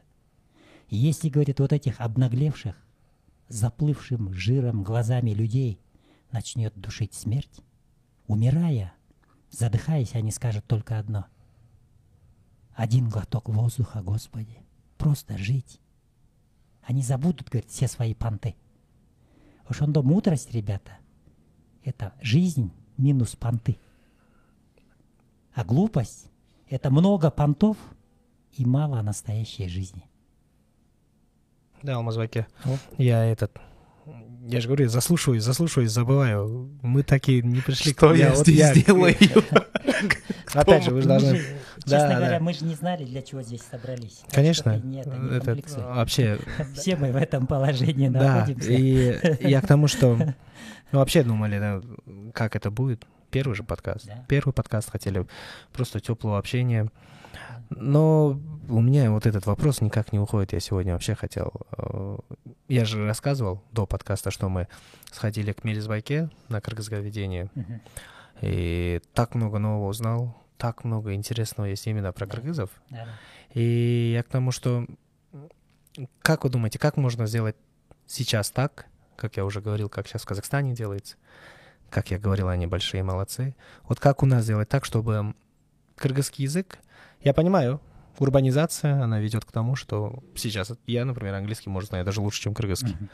И 0.88 0.96
если, 0.96 1.28
говорит, 1.28 1.60
вот 1.60 1.74
этих 1.74 2.00
обнаглевших, 2.00 2.76
заплывшим 3.48 4.32
жиром 4.32 4.82
глазами 4.82 5.32
людей 5.32 5.78
начнет 6.32 6.74
душить 6.80 7.12
смерть, 7.12 7.60
умирая, 8.26 8.94
задыхаясь, 9.50 10.14
они 10.14 10.30
скажут 10.30 10.64
только 10.66 10.98
одно. 10.98 11.26
Один 12.72 13.10
глоток 13.10 13.50
воздуха, 13.50 14.00
Господи, 14.00 14.62
просто 14.96 15.36
жить. 15.36 15.78
Они 16.80 17.02
забудут, 17.02 17.50
говорит, 17.50 17.70
все 17.70 17.86
свои 17.86 18.14
понты. 18.14 18.56
Уж 19.68 19.82
он 19.82 19.92
до 19.92 20.02
мудрость, 20.02 20.54
ребята, 20.54 20.92
это 21.82 22.14
жизнь 22.22 22.72
минус 22.96 23.36
понты. 23.36 23.76
А 25.54 25.64
глупость— 25.64 26.26
это 26.68 26.90
много 26.90 27.30
понтов 27.30 27.76
и 28.52 28.64
мало 28.64 29.00
настоящей 29.02 29.68
жизни. 29.68 30.04
Да, 31.82 31.96
Алмазбаке. 31.96 32.46
Я 32.98 33.24
этот... 33.24 33.56
Я 34.46 34.60
же 34.60 34.68
говорю, 34.68 34.88
заслушиваюсь, 34.88 35.42
заслушиваюсь, 35.42 35.90
забываю. 35.90 36.70
Мы 36.82 37.02
такие 37.02 37.40
не 37.40 37.60
пришли 37.60 37.92
Что 37.92 38.10
к... 38.10 38.16
я, 38.16 38.32
вот 38.34 38.46
здесь 38.46 38.84
делаю? 38.84 39.14
Опять 40.52 40.84
же, 40.84 40.90
вы 40.90 41.00
же 41.00 41.08
должны... 41.08 41.40
Да, 41.86 41.98
честно 41.98 42.08
да. 42.08 42.16
говоря, 42.16 42.40
мы 42.40 42.52
же 42.52 42.64
не 42.64 42.74
знали, 42.74 43.04
для 43.04 43.22
чего 43.22 43.42
здесь 43.42 43.62
собрались. 43.62 44.22
Конечно. 44.30 44.72
что 44.72 44.80
ты 44.82 44.86
не, 44.86 45.00
это, 45.00 45.16
не 45.16 45.36
Это 45.36 45.46
комплексуй. 45.46 45.82
вообще... 45.82 46.38
Все 46.74 46.96
мы 46.96 47.12
в 47.12 47.16
этом 47.16 47.46
положении 47.46 48.08
Да, 48.08 48.40
находимся. 48.40 48.72
и 48.72 49.48
я 49.48 49.62
к 49.62 49.66
тому, 49.66 49.88
что... 49.88 50.16
Ну, 50.16 50.34
вообще 50.98 51.22
думали, 51.22 51.58
да, 51.58 51.80
как 52.34 52.56
это 52.56 52.70
будет. 52.70 53.06
Первый 53.34 53.54
же 53.54 53.64
подкаст. 53.64 54.06
Да. 54.06 54.24
Первый 54.28 54.52
подкаст 54.52 54.90
хотели 54.90 55.26
просто 55.72 55.98
теплого 55.98 56.38
общения. 56.38 56.88
Но 57.68 58.38
у 58.68 58.80
меня 58.80 59.10
вот 59.10 59.26
этот 59.26 59.44
вопрос 59.46 59.80
никак 59.80 60.12
не 60.12 60.20
уходит. 60.20 60.52
Я 60.52 60.60
сегодня 60.60 60.92
вообще 60.92 61.16
хотел... 61.16 61.52
э, 61.76 62.18
Я 62.68 62.84
же 62.84 63.04
рассказывал 63.04 63.60
до 63.72 63.86
подкаста, 63.86 64.30
что 64.30 64.48
мы 64.48 64.68
сходили 65.10 65.50
к 65.50 65.64
Мелизбайке 65.64 66.30
на 66.48 66.60
кыргызговедение. 66.60 67.50
Мгм. 67.56 67.80
И 68.40 69.00
так 69.14 69.34
много 69.34 69.58
нового 69.58 69.88
узнал. 69.88 70.36
Так 70.56 70.84
много 70.84 71.14
интересного 71.14 71.66
есть 71.66 71.88
именно 71.88 72.12
про 72.12 72.28
кыргызов. 72.28 72.70
Да. 72.90 73.08
И 73.52 74.12
я 74.14 74.22
к 74.22 74.28
тому, 74.28 74.52
что 74.52 74.86
как 76.22 76.44
вы 76.44 76.50
думаете, 76.50 76.78
как 76.78 76.96
можно 76.96 77.26
сделать 77.26 77.56
сейчас 78.06 78.52
так, 78.52 78.86
как 79.16 79.36
я 79.36 79.44
уже 79.44 79.60
говорил, 79.60 79.88
как 79.88 80.06
сейчас 80.06 80.22
в 80.22 80.26
Казахстане 80.26 80.72
делается, 80.72 81.16
как 81.94 82.10
я 82.10 82.18
говорил, 82.18 82.48
они 82.48 82.66
большие 82.66 83.04
молодцы. 83.04 83.54
Вот 83.84 84.00
как 84.00 84.24
у 84.24 84.26
нас 84.26 84.42
сделать 84.42 84.68
так, 84.68 84.84
чтобы 84.84 85.34
кыргызский 85.94 86.42
язык, 86.42 86.80
я 87.22 87.32
понимаю, 87.32 87.80
урбанизация, 88.18 89.00
она 89.00 89.20
ведет 89.20 89.44
к 89.44 89.52
тому, 89.52 89.76
что 89.76 90.24
сейчас 90.34 90.72
я, 90.86 91.04
например, 91.04 91.34
английский, 91.34 91.70
может, 91.70 91.90
знаю 91.90 92.04
даже 92.04 92.20
лучше, 92.20 92.42
чем 92.42 92.54
кыргызский. 92.54 92.94
Мгм. 92.94 93.10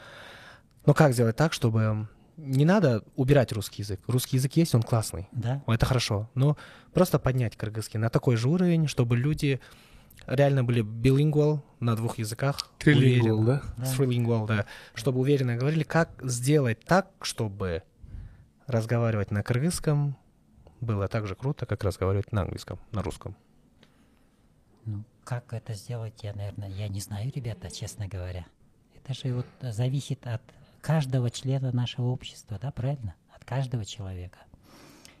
Но 0.87 0.93
как 0.95 1.13
сделать 1.13 1.35
так, 1.35 1.53
чтобы 1.53 2.07
не 2.37 2.65
надо 2.65 3.03
убирать 3.15 3.53
русский 3.53 3.83
язык? 3.83 4.01
Русский 4.07 4.37
язык 4.37 4.53
есть, 4.53 4.73
он 4.73 4.81
классный. 4.81 5.29
Да, 5.31 5.61
Это 5.67 5.85
хорошо. 5.85 6.27
Но 6.33 6.57
просто 6.91 7.19
поднять 7.19 7.55
кыргызский 7.55 7.99
на 7.99 8.09
такой 8.09 8.35
же 8.35 8.49
уровень, 8.49 8.87
чтобы 8.87 9.15
люди 9.15 9.61
реально 10.25 10.63
были 10.63 10.81
билингвал 10.81 11.63
на 11.79 11.95
двух 11.95 12.17
языках. 12.17 12.71
Трилингвал, 12.79 13.43
да? 13.43 13.61
Да. 13.77 13.85
Трилингвал, 13.85 14.47
да. 14.47 14.65
Чтобы 14.95 15.19
уверенно 15.19 15.55
говорили, 15.55 15.83
как 15.83 16.09
сделать 16.23 16.79
так, 16.83 17.11
чтобы 17.21 17.83
разговаривать 18.71 19.31
на 19.31 19.43
кыргызском 19.43 20.17
было 20.79 21.07
так 21.07 21.27
же 21.27 21.35
круто, 21.35 21.65
как 21.65 21.83
разговаривать 21.83 22.31
на 22.31 22.41
английском, 22.41 22.79
на 22.91 23.01
русском. 23.03 23.35
Ну, 24.85 25.03
как 25.23 25.53
это 25.53 25.73
сделать, 25.73 26.23
я, 26.23 26.33
наверное, 26.33 26.69
я 26.69 26.87
не 26.87 26.99
знаю, 26.99 27.31
ребята, 27.35 27.69
честно 27.69 28.07
говоря. 28.07 28.45
Это 28.95 29.13
же 29.13 29.33
вот 29.35 29.45
зависит 29.61 30.25
от 30.25 30.41
каждого 30.81 31.29
члена 31.29 31.71
нашего 31.71 32.07
общества, 32.07 32.57
да, 32.59 32.71
правильно? 32.71 33.13
От 33.35 33.45
каждого 33.45 33.85
человека. 33.85 34.39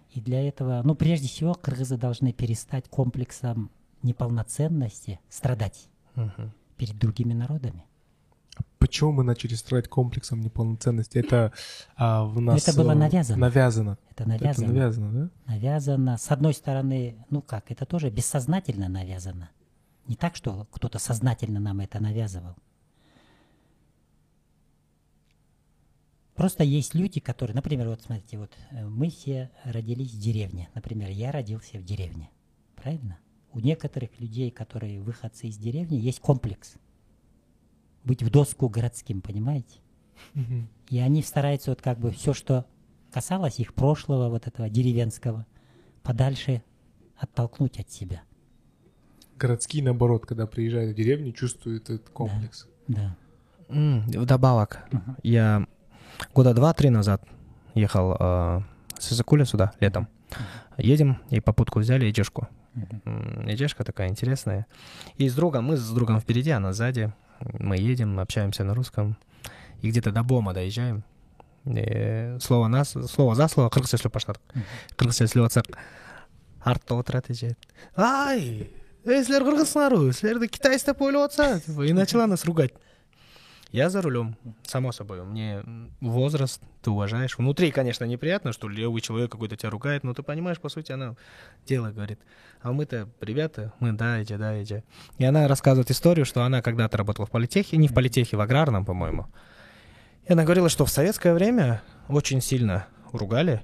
И 0.09 0.19
для 0.19 0.45
этого, 0.45 0.81
ну, 0.83 0.95
прежде 0.95 1.27
всего, 1.27 1.53
кыргызы 1.53 1.97
должны 1.97 2.33
перестать 2.33 2.89
комплексом 2.89 3.69
неполноценности 4.01 5.19
страдать 5.29 5.87
Мгм. 6.15 6.51
перед 6.77 6.97
другими 6.97 7.33
народами. 7.33 7.85
Почему 8.81 9.11
мы 9.11 9.23
начали 9.23 9.53
строить 9.53 9.87
комплексом 9.87 10.41
неполноценности? 10.41 11.19
Это 11.19 11.53
а, 11.95 12.25
в 12.25 12.41
нас... 12.41 12.67
Это 12.67 12.75
было 12.75 12.93
э, 12.93 12.95
навязано. 12.95 13.39
Навязано. 13.39 13.97
Это 14.09 14.23
Это 14.23 14.27
навязано. 14.29 14.67
навязано, 14.67 15.11
да? 15.13 15.53
навязано. 15.53 16.17
С 16.17 16.31
одной 16.31 16.55
стороны, 16.55 17.23
ну 17.29 17.43
как, 17.43 17.69
это 17.69 17.85
тоже 17.85 18.09
бессознательно 18.09 18.89
навязано. 18.89 19.51
Не 20.07 20.15
так, 20.15 20.35
что 20.35 20.67
кто-то 20.71 20.97
сознательно 20.97 21.59
нам 21.59 21.79
это 21.79 22.01
навязывал. 22.01 22.55
Просто 26.33 26.63
есть 26.63 26.95
люди, 26.95 27.19
которые, 27.19 27.53
например, 27.53 27.87
вот 27.87 28.01
смотрите, 28.01 28.39
вот 28.39 28.51
э, 28.71 28.83
мы 28.87 29.11
все 29.11 29.51
родились 29.63 30.11
в 30.11 30.19
деревне. 30.19 30.69
Например, 30.73 31.11
я 31.11 31.31
родился 31.31 31.77
в 31.77 31.83
деревне. 31.83 32.31
Правильно? 32.75 33.19
У 33.53 33.59
некоторых 33.59 34.19
людей, 34.19 34.49
которые 34.49 35.01
выходцы 35.01 35.49
из 35.49 35.57
деревни, 35.57 35.97
есть 35.97 36.19
комплекс. 36.19 36.77
Быть 38.03 38.23
в 38.23 38.29
доску 38.29 38.67
городским, 38.69 39.21
понимаете? 39.21 39.79
И 40.89 40.99
они 40.99 41.21
стараются 41.23 41.71
вот 41.71 41.81
как 41.81 41.99
бы 41.99 42.11
все, 42.11 42.33
что 42.33 42.65
касалось 43.11 43.59
их 43.59 43.73
прошлого, 43.73 44.29
вот 44.29 44.47
этого 44.47 44.69
деревенского, 44.69 45.45
подальше 46.03 46.63
оттолкнуть 47.17 47.79
от 47.79 47.89
себя. 47.91 48.21
Городские, 49.37 49.83
наоборот, 49.83 50.25
когда 50.25 50.45
приезжают 50.47 50.91
в 50.93 50.95
деревню, 50.95 51.31
чувствуют 51.31 51.89
этот 51.89 52.09
комплекс. 52.09 52.67
Да. 52.87 53.15
М, 53.69 54.01
Вдобавок, 54.07 54.79
Мгм. 54.91 55.17
я 55.23 55.65
года 56.33 56.53
два-три 56.53 56.89
назад 56.89 57.23
ехал 57.73 58.15
э, 58.19 58.61
с 58.99 59.11
Исакуля 59.13 59.45
сюда 59.45 59.71
летом. 59.79 60.07
Едем 60.77 61.21
и 61.29 61.39
попутку 61.39 61.79
взяли 61.79 62.07
Эджешку. 62.09 62.47
Мгм. 62.73 63.01
М, 63.05 63.47
Эджешка 63.47 63.83
такая 63.83 64.09
интересная. 64.09 64.65
И 65.17 65.27
с 65.27 65.33
другом, 65.35 65.65
мы 65.65 65.77
с 65.77 65.89
другом 65.89 66.19
впереди, 66.19 66.51
она 66.51 66.73
сзади 66.73 67.13
Мы 67.58 67.76
едем, 67.76 68.18
общаемся 68.18 68.64
на 68.64 68.74
русском. 68.74 69.16
И 69.82 69.90
где-то 69.90 70.10
до 70.10 70.22
Бома 70.22 70.54
доезжаем. 70.54 71.04
И 71.66 72.36
слово, 72.40 72.68
нас, 72.68 72.94
слово 73.10 73.34
за 73.34 73.48
слово 73.48 73.68
қырғыз 73.68 73.96
сөйлеп 73.96 74.14
баштадық 74.14 74.40
Мгм. 74.54 74.64
қырғыз 74.96 75.18
сөйлеп 75.18 75.48
жатсақ 75.50 75.76
артта 76.62 76.94
отырады 76.94 77.32
эже 77.34 77.56
ай 77.96 78.70
ей 79.04 79.24
сілер 79.24 79.42
қырғызсыңдар 79.42 79.96
ғой 79.98 80.12
сілерді 80.14 80.46
китай 80.46 80.76
істеп 80.76 81.02
ойлап 81.02 81.32
жатса 81.34 81.60
типа, 81.60 81.82
и 81.82 81.92
начала 81.92 82.26
нас 82.26 82.44
ругать 82.44 82.72
я 83.71 83.89
за 83.89 84.01
рулем 84.01 84.35
само 84.63 84.91
собой. 84.91 85.23
Мне 85.23 85.63
возраст 85.99 86.61
ты 86.81 86.91
уважаешь. 86.91 87.37
Внутри 87.37 87.71
конечно 87.71 88.05
неприятно 88.05 88.51
что 88.51 88.67
левый 88.67 89.01
человек 89.01 89.31
какой-то 89.31 89.55
тебя 89.55 89.69
ругает 89.69 90.03
но 90.03 90.13
ты 90.13 90.23
понимаешь 90.23 90.59
по 90.59 90.69
сути 90.69 90.91
она 90.91 91.15
дело 91.65 91.91
говорит. 91.91 92.19
А 92.61 92.71
мы-то 92.71 93.09
ребята 93.21 93.73
мы 93.79 93.91
да 93.93 94.19
эти 94.19 94.35
да 94.35 94.53
эти 94.53 94.83
и 95.17 95.25
она 95.25 95.47
рассказывает 95.47 95.91
историю 95.91 96.25
что 96.25 96.43
она 96.43 96.61
когда-то 96.61 96.97
работала 96.97 97.25
в 97.25 97.31
политехе 97.31 97.77
не 97.77 97.87
в 97.87 97.93
политехе 97.93 98.37
в 98.37 98.41
аграрном 98.41 98.85
по-моему. 98.85 99.27
И 100.27 100.33
она 100.33 100.43
говорила, 100.43 100.69
что 100.69 100.85
в 100.85 100.89
советское 100.89 101.33
время 101.33 101.81
очень 102.07 102.41
сильно 102.41 102.87
ругали, 103.11 103.63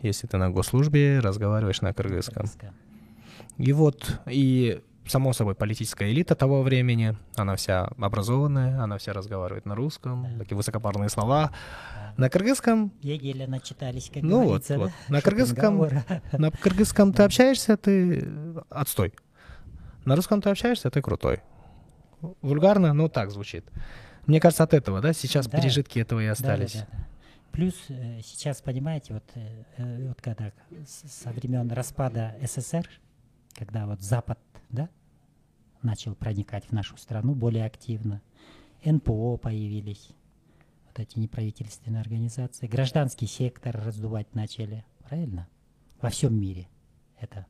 если 0.00 0.26
ты 0.26 0.36
на 0.36 0.50
госслужбе 0.50 1.20
разговариваешь 1.20 1.80
на 1.82 1.92
кыргызском. 1.92 2.46
Кыргызском. 2.46 2.74
И 3.58 3.72
вот, 3.72 4.20
и 4.26 4.80
само 5.08 5.32
собой, 5.32 5.54
политическая 5.54 6.10
элита 6.10 6.34
того 6.34 6.62
времени, 6.62 7.16
она 7.36 7.56
вся 7.56 7.86
образованная, 7.98 8.80
она 8.82 8.98
вся 8.98 9.12
разговаривает 9.12 9.66
на 9.66 9.74
русском, 9.74 10.26
Да. 10.32 10.38
такие 10.40 10.56
высокопарные 10.56 11.08
слова. 11.08 11.50
Да. 11.94 12.14
На 12.16 12.30
кыргызском, 12.30 12.92
Гегеля 13.02 13.46
начитались, 13.46 14.10
как 14.12 14.22
ну 14.22 14.38
вот, 14.38 14.44
говорится, 14.46 14.78
вот, 14.78 14.90
да? 15.08 15.14
на 15.14 15.20
кыргызском, 15.22 15.88
на 16.32 16.50
кыргызском 16.50 17.12
ты 17.12 17.22
общаешься, 17.22 17.76
ты 17.76 18.28
отстой. 18.70 19.12
На 20.04 20.16
русском 20.16 20.40
ты 20.42 20.50
общаешься, 20.50 20.90
ты 20.90 21.00
крутой. 21.02 21.40
Вульгарно, 22.42 22.92
но 22.92 23.08
так 23.08 23.30
звучит. 23.30 23.64
Мне 24.26 24.40
кажется, 24.40 24.64
от 24.64 24.74
этого, 24.74 25.00
да, 25.00 25.12
сейчас 25.12 25.46
Да. 25.46 25.58
пережитки 25.58 26.00
этого 26.00 26.20
и 26.20 26.24
Да, 26.24 26.28
да, 26.28 26.32
остались. 26.32 26.72
да, 26.74 26.86
да. 26.90 26.98
Плюс 27.52 27.74
э, 27.88 28.20
сейчас, 28.22 28.60
понимаете, 28.62 29.14
вот, 29.14 29.24
э, 29.34 29.64
э, 29.78 30.08
вот 30.08 30.20
когда 30.20 30.52
со 30.86 31.30
времен 31.30 31.70
распада 31.72 32.34
СССР, 32.42 32.88
когда 33.54 33.86
вот 33.86 34.00
Запад, 34.02 34.38
да, 34.70 34.88
начал 35.82 36.14
проникать 36.14 36.66
в 36.66 36.72
нашу 36.72 36.96
страну 36.96 37.34
более 37.34 37.64
активно, 37.64 38.22
НПО 38.84 39.36
появились, 39.36 40.08
вот 40.86 40.98
эти 40.98 41.18
неправительственные 41.18 42.00
организации, 42.00 42.66
гражданский 42.66 43.26
сектор 43.26 43.76
раздувать 43.76 44.34
начали, 44.34 44.84
правильно? 45.08 45.48
Во 46.00 46.10
всем 46.10 46.38
мире. 46.40 46.68
Это, 47.18 47.46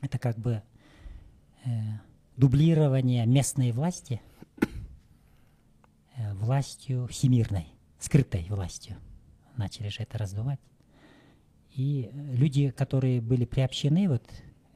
это 0.00 0.18
как 0.18 0.38
бы 0.38 0.62
э, 1.64 1.70
дублирование 2.36 3.26
местной 3.26 3.72
власти 3.72 4.22
э, 6.16 6.34
властью 6.34 7.06
всемирной, 7.08 7.66
скрытой 7.98 8.46
властью. 8.48 8.96
Начали 9.56 9.88
же 9.88 10.02
это 10.02 10.16
раздувать. 10.18 10.60
И 11.72 12.10
люди, 12.12 12.70
которые 12.70 13.20
были 13.20 13.44
приобщены 13.44 14.08
вот, 14.08 14.24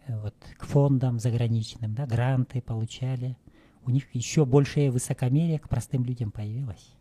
вот 0.08 0.34
к 0.58 0.64
фондам 0.64 1.18
заграничным, 1.18 1.94
да, 1.94 2.06
гранты 2.06 2.60
получали, 2.60 3.36
у 3.84 3.90
них 3.90 4.14
еще 4.14 4.44
большее 4.44 4.90
высокомерие 4.90 5.58
к 5.58 5.68
простым 5.68 6.04
людям 6.04 6.30
появилось. 6.30 6.94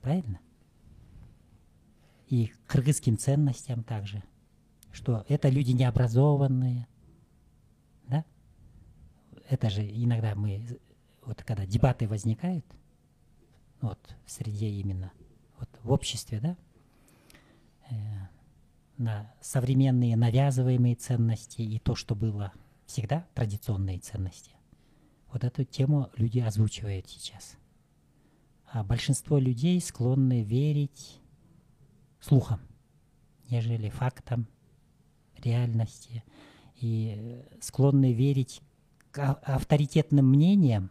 Правильно? 0.00 0.40
И 2.28 2.48
к 2.48 2.66
кыргызским 2.66 3.16
ценностям 3.16 3.82
также. 3.82 4.22
Что 4.92 5.24
это 5.28 5.48
люди 5.48 5.72
необразованные. 5.72 6.86
Да? 8.08 8.24
Это 9.48 9.70
же 9.70 9.82
иногда 9.82 10.34
мы, 10.34 10.66
вот 11.24 11.42
когда 11.42 11.66
дебаты 11.66 12.08
возникают, 12.08 12.66
вот 13.80 13.98
в 14.24 14.30
среде 14.30 14.68
именно, 14.68 15.12
вот 15.58 15.68
в 15.82 15.92
обществе, 15.92 16.40
да, 16.40 16.50
э, 16.50 16.65
на 18.98 19.32
современные 19.40 20.16
навязываемые 20.16 20.94
ценности 20.94 21.62
и 21.62 21.78
то, 21.78 21.94
что 21.94 22.14
было 22.14 22.52
всегда 22.86 23.26
традиционные 23.34 23.98
ценности. 23.98 24.52
Вот 25.32 25.44
эту 25.44 25.64
тему 25.64 26.10
люди 26.16 26.38
озвучивают 26.38 27.08
сейчас. 27.08 27.56
А 28.66 28.82
большинство 28.84 29.38
людей 29.38 29.80
склонны 29.80 30.42
верить 30.42 31.20
слухам, 32.20 32.60
нежели 33.50 33.90
фактам, 33.90 34.48
реальности. 35.38 36.24
И 36.76 37.42
склонны 37.60 38.12
верить 38.12 38.60
а- 39.16 39.38
авторитетным 39.44 40.28
мнениям, 40.28 40.90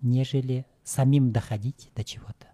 нежели 0.00 0.66
самим 0.84 1.32
доходить 1.32 1.90
до 1.94 2.04
чего-то. 2.04 2.46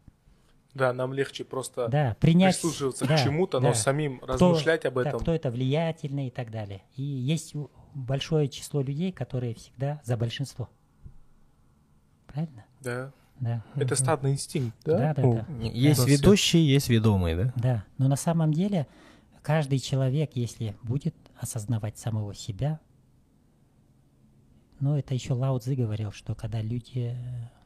Да, 0.74 0.92
нам 0.94 1.12
легче 1.12 1.44
просто 1.44 1.88
Да, 1.88 2.16
принять... 2.18 2.54
прислушиваться 2.54 3.06
да, 3.06 3.16
к 3.16 3.22
чему-то, 3.22 3.60
но 3.60 3.68
да. 3.68 3.74
самим 3.74 4.18
Кто- 4.18 4.26
размышлять 4.32 4.86
об 4.86 4.94
да, 4.94 5.08
этом. 5.08 5.20
кто 5.20 5.34
это 5.34 5.50
влиятельный 5.50 6.28
и 6.28 6.30
так 6.30 6.50
далее. 6.50 6.82
И 6.96 7.02
есть 7.02 7.54
большое 7.94 8.48
число 8.48 8.80
людей, 8.80 9.12
которые 9.12 9.54
всегда 9.54 10.00
за 10.04 10.16
большинство. 10.16 10.70
Правильно? 12.26 12.64
Да. 12.80 13.12
Да. 13.38 13.62
Это 13.76 13.96
стадный 13.96 14.32
инстинкт, 14.32 14.76
да? 14.84 14.98
Да, 14.98 15.14
да, 15.14 15.22
Ну, 15.22 15.34
да. 15.34 15.46
Есть 15.64 16.04
Да. 16.06 16.10
ведущий, 16.10 16.60
есть 16.60 16.88
ведомый, 16.88 17.34
да? 17.36 17.52
Да, 17.56 17.84
но 17.98 18.08
на 18.08 18.16
самом 18.16 18.52
деле 18.52 18.86
каждый 19.42 19.78
человек, 19.78 20.30
если 20.34 20.74
будет 20.82 21.14
осознавать 21.36 21.98
самого 21.98 22.34
себя, 22.34 22.78
ну 24.80 24.96
это 24.96 25.14
еще 25.14 25.34
Лао 25.34 25.58
Цзи 25.58 25.74
говорил, 25.74 26.12
что 26.12 26.34
когда 26.34 26.60
люди, 26.62 27.16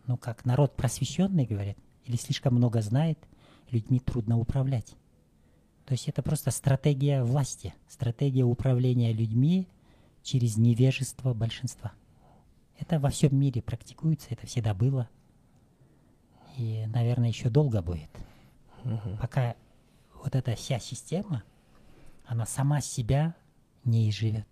ну 0.07 0.17
как 0.17 0.45
народ 0.45 0.75
просвещенный, 0.77 1.45
говорят, 1.47 1.77
или 2.07 2.17
слишком 2.17 2.55
много 2.55 2.81
знает, 2.81 3.19
людьми 3.71 4.01
трудно 4.01 4.39
управлять. 4.39 4.95
То 5.85 5.93
есть 5.93 6.09
это 6.09 6.23
просто 6.23 6.51
стратегия 6.51 7.23
власти, 7.23 7.75
стратегия 7.89 8.45
управления 8.45 9.13
людьми 9.13 9.69
через 10.23 10.57
невежество 10.57 11.35
большинства. 11.35 11.93
Это 12.79 12.99
во 12.99 13.11
всем 13.11 13.37
мире 13.39 13.63
практикуется, 13.63 14.29
это 14.31 14.47
всегда 14.47 14.75
было. 14.75 15.09
И, 16.57 16.87
наверное, 16.87 17.29
еще 17.29 17.51
долго 17.51 17.83
будет. 17.83 18.11
Пока 19.21 19.55
вот 20.15 20.35
эта 20.35 20.55
вся 20.57 20.79
система, 20.79 21.43
она 22.25 22.47
сама 22.47 22.81
себя 22.81 23.35
не 23.85 24.09
изживет. 24.11 24.49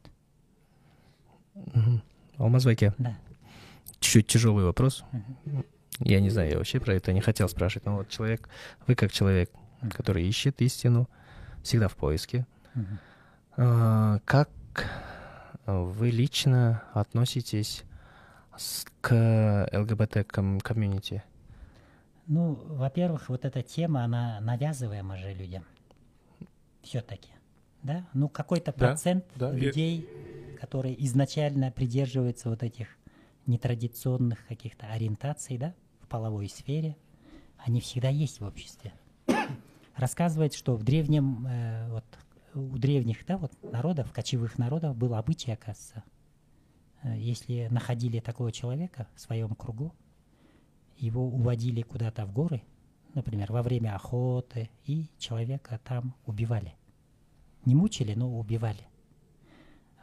Алмазбеке, 2.36 2.94
Да. 2.98 3.16
чуть-чуть 4.00 4.26
тяжелый 4.26 4.64
вопрос. 4.64 5.04
Я 6.00 6.20
не 6.20 6.30
знаю, 6.30 6.50
я 6.50 6.58
вообще 6.58 6.80
про 6.80 6.94
это 6.94 7.12
не 7.12 7.20
хотел 7.20 7.48
спрашивать, 7.48 7.86
но 7.86 7.96
вот 7.96 8.08
человек, 8.08 8.48
вы 8.86 8.94
как 8.94 9.12
человек, 9.12 9.50
который 9.90 10.26
ищет 10.26 10.60
истину, 10.60 11.08
всегда 11.62 11.88
в 11.88 11.96
поиске, 11.96 12.46
а, 13.56 14.18
как 14.24 14.50
вы 15.66 16.10
лично 16.10 16.82
относитесь 16.92 17.84
к 19.00 19.68
ЛГБТ 19.72 20.24
ком- 20.26 20.60
комьюнити? 20.60 21.22
Ну, 22.26 22.54
во-первых, 22.54 23.28
вот 23.28 23.44
эта 23.44 23.62
тема, 23.62 24.04
она 24.04 24.40
навязываема 24.40 25.16
же 25.16 25.32
людям. 25.32 25.64
Все-таки. 26.82 27.30
Да? 27.82 28.04
Ну, 28.14 28.28
какой-то 28.28 28.72
Да, 28.72 28.78
процент 28.88 29.24
да, 29.36 29.52
людей, 29.52 30.08
которые 30.60 31.02
изначально 31.04 31.70
придерживаются 31.70 32.48
вот 32.48 32.62
этих 32.62 32.88
нетрадиционных 33.46 34.46
каких-то 34.46 34.86
ориентаций, 34.86 35.58
да, 35.58 35.74
в 36.04 36.06
половой 36.06 36.48
сфере, 36.48 36.96
они 37.58 37.80
всегда 37.80 38.08
есть 38.08 38.40
в 38.40 38.44
обществе. 38.44 38.92
Рассказывает, 39.96 40.54
что 40.54 40.76
в 40.76 40.82
древнем, 40.82 41.46
э, 41.46 41.90
вот 41.90 42.04
у 42.54 42.76
древних, 42.78 43.24
да, 43.26 43.38
вот 43.38 43.52
народов, 43.62 44.12
кочевых 44.12 44.58
народов 44.58 44.96
был 44.96 45.14
обычай, 45.14 45.52
оказывается, 45.52 46.04
э, 47.02 47.14
если 47.18 47.68
находили 47.70 48.20
такого 48.20 48.52
человека 48.52 49.08
в 49.14 49.20
своем 49.20 49.54
кругу, 49.54 49.92
его 50.98 51.26
уводили 51.26 51.82
куда-то 51.82 52.26
в 52.26 52.32
горы, 52.32 52.62
например, 53.14 53.50
во 53.50 53.62
время 53.62 53.94
охоты, 53.94 54.70
и 54.84 55.08
человека 55.18 55.80
там 55.84 56.14
убивали. 56.26 56.74
Не 57.64 57.74
мучили, 57.74 58.14
но 58.14 58.38
убивали. 58.38 58.86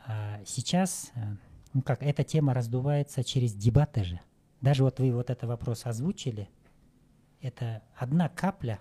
А 0.08 0.40
сейчас, 0.46 1.12
э, 1.16 1.20
ну 1.74 1.82
как, 1.84 2.02
эта 2.02 2.24
тема 2.24 2.54
раздувается 2.54 3.24
через 3.24 3.54
дебаты 3.54 4.04
же. 4.04 4.20
Даже 4.62 4.84
вот 4.84 5.00
вы 5.00 5.12
вот 5.12 5.30
этот 5.30 5.50
вопрос 5.50 5.86
озвучили, 5.86 6.50
это 7.42 7.82
одна 7.96 8.30
капля 8.30 8.80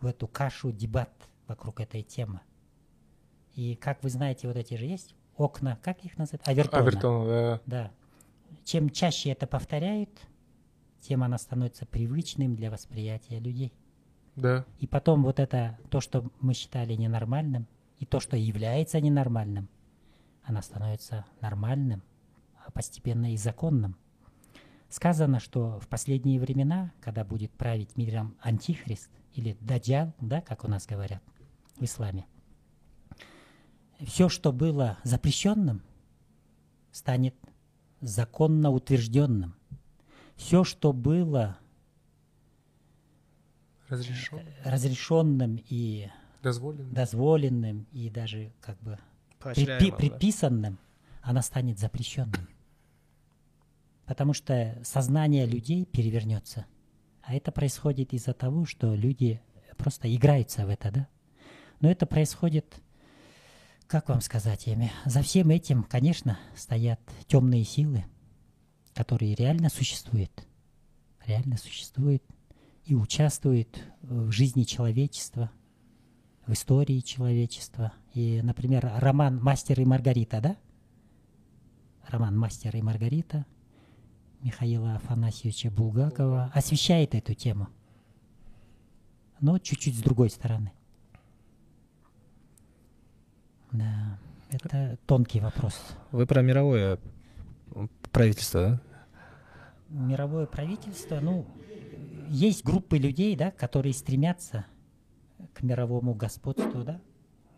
в 0.00 0.06
эту 0.06 0.26
кашу 0.26 0.72
дебат 0.72 1.10
вокруг 1.46 1.80
этой 1.80 2.02
темы. 2.02 2.40
И 3.54 3.74
как 3.74 4.02
вы 4.02 4.10
знаете, 4.10 4.48
вот 4.48 4.56
эти 4.56 4.74
же 4.74 4.86
есть 4.86 5.14
окна, 5.36 5.78
как 5.82 6.04
их 6.04 6.16
называют? 6.16 6.46
Авертона. 6.48 6.82
Авертон, 6.82 7.26
да. 7.26 7.60
Да. 7.66 7.90
Чем 8.64 8.88
чаще 8.90 9.30
это 9.30 9.46
повторяют, 9.46 10.10
тем 11.00 11.22
она 11.22 11.38
становится 11.38 11.84
привычным 11.84 12.56
для 12.56 12.70
восприятия 12.70 13.38
людей. 13.38 13.72
Да. 14.36 14.64
И 14.78 14.86
потом 14.86 15.22
вот 15.22 15.40
это, 15.40 15.78
то, 15.90 16.00
что 16.00 16.30
мы 16.40 16.54
считали 16.54 16.94
ненормальным, 16.94 17.66
и 17.98 18.06
то, 18.06 18.20
что 18.20 18.36
является 18.36 19.00
ненормальным, 19.00 19.68
она 20.44 20.62
становится 20.62 21.26
нормальным, 21.40 22.02
постепенно 22.72 23.32
и 23.32 23.36
законным. 23.36 23.96
Сказано, 24.88 25.38
что 25.40 25.78
в 25.80 25.88
последние 25.88 26.40
времена, 26.40 26.92
когда 27.00 27.24
будет 27.24 27.52
править 27.52 27.96
миром 27.96 28.36
антихрист 28.40 29.10
или 29.34 29.56
даджал, 29.60 30.14
да, 30.20 30.40
как 30.40 30.64
у 30.64 30.68
нас 30.68 30.86
говорят 30.86 31.22
в 31.76 31.84
исламе, 31.84 32.26
все, 34.00 34.28
что 34.28 34.52
было 34.52 34.96
запрещенным, 35.04 35.82
станет 36.92 37.34
законно 38.00 38.70
утвержденным. 38.70 39.54
Все, 40.36 40.64
что 40.64 40.92
было 40.92 41.58
Разрешен. 43.88 44.40
разрешенным 44.64 45.60
и 45.68 46.08
Дозволен. 46.42 46.92
дозволенным 46.92 47.86
и 47.92 48.08
даже 48.08 48.52
как 48.60 48.78
бы 48.80 48.98
предпи- 49.40 49.94
предписанным, 49.96 50.78
она 51.22 51.42
станет 51.42 51.78
запрещенным. 51.78 52.48
Потому 54.08 54.32
что 54.32 54.80
сознание 54.82 55.44
людей 55.44 55.84
перевернется. 55.84 56.64
А 57.20 57.34
это 57.34 57.52
происходит 57.52 58.14
из-за 58.14 58.32
того, 58.32 58.64
что 58.64 58.94
люди 58.94 59.42
просто 59.76 60.12
играются 60.12 60.64
в 60.64 60.70
это, 60.70 60.90
да? 60.90 61.08
Но 61.80 61.90
это 61.90 62.06
происходит, 62.06 62.80
как 63.86 64.08
вам 64.08 64.22
сказать, 64.22 64.66
Эми, 64.66 64.90
за 65.04 65.20
всем 65.20 65.50
этим, 65.50 65.82
конечно, 65.82 66.38
стоят 66.56 67.00
темные 67.26 67.64
силы, 67.64 68.06
которые 68.94 69.34
реально 69.34 69.68
существуют. 69.68 70.32
Реально 71.26 71.58
существуют 71.58 72.24
и 72.86 72.94
участвуют 72.94 73.78
в 74.00 74.30
жизни 74.30 74.62
человечества, 74.62 75.50
в 76.46 76.52
истории 76.54 77.00
человечества. 77.00 77.92
И, 78.14 78.40
например, 78.42 78.90
роман 78.96 79.38
«Мастер 79.38 79.78
и 79.78 79.84
Маргарита», 79.84 80.40
да? 80.40 80.56
Роман 82.06 82.38
«Мастер 82.38 82.74
и 82.74 82.80
Маргарита» 82.80 83.44
Михаила 84.42 84.94
Афанасьевича 84.94 85.70
Булгакова 85.70 86.50
освещает 86.54 87.14
эту 87.14 87.34
тему, 87.34 87.68
но 89.40 89.58
чуть-чуть 89.58 89.96
с 89.96 90.02
другой 90.02 90.30
стороны. 90.30 90.72
Да, 93.72 94.18
это 94.50 94.98
тонкий 95.06 95.40
вопрос. 95.40 95.74
Вы 96.12 96.26
про 96.26 96.42
мировое 96.42 96.98
правительство, 98.12 98.60
да? 98.60 98.80
Мировое 99.88 100.46
правительство, 100.46 101.20
ну, 101.20 101.46
есть 102.28 102.64
группы 102.64 102.98
людей, 102.98 103.36
да, 103.36 103.50
которые 103.50 103.94
стремятся 103.94 104.66
к 105.54 105.62
мировому 105.62 106.14
господству, 106.14 106.84
да, 106.84 107.00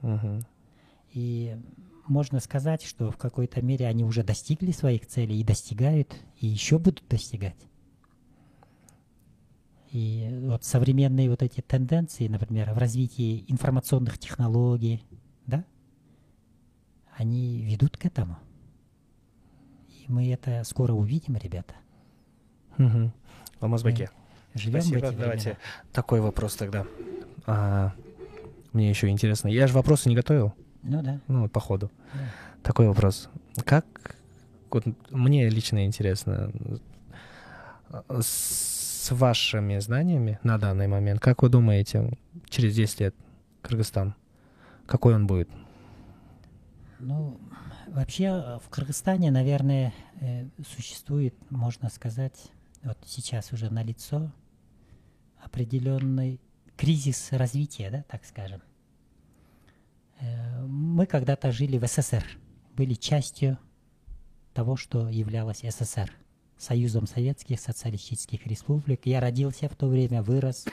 Мгм. 0.02 0.46
И 1.12 1.56
можно 2.10 2.40
сказать, 2.40 2.82
что 2.82 3.10
в 3.10 3.16
какой-то 3.16 3.62
мере 3.62 3.86
они 3.86 4.04
уже 4.04 4.22
достигли 4.22 4.72
своих 4.72 5.06
целей 5.06 5.40
и 5.40 5.44
достигают, 5.44 6.14
и 6.38 6.46
еще 6.46 6.78
будут 6.78 7.04
достигать. 7.08 7.56
И 9.92 10.28
вот 10.42 10.64
современные 10.64 11.30
вот 11.30 11.42
эти 11.42 11.60
тенденции, 11.60 12.28
например, 12.28 12.72
в 12.72 12.78
развитии 12.78 13.44
информационных 13.48 14.18
технологий, 14.18 15.04
да, 15.46 15.64
они 17.16 17.62
ведут 17.62 17.96
к 17.96 18.04
этому. 18.04 18.38
И 19.88 20.04
мы 20.08 20.30
это 20.32 20.62
скоро 20.64 20.92
увидим, 20.92 21.36
ребята. 21.36 21.74
Мгм. 22.76 23.12
Алмазбеке. 23.60 24.10
Живем 24.54 24.80
Спасибо. 24.80 25.12
Давайте 25.12 25.42
времена. 25.50 25.60
такой 25.92 26.20
вопрос 26.20 26.56
тогда. 26.56 26.86
А, 27.46 27.92
мне 28.72 28.90
еще 28.90 29.08
интересно. 29.08 29.48
Я 29.48 29.66
же 29.66 29.74
вопросы 29.74 30.08
не 30.08 30.16
готовил, 30.16 30.54
Ну 30.82 31.02
да. 31.02 31.20
ну, 31.28 31.48
по 31.48 31.60
ходу. 31.60 31.90
да. 32.14 32.20
Такой 32.62 32.88
вопрос. 32.88 33.28
Как, 33.64 33.84
вот 34.70 34.84
мне 35.10 35.48
лично 35.48 35.84
интересно, 35.84 36.52
э, 37.90 38.20
с 38.22 39.10
вашими 39.10 39.78
знаниями 39.78 40.38
на 40.42 40.58
данный 40.58 40.88
момент, 40.88 41.20
как 41.20 41.42
вы 41.42 41.48
думаете, 41.48 42.16
через 42.48 42.74
10 42.74 43.00
лет 43.00 43.14
Кыргызстан, 43.62 44.14
какой 44.86 45.14
он 45.14 45.26
будет? 45.26 45.48
Ну, 46.98 47.38
вообще 47.88 48.24
э, 48.24 48.58
в 48.64 48.68
Кыргызстане, 48.68 49.30
наверное, 49.30 49.92
э, 50.20 50.46
существует, 50.76 51.34
можно 51.50 51.88
сказать, 51.88 52.50
вот 52.82 52.98
сейчас 53.06 53.52
уже 53.52 53.70
налицо 53.70 54.30
определенный 55.42 56.40
кризис 56.76 57.32
развития, 57.32 57.90
да, 57.90 58.04
так 58.08 58.24
скажем. 58.24 58.62
Мы 60.66 61.06
когда-то 61.06 61.52
жили 61.52 61.78
в 61.78 61.86
СССР, 61.86 62.24
были 62.76 62.94
частью 62.94 63.58
того, 64.52 64.76
что 64.76 65.08
являлось 65.08 65.62
СССР, 65.62 66.12
Союзом 66.58 67.06
Советских 67.06 67.60
Социалистических 67.60 68.46
Республик. 68.46 69.06
Я 69.06 69.20
родился 69.20 69.68
в 69.68 69.76
то 69.76 69.86
время, 69.88 70.22
вырос, 70.22 70.66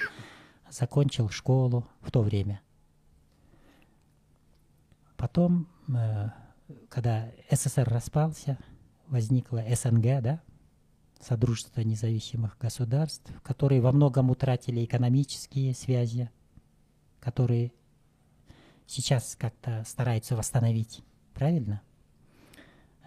закончил 0.69 1.29
школу 1.29 1.87
в 2.01 2.11
то 2.11 2.21
время. 2.21 2.61
Потом, 5.15 5.67
э, 5.87 6.29
когда 6.89 7.31
СССР 7.49 7.87
распался, 7.87 8.57
возникла 9.07 9.63
СНГ, 9.73 10.21
да, 10.21 10.41
Содружество 11.19 11.81
независимых 11.81 12.57
государств, 12.59 13.31
которые 13.41 13.81
во 13.81 13.91
многом 13.91 14.29
утратили 14.29 14.85
экономические 14.85 15.73
связи, 15.73 16.29
которые 17.19 17.73
сейчас 18.87 19.35
как-то 19.35 19.83
стараются 19.85 20.35
восстановить, 20.35 21.03
правильно? 21.33 21.81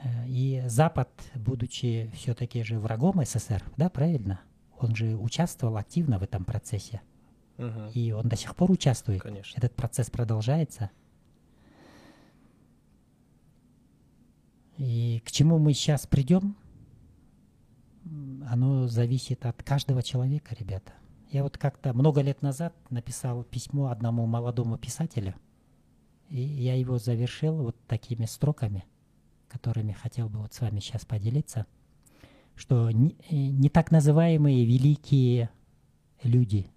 Э, 0.02 0.28
И 0.28 0.62
Запад, 0.66 1.10
будучи 1.34 2.10
все-таки 2.14 2.62
же 2.62 2.78
врагом 2.78 3.24
СССР, 3.24 3.64
да, 3.76 3.90
правильно? 3.90 4.40
Он 4.78 4.94
же 4.94 5.16
участвовал 5.16 5.76
активно 5.76 6.18
в 6.18 6.22
этом 6.22 6.44
процессе, 6.44 7.02
и 7.92 8.12
он 8.12 8.28
до 8.28 8.36
сих 8.36 8.56
пор 8.56 8.70
участвует. 8.70 9.20
Конечно. 9.20 9.58
Этот 9.58 9.74
процесс 9.74 10.08
продолжается. 10.08 10.90
И 14.78 15.22
к 15.26 15.30
чему 15.30 15.58
мы 15.58 15.74
сейчас 15.74 16.06
придем, 16.06 16.56
оно 18.48 18.88
зависит 18.88 19.44
от 19.44 19.62
каждого 19.62 20.02
человека, 20.02 20.56
ребята. 20.58 20.94
Я 21.30 21.42
вот 21.42 21.58
как-то 21.58 21.92
много 21.92 22.22
лет 22.22 22.40
назад 22.40 22.74
написал 22.88 23.44
письмо 23.44 23.88
одному 23.90 24.24
молодому 24.26 24.78
писателю, 24.78 25.34
и 26.30 26.40
я 26.40 26.74
его 26.74 26.98
завершил 26.98 27.56
вот 27.56 27.76
такими 27.86 28.24
строками, 28.24 28.84
которыми 29.48 29.92
хотел 29.92 30.28
бы 30.28 30.38
вот 30.40 30.54
с 30.54 30.60
вами 30.60 30.80
сейчас 30.80 31.04
поделиться, 31.04 31.66
что 32.56 32.90
не, 32.90 33.16
э, 33.28 33.34
не 33.34 33.68
так 33.68 33.90
называемые 33.90 34.64
великие 34.64 35.50
люди 36.22 36.70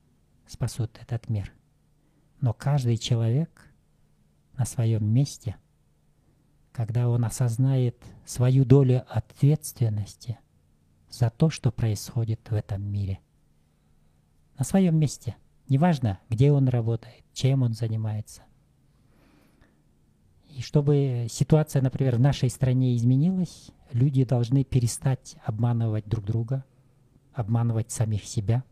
спасут 0.47 0.97
этот 1.01 1.29
мир, 1.29 1.53
но 2.41 2.53
каждый 2.53 2.97
человек 2.97 3.71
на 4.57 4.65
своем 4.65 5.05
месте, 5.05 5.55
когда 6.71 7.07
он 7.07 7.23
осознает 7.23 7.97
свою 8.25 8.65
долю 8.65 9.05
ответственности 9.07 10.37
за 11.09 11.29
то, 11.29 11.49
что 11.49 11.71
происходит 11.71 12.49
в 12.49 12.53
этом 12.53 12.81
мире– 12.83 13.19
на 14.57 14.65
своем 14.65 14.97
месте. 14.97 15.35
Неважно, 15.69 16.19
где 16.29 16.51
он 16.51 16.67
работает, 16.67 17.23
чем 17.33 17.63
он 17.63 17.73
занимается. 17.73 18.43
И 20.55 20.61
чтобы 20.61 21.27
ситуация, 21.29 21.81
например, 21.81 22.17
в 22.17 22.19
нашей 22.19 22.49
стране 22.49 22.95
изменилась, 22.95 23.71
люди 23.91 24.23
должны 24.23 24.63
перестать 24.63 25.35
обманывать 25.43 26.07
друг 26.07 26.25
друга, 26.25 26.63
обманывать 27.33 27.91
самих 27.91 28.25
себя. 28.25 28.63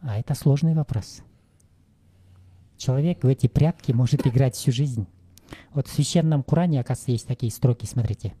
А 0.00 0.18
это 0.18 0.34
сложный 0.34 0.74
вопрос. 0.74 1.22
Человек 2.76 3.24
в 3.24 3.26
эти 3.26 3.48
прятки 3.48 3.92
может 3.92 4.26
играть 4.26 4.54
всю 4.54 4.72
жизнь. 4.72 5.06
Вот 5.72 5.88
в 5.88 5.92
священном 5.92 6.42
Коране, 6.42 6.80
оказывается, 6.80 7.12
есть 7.12 7.26
такие 7.26 7.52
строки, 7.52 7.84
смотрите. 7.84 8.34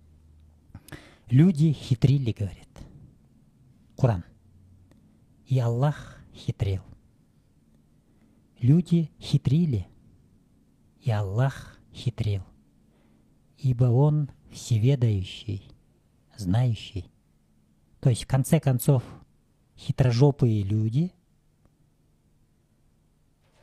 Люди 1.28 1.72
хитрили, 1.72 2.32
говорит. 2.32 2.68
Коран– 3.96 4.24
и 5.48 5.58
Аллах 5.58 6.18
хитрил. 6.34 6.82
Люди 8.60 9.10
хитрили, 9.18 9.88
и 11.00 11.10
Аллах 11.10 11.78
хитрил, 11.92 12.42
ибо 13.56 13.84
Он 13.84 14.30
всеведающий, 14.50 15.70
знающий. 16.36 17.10
То 18.00 18.10
есть, 18.10 18.24
в 18.24 18.26
конце 18.26 18.60
концов, 18.60 19.02
хитрожопые 19.76 20.62
люди, 20.62 21.12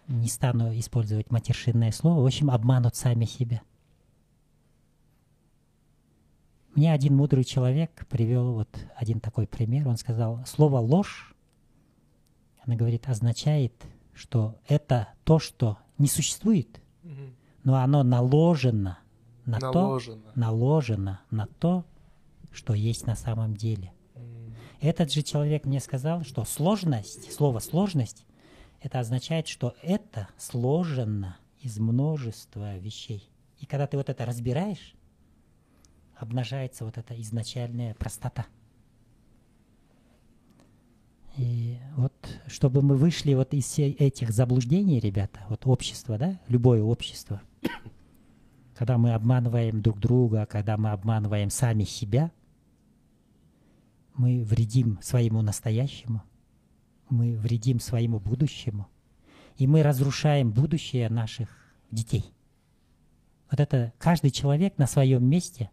не 0.08 0.28
стану 0.28 0.78
использовать 0.78 1.32
матершинное 1.32 1.92
слово, 1.92 2.22
в 2.22 2.26
общем, 2.26 2.52
обманут 2.52 2.96
сами 2.96 3.26
себя. 3.26 3.62
Мне 6.76 6.92
один 6.92 7.16
мудрый 7.16 7.46
человек 7.46 8.06
привел 8.08 8.54
вот 8.54 8.70
один 8.96 9.20
такой 9.20 9.48
пример. 9.48 9.88
Он 9.88 9.98
сказал, 9.98 10.46
слово 10.46 10.80
«ложь» 10.80 11.36
она 12.66 12.76
говорит, 12.76 13.08
означает, 13.08 13.74
что 14.14 14.60
это 14.68 15.10
то, 15.24 15.40
что 15.40 15.78
не 15.98 16.08
существует, 16.08 16.82
но 17.64 17.76
оно 17.78 18.03
наложено 18.03 18.99
на 19.45 19.60
наложено. 19.60 20.22
то, 20.22 20.39
наложено 20.39 21.22
на 21.32 21.47
то, 21.47 21.86
что 22.51 22.74
есть 22.74 23.06
на 23.06 23.16
самом 23.16 23.56
деле. 23.56 23.91
Этот 24.82 25.12
же 25.12 25.22
человек 25.24 25.66
мне 25.66 25.80
сказал, 25.80 26.24
что 26.24 26.45
сложность, 26.45 27.32
слово 27.34 27.60
сложность, 27.60 28.26
это 28.82 28.99
означает, 28.99 29.47
что 29.47 29.74
это 29.82 30.30
сложено 30.38 31.38
из 31.60 31.80
множества 31.80 32.78
вещей. 32.78 33.30
И 33.60 33.66
когда 33.66 33.88
ты 33.88 33.97
вот 33.97 34.10
это 34.10 34.26
разбираешь, 34.26 34.95
обнажается 36.16 36.86
вот 36.86 36.97
эта 36.97 37.20
изначальная 37.22 37.93
простота. 37.95 38.45
И 41.38 41.80
вот, 41.96 42.14
чтобы 42.48 42.82
мы 42.82 42.96
вышли 42.96 43.34
вот 43.34 43.54
из 43.54 43.78
этих 43.80 44.32
заблуждений, 44.32 45.00
ребята, 45.00 45.39
вот 45.50 45.66
общество, 45.66 46.18
да, 46.18 46.39
любое 46.50 46.84
общество, 46.84 47.41
когда 48.76 48.98
мы 48.98 49.14
обманываем 49.14 49.82
друг 49.82 50.00
друга, 50.00 50.46
когда 50.46 50.76
мы 50.76 50.91
обманываем 50.91 51.50
сами 51.50 51.86
себя, 51.86 52.32
мы 54.14 54.43
вредим 54.43 55.00
своему 55.02 55.41
настоящему, 55.41 56.22
мы 57.10 57.38
вредим 57.38 57.80
своему 57.80 58.20
будущему, 58.20 58.88
и 59.58 59.66
мы 59.66 59.82
разрушаем 59.82 60.52
будущее 60.52 61.10
наших 61.10 61.50
детей. 61.91 62.26
Вот 63.50 63.62
это 63.62 63.93
каждый 64.00 64.32
человек 64.32 64.78
на 64.78 64.88
своем 64.88 65.24
месте, 65.24 65.70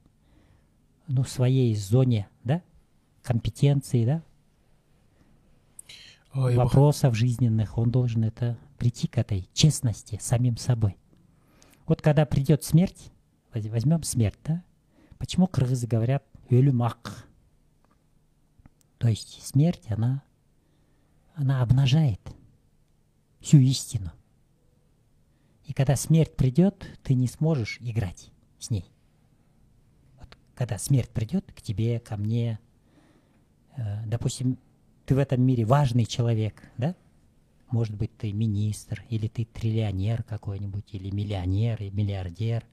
ну, 1.09 1.25
в 1.25 1.29
своей 1.29 1.75
зоне, 1.75 2.29
да, 2.45 2.63
компетенции, 3.23 4.05
да, 4.05 4.23
Ой, 6.35 6.57
вопросов 6.57 7.15
жизненных, 7.15 7.77
он 7.77 7.91
должен 7.91 8.25
это 8.25 8.59
прийти 8.79 9.07
к 9.07 9.19
этой 9.19 9.49
честности 9.53 10.19
самим 10.21 10.57
собой. 10.57 10.97
Вот 11.87 12.01
когда 12.01 12.25
придет 12.25 12.65
смерть, 12.65 13.13
возьмем 13.53 14.03
смерть, 14.03 14.39
да? 14.45 14.65
Почему 15.19 15.47
кыргызы 15.47 15.87
говорят 15.87 16.25
«өлүмак»? 16.49 17.27
То 18.99 19.09
есть 19.09 19.45
смерть, 19.47 19.85
она, 19.89 20.23
она 21.35 21.61
обнажает 21.61 22.21
всю 23.41 23.59
истину. 23.59 24.11
И 25.65 25.73
когда 25.73 25.97
смерть 25.97 26.35
придет, 26.35 26.99
ты 27.03 27.15
не 27.15 27.27
сможешь 27.27 27.79
играть 27.81 28.31
с 28.59 28.71
ней. 28.71 28.91
Вот, 30.19 30.37
когда 30.55 30.79
смерть 30.79 31.11
придет 31.11 31.53
к 31.53 31.61
тебе, 31.61 32.01
ко 32.01 32.17
мне, 32.17 32.59
э, 33.77 34.07
допустим, 34.07 34.59
ты 35.07 35.15
в 35.15 35.19
этом 35.19 35.43
мире 35.43 35.65
важный 35.65 36.05
человек, 36.05 36.63
да? 36.79 36.95
Может 37.71 37.97
быть, 37.97 38.17
ты 38.17 38.33
министр, 38.33 39.05
или 39.09 39.29
ты 39.29 39.45
триллионер 39.45 40.23
какой-нибудь, 40.23 40.93
или 40.93 41.11
миллионер, 41.11 41.83
или 41.83 41.91
миллиардер, 41.91 42.67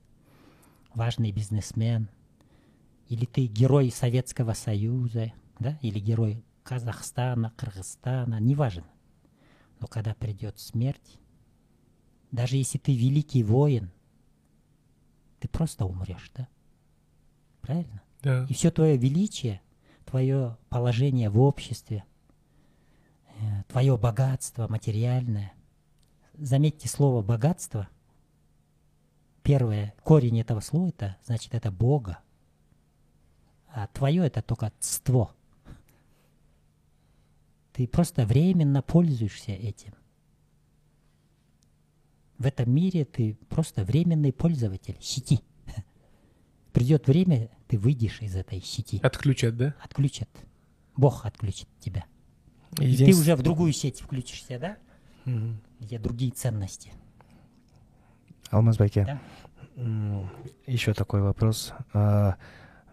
важный 0.94 1.32
бизнесмен, 1.32 2.10
или 3.08 3.26
ты 3.26 3.46
герой 3.46 3.92
Советского 3.92 4.54
Союза, 4.54 5.32
да? 5.60 5.80
Или 5.82 6.00
герой 6.00 6.44
Казахстана, 6.64 7.52
Кыргызстана, 7.56 8.40
неважно. 8.40 8.86
Но 9.80 9.88
когда 9.88 10.14
придет 10.14 10.60
смерть, 10.60 11.18
даже 12.32 12.58
если 12.58 12.78
ты 12.78 12.96
великий 12.96 13.44
воин, 13.44 13.90
ты 15.40 15.48
просто 15.48 15.86
умрешь, 15.86 16.32
да? 16.36 16.48
Правильно? 17.62 18.02
Да. 18.22 18.46
И 18.50 18.54
все 18.54 18.70
твое 18.70 18.98
величие, 18.98 19.62
твое 20.06 20.58
положение 20.70 21.30
в 21.30 21.40
обществе, 21.40 22.04
твое 23.70 23.98
богатство 23.98 24.68
материальное. 24.68 25.54
Заметьте 26.34 26.90
слово 26.90 27.22
богатство. 27.22 27.88
Первое, 29.44 29.94
корень 30.04 30.40
этого 30.40 30.60
слова 30.60 30.90
это 30.90 31.18
значит 31.24 31.54
это 31.54 31.72
Бога. 31.72 32.20
А 33.68 33.88
твое 33.88 34.26
это 34.26 34.42
только 34.42 34.74
ство. 34.80 35.36
Ты 37.74 37.88
просто 37.88 38.26
временно 38.26 38.82
пользуешься 38.82 39.52
этим. 39.52 39.94
В 42.38 42.46
этом 42.46 42.72
мире 42.72 43.06
ты 43.06 43.36
просто 43.50 43.84
временный 43.84 44.34
пользователь 44.34 44.98
сети. 45.00 45.42
Придет 46.74 47.08
время, 47.08 47.50
ты 47.68 47.78
выйдешь 47.78 48.22
из 48.22 48.36
этой 48.36 48.62
сети. 48.62 49.00
Отключат, 49.04 49.58
да? 49.58 49.76
Отключат. 49.82 50.30
Бог 50.96 51.26
отключит 51.26 51.68
тебя. 51.80 52.06
И 52.78 52.98
ты 52.98 53.12
уже 53.12 53.36
в 53.36 53.42
другую 53.42 53.74
сеть 53.74 54.02
включишься, 54.02 54.60
да? 54.60 54.78
Угу. 55.26 55.56
Где 55.82 56.00
другие 56.00 56.32
ценности. 56.32 56.92
Алмазбайке, 58.52 59.06
да? 59.06 59.20
еще 60.66 60.94
такой 60.94 61.22
вопрос. 61.22 61.74
А, 61.94 62.36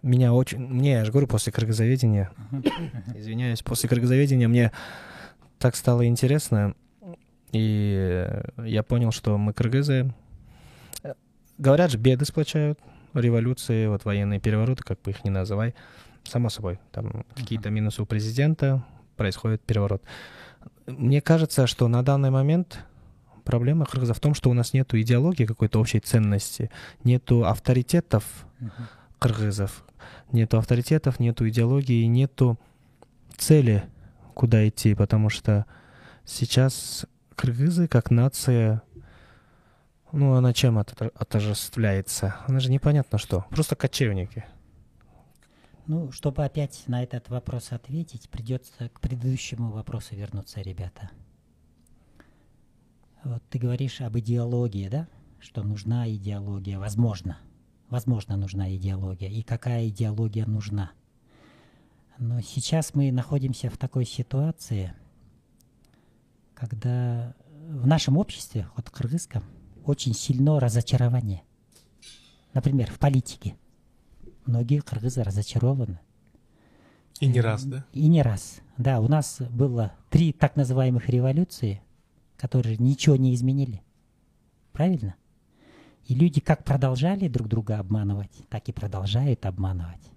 меня 0.01 0.33
очень... 0.33 0.59
Мне, 0.59 0.93
я 0.93 1.05
же 1.05 1.11
говорю, 1.11 1.27
после 1.27 1.51
кыргызоведения, 1.51 2.31
извиняюсь, 3.15 3.61
после 3.61 3.89
кыргызоведения 3.89 4.47
мне 4.47 4.71
так 5.59 5.75
стало 5.75 6.07
интересно, 6.07 6.75
и 7.51 8.29
я 8.57 8.83
понял, 8.83 9.11
что 9.11 9.37
мы 9.37 9.53
кыргызы... 9.53 10.13
Говорят 11.57 11.89
же, 11.89 11.97
беды 11.97 12.23
сплочают, 12.23 12.79
революции, 13.15 13.87
вот 13.87 14.05
военные 14.05 14.39
перевороты, 14.39 14.83
как 14.83 15.01
бы 15.01 15.09
их 15.09 15.23
ни 15.23 15.29
называй, 15.29 15.73
само 16.23 16.49
собой. 16.49 16.79
Там 16.91 17.25
какие-то 17.35 17.71
минусы 17.71 18.03
у 18.03 18.05
президента, 18.05 18.85
происходит 19.17 19.61
переворот. 19.61 20.01
Мне 20.85 21.19
кажется, 21.21 21.67
что 21.67 21.87
на 21.89 22.03
данный 22.03 22.29
момент 22.29 22.79
проблема 23.43 23.85
кыргызов 23.85 24.17
в 24.17 24.19
том, 24.21 24.33
что 24.33 24.49
у 24.49 24.53
нас 24.53 24.73
нет 24.73 24.93
идеологии 24.93 25.45
какой-то 25.45 25.79
общей 25.79 25.99
ценности, 25.99 26.69
нету 27.03 27.45
авторитетов 27.45 28.23
кыргызов, 29.19 29.83
нету 30.31 30.57
авторитетов, 30.57 31.19
нету 31.19 31.47
идеологии, 31.49 32.05
нету 32.05 32.57
цели, 33.37 33.83
куда 34.33 34.67
идти, 34.67 34.95
потому 34.95 35.29
что 35.29 35.65
сейчас 36.25 37.05
кыргызы 37.35 37.87
как 37.87 38.11
нация 38.11 38.81
Ну, 40.13 40.33
она 40.35 40.53
чем 40.53 40.77
отож- 40.79 41.11
отождествляется? 41.15 42.35
Она 42.47 42.59
же 42.61 42.71
непонятно 42.71 43.17
что. 43.17 43.45
Просто 43.49 43.75
кочевники. 43.75 44.45
Ну, 45.87 46.11
чтобы 46.11 46.43
опять 46.43 46.83
на 46.87 47.01
этот 47.01 47.29
вопрос 47.29 47.71
ответить, 47.71 48.29
придется 48.29 48.89
к 48.89 48.99
предыдущему 48.99 49.71
вопросу 49.71 50.15
вернуться, 50.15 50.59
ребята. 50.59 51.09
Вот 53.23 53.41
ты 53.49 53.57
говоришь 53.57 54.01
об 54.01 54.17
идеологии, 54.17 54.89
да? 54.89 55.07
Что 55.39 55.63
нужна 55.63 56.09
идеология. 56.09 56.77
Возможно. 56.77 57.37
Возможно, 57.89 58.35
нужна 58.35 58.75
идеология. 58.75 59.29
И 59.29 59.43
какая 59.43 59.87
идеология 59.87 60.45
нужна? 60.45 60.91
Но 62.17 62.41
сейчас 62.41 62.93
мы 62.93 63.09
находимся 63.13 63.69
в 63.69 63.77
такой 63.77 64.03
ситуации, 64.03 64.93
когда 66.53 67.33
в 67.69 67.87
нашем 67.87 68.17
обществе, 68.17 68.67
вот 68.75 68.89
кыргызском, 68.89 69.45
очень 69.85 70.13
сильно 70.13 70.59
разочарование. 70.59 71.43
Например, 72.53 72.91
в 72.91 72.99
политике. 72.99 73.55
Многие 74.47 74.79
кыргызы 74.79 75.23
разочарованы. 75.23 75.99
И 77.19 77.27
не 77.27 77.41
раз, 77.41 77.65
да? 77.65 77.85
И 77.91 78.07
не 78.07 78.21
раз. 78.21 78.61
Да, 78.77 78.99
у 79.01 79.07
нас 79.07 79.41
было 79.49 79.93
три 80.09 80.31
так 80.31 80.55
называемых 80.55 81.09
революции, 81.09 81.81
которые 82.37 82.77
ничего 82.77 83.17
не 83.17 83.35
изменили. 83.35 83.81
Правильно? 84.71 85.15
И 86.05 86.15
люди 86.15 86.39
как 86.39 86.63
продолжали 86.63 87.27
друг 87.27 87.49
друга 87.49 87.79
обманывать, 87.79 88.31
так 88.49 88.69
и 88.69 88.71
продолжают 88.71 89.45
обманывать. 89.45 90.11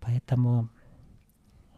Поэтому 0.00 0.70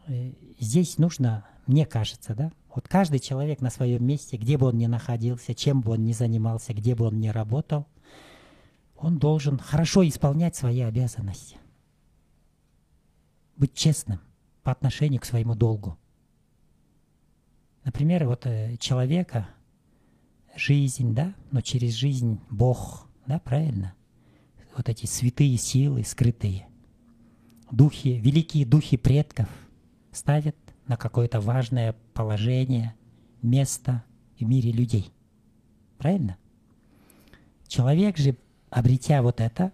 э, 0.07 0.31
здесь 0.59 0.97
нужно, 0.97 1.45
мне 1.67 1.85
кажется, 1.85 2.33
да, 2.33 2.51
вот 2.73 2.87
каждый 2.87 3.19
человек 3.19 3.59
на 3.59 3.69
своем 3.69 4.05
месте, 4.05 4.37
где 4.37 4.57
бы 4.57 4.67
он 4.67 4.77
ни 4.77 4.85
находился, 4.85 5.53
чем 5.53 5.81
бы 5.81 5.91
он 5.91 6.05
ни 6.05 6.13
занимался, 6.13 6.73
где 6.73 6.95
бы 6.95 7.05
он 7.05 7.19
ни 7.19 7.27
работал, 7.27 7.87
он 9.01 9.17
должен 9.17 9.57
хорошо 9.57 10.07
исполнять 10.07 10.55
свои 10.55 10.81
обязанности. 10.81 11.57
Быть 13.57 13.73
честным 13.73 14.21
по 14.63 14.71
отношению 14.71 15.19
к 15.19 15.25
своему 15.25 15.55
долгу. 15.55 15.97
Например, 17.83 18.27
вот 18.27 18.45
э, 18.45 18.77
человека, 18.77 19.49
жизнь, 20.55 21.15
да, 21.15 21.33
но 21.49 21.61
через 21.61 21.93
жизнь 21.93 22.39
Бог, 22.51 23.07
да, 23.25 23.39
правильно? 23.39 23.95
Вот 24.77 24.87
эти 24.87 25.07
святые 25.07 25.57
силы, 25.57 26.03
скрытые, 26.03 26.67
духи, 27.71 28.19
великие 28.19 28.65
духи 28.67 28.97
предков 28.97 29.49
ставят 30.11 30.55
на 30.85 30.95
какое-то 30.95 31.41
важное 31.41 31.95
положение, 32.13 32.95
место 33.41 34.03
в 34.39 34.43
мире 34.43 34.71
людей. 34.71 35.11
Правильно? 35.97 36.37
Человек 37.67 38.17
же, 38.17 38.37
обретя 38.71 39.21
вот 39.21 39.39
это, 39.39 39.71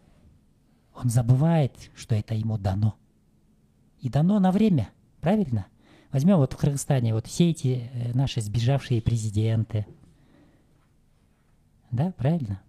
он 0.93 1.09
забывает, 1.09 1.71
что 1.95 2.15
это 2.15 2.33
ему 2.33 2.57
дано. 2.57 2.97
И 4.01 4.09
дано 4.09 4.39
на 4.39 4.51
время, 4.51 4.89
правильно? 5.21 5.67
Возьмем 6.11 6.37
вот 6.37 6.53
в 6.53 6.57
Кыргызстане 6.57 7.13
вот 7.13 7.27
все 7.27 7.51
эти 7.51 7.89
э, 7.93 8.13
наши 8.13 8.41
сбежавшие 8.41 9.01
президенты. 9.01 9.85
Да, 11.91 12.11
правильно? 12.17 12.61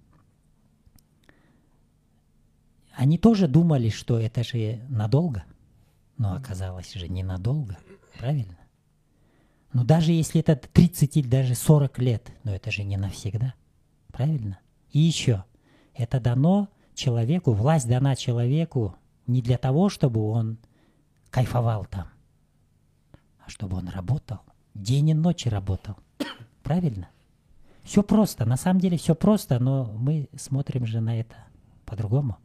Они 2.94 3.16
тоже 3.16 3.48
думали, 3.48 3.88
что 3.88 4.18
это 4.18 4.44
же 4.44 4.80
надолго, 4.88 5.44
но 6.18 6.34
оказалось 6.34 6.92
же 6.94 7.08
ненадолго, 7.08 7.78
правильно? 8.18 8.58
Но 9.72 9.84
даже 9.84 10.12
если 10.12 10.40
это 10.40 10.56
30 10.56 11.16
или 11.16 11.28
даже 11.28 11.54
40 11.54 11.98
лет, 12.00 12.32
но 12.42 12.54
это 12.54 12.70
же 12.70 12.82
не 12.82 12.96
навсегда, 12.96 13.54
правильно? 14.08 14.58
И 14.90 14.98
еще, 14.98 15.44
это 15.98 16.20
дано 16.20 16.68
человеку, 16.94 17.52
власть 17.52 17.88
дана 17.88 18.16
человеку 18.16 18.96
не 19.26 19.42
для 19.42 19.58
того, 19.58 19.88
чтобы 19.88 20.22
он 20.22 20.58
кайфовал 21.30 21.84
там, 21.84 22.08
а 23.44 23.50
чтобы 23.50 23.76
он 23.76 23.88
работал, 23.88 24.38
день 24.74 25.10
и 25.10 25.14
ночь 25.14 25.46
работал, 25.46 25.96
правильно? 26.62 27.08
Все 27.82 28.02
просто, 28.02 28.44
на 28.44 28.56
самом 28.56 28.80
деле 28.80 28.96
все 28.98 29.14
просто, 29.14 29.58
но 29.58 29.84
мы 29.96 30.28
смотрим 30.36 30.86
же 30.86 31.00
на 31.00 31.18
это 31.18 31.36
по-другому. 31.84 32.36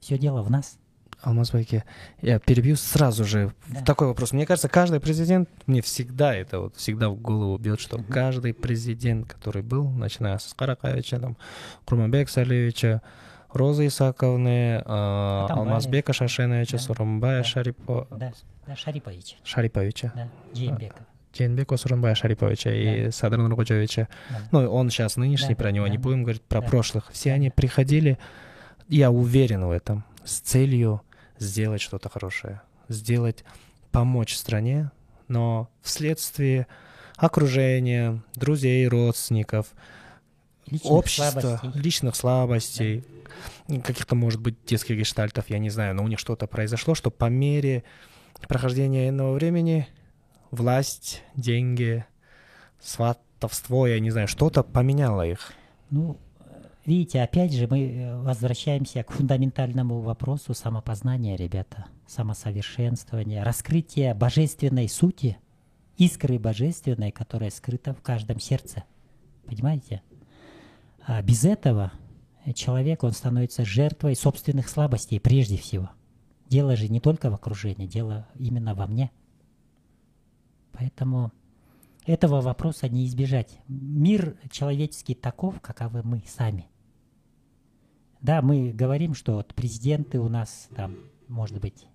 Все 0.00 0.18
дело 0.18 0.42
в 0.42 0.50
нас. 0.50 0.78
Алмазбайке, 1.22 1.84
я 2.22 2.38
перебью 2.38 2.76
сразу 2.76 3.24
же 3.24 3.52
Да. 3.68 3.82
такой 3.84 4.06
вопрос. 4.08 4.32
Мне 4.32 4.46
кажется, 4.46 4.68
каждый 4.68 5.00
президент, 5.00 5.48
мне 5.66 5.82
всегда 5.82 6.34
это 6.34 6.60
вот 6.60 6.76
всегда 6.76 7.08
в 7.08 7.16
голову 7.16 7.58
бьет, 7.58 7.80
что 7.80 8.00
каждый 8.02 8.54
президент, 8.54 9.26
который 9.26 9.62
был, 9.62 9.88
начиная 9.90 10.38
с 10.38 10.54
Каракаевича, 10.54 11.18
там, 11.18 11.36
Курманбек 11.84 12.28
Салевича, 12.28 13.02
Розы 13.52 13.86
Исаковны, 13.86 14.82
а, 14.84 15.44
Атамбаев. 15.46 15.68
Алмазбека 15.68 16.12
Шашеновича, 16.12 16.76
Да. 16.76 16.82
Сурумбая 16.82 17.38
Да. 17.38 17.44
Шарипо... 17.44 18.06
Да, 18.10 18.32
да 18.66 18.76
Шарипович, 18.76 19.36
Шариповича, 19.42 20.12
да, 20.14 20.28
Джеймбеков. 20.54 21.00
Джейнбека 21.34 21.76
Сурумбая 21.76 22.14
Шариповича 22.14 22.70
и 22.70 23.04
Да. 23.06 23.10
Садыр 23.10 23.38
Нургуджевича. 23.40 24.08
Да. 24.30 24.38
Ну, 24.52 24.70
он 24.70 24.90
сейчас 24.90 25.16
нынешний, 25.16 25.54
Да, 25.54 25.62
про 25.62 25.70
него 25.72 25.86
да. 25.86 25.90
не 25.90 25.98
будем 25.98 26.22
говорить, 26.22 26.42
про 26.42 26.60
Да. 26.60 26.66
прошлых. 26.68 27.10
Все 27.12 27.32
они 27.32 27.50
приходили, 27.50 28.18
я 28.88 29.10
уверен 29.10 29.64
в 29.66 29.70
этом, 29.70 30.04
с 30.24 30.40
целью 30.40 31.00
сделать 31.38 31.80
что-то 31.80 32.08
хорошее, 32.08 32.62
сделать, 32.88 33.44
помочь 33.90 34.34
стране, 34.36 34.90
но 35.28 35.68
вследствие 35.82 36.66
окружения, 37.16 38.22
друзей, 38.34 38.86
родственников, 38.86 39.68
Личных 40.66 40.92
общества, 40.92 41.40
слабостей. 41.40 41.80
личных 41.80 42.16
слабостей, 42.16 43.04
каких-то, 43.68 44.14
может 44.14 44.40
быть, 44.40 44.56
детских 44.66 44.98
гештальтов, 44.98 45.48
я 45.48 45.58
не 45.58 45.70
знаю, 45.70 45.94
но 45.94 46.04
у 46.04 46.08
них 46.08 46.18
что-то 46.18 46.46
произошло, 46.46 46.94
что 46.94 47.10
по 47.10 47.26
мере 47.26 47.84
прохождения 48.48 49.08
иного 49.08 49.32
времени 49.32 49.88
власть, 50.50 51.22
деньги, 51.34 52.04
сватовство, 52.80 53.86
я 53.86 53.98
не 53.98 54.10
знаю, 54.10 54.28
что-то 54.28 54.62
поменяло 54.62 55.26
их. 55.26 55.52
Ну, 55.90 56.18
видите, 56.88 57.20
опять 57.20 57.52
же 57.52 57.68
мы 57.68 57.80
э, 57.86 58.16
возвращаемся 58.22 59.02
к 59.04 59.12
фундаментальному 59.12 60.00
вопросу 60.00 60.54
самопознания, 60.54 61.36
ребята, 61.36 61.86
самосовершенствования, 62.06 63.44
раскрытия 63.44 64.14
божественной 64.14 64.88
сути, 64.88 65.36
искры 65.98 66.38
божественной, 66.38 67.10
которая 67.10 67.50
скрыта 67.50 67.92
в 67.92 68.00
каждом 68.00 68.40
сердце. 68.40 68.84
Понимаете? 69.44 70.02
А 71.06 71.22
без 71.22 71.44
этого 71.44 71.92
человек, 72.54 73.04
он 73.04 73.12
становится 73.12 73.66
жертвой 73.66 74.16
собственных 74.16 74.68
слабостей 74.70 75.20
прежде 75.20 75.58
всего. 75.58 75.90
Дело 76.48 76.74
же 76.74 76.88
не 76.88 77.00
только 77.00 77.30
в 77.30 77.34
окружении, 77.34 77.86
дело 77.86 78.26
именно 78.34 78.74
во 78.74 78.86
мне. 78.86 79.10
Поэтому 80.72 81.32
этого 82.06 82.40
вопроса 82.40 82.88
не 82.88 83.04
избежать. 83.04 83.58
Мир 83.68 84.38
человеческий 84.50 85.14
таков, 85.14 85.60
каковы 85.60 86.02
мы 86.02 86.22
сами. 86.26 86.66
Да, 88.20 88.42
мы 88.42 88.72
говорим, 88.72 89.14
что 89.14 89.34
вот 89.36 89.54
президенты 89.54 90.18
у 90.18 90.28
нас 90.28 90.68
там, 90.74 90.96
может 91.28 91.60
быть, 91.60 91.86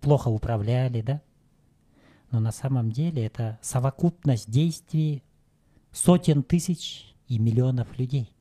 плохо 0.00 0.28
управляли, 0.28 1.02
да? 1.02 1.22
Но 2.30 2.40
на 2.40 2.52
самом 2.52 2.90
деле 2.90 3.24
это 3.24 3.58
совокупность 3.62 4.50
действий 4.50 5.22
сотен 5.92 6.42
тысяч 6.42 7.14
и 7.26 7.38
миллионов 7.38 7.98
людей. 7.98 8.32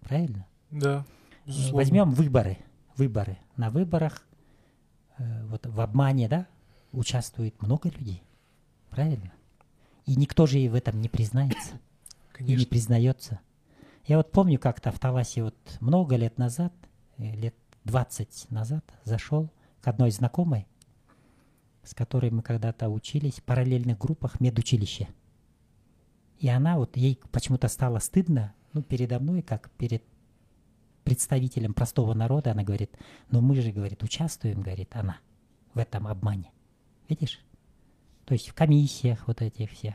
Правильно? 0.00 0.46
Да, 0.70 1.06
безусловно. 1.46 1.76
Возьмем 1.76 2.10
выборы. 2.10 2.58
Выборы. 2.96 3.38
На 3.56 3.70
выборах 3.70 4.26
э, 5.18 5.46
вот 5.46 5.66
в 5.66 5.80
обмане, 5.80 6.28
да, 6.28 6.46
участвует 6.92 7.60
много 7.62 7.88
людей. 7.88 8.22
Правильно? 8.90 9.32
И 10.04 10.16
никто 10.16 10.46
же 10.46 10.58
и 10.58 10.68
в 10.68 10.74
этом 10.74 11.00
не 11.00 11.08
признается 11.08 11.78
и 12.40 12.42
не 12.42 12.48
Конечно. 12.48 12.70
признается. 12.70 13.40
Я 14.10 14.16
вот 14.16 14.32
помню 14.32 14.58
как-то 14.58 14.90
в 14.90 14.98
Таласе 14.98 15.44
вот 15.44 15.54
много 15.78 16.16
лет 16.16 16.36
назад, 16.36 16.72
э, 17.18 17.32
лет 17.36 17.54
20 17.84 18.50
назад, 18.50 18.84
зашел 19.04 19.48
к 19.80 19.86
одной 19.86 20.10
знакомой, 20.10 20.66
с 21.84 21.94
которой 21.94 22.32
мы 22.32 22.42
когда-то 22.42 22.88
учились 22.88 23.34
в 23.34 23.44
параллельных 23.44 23.98
группах 23.98 24.40
медучилища. 24.40 25.06
И 26.40 26.48
она 26.48 26.76
вот, 26.76 26.96
ей 26.96 27.20
почему-то 27.30 27.68
стало 27.68 28.00
стыдно, 28.00 28.52
ну, 28.72 28.82
передо 28.82 29.20
мной, 29.20 29.42
как 29.42 29.70
перед 29.78 30.02
представителем 31.04 31.72
простого 31.72 32.12
народа, 32.12 32.50
она 32.50 32.64
говорит, 32.64 32.90
но 33.30 33.40
мы 33.40 33.54
же, 33.60 33.70
говорит, 33.70 34.02
участвуем, 34.02 34.62
говорит 34.62 34.96
она, 34.96 35.20
в 35.72 35.78
этом 35.78 36.08
обмане. 36.08 36.50
Видишь? 37.08 37.38
То 38.24 38.34
есть 38.34 38.48
в 38.48 38.54
комиссиях 38.54 39.28
вот 39.28 39.40
этих 39.40 39.70
всех. 39.70 39.94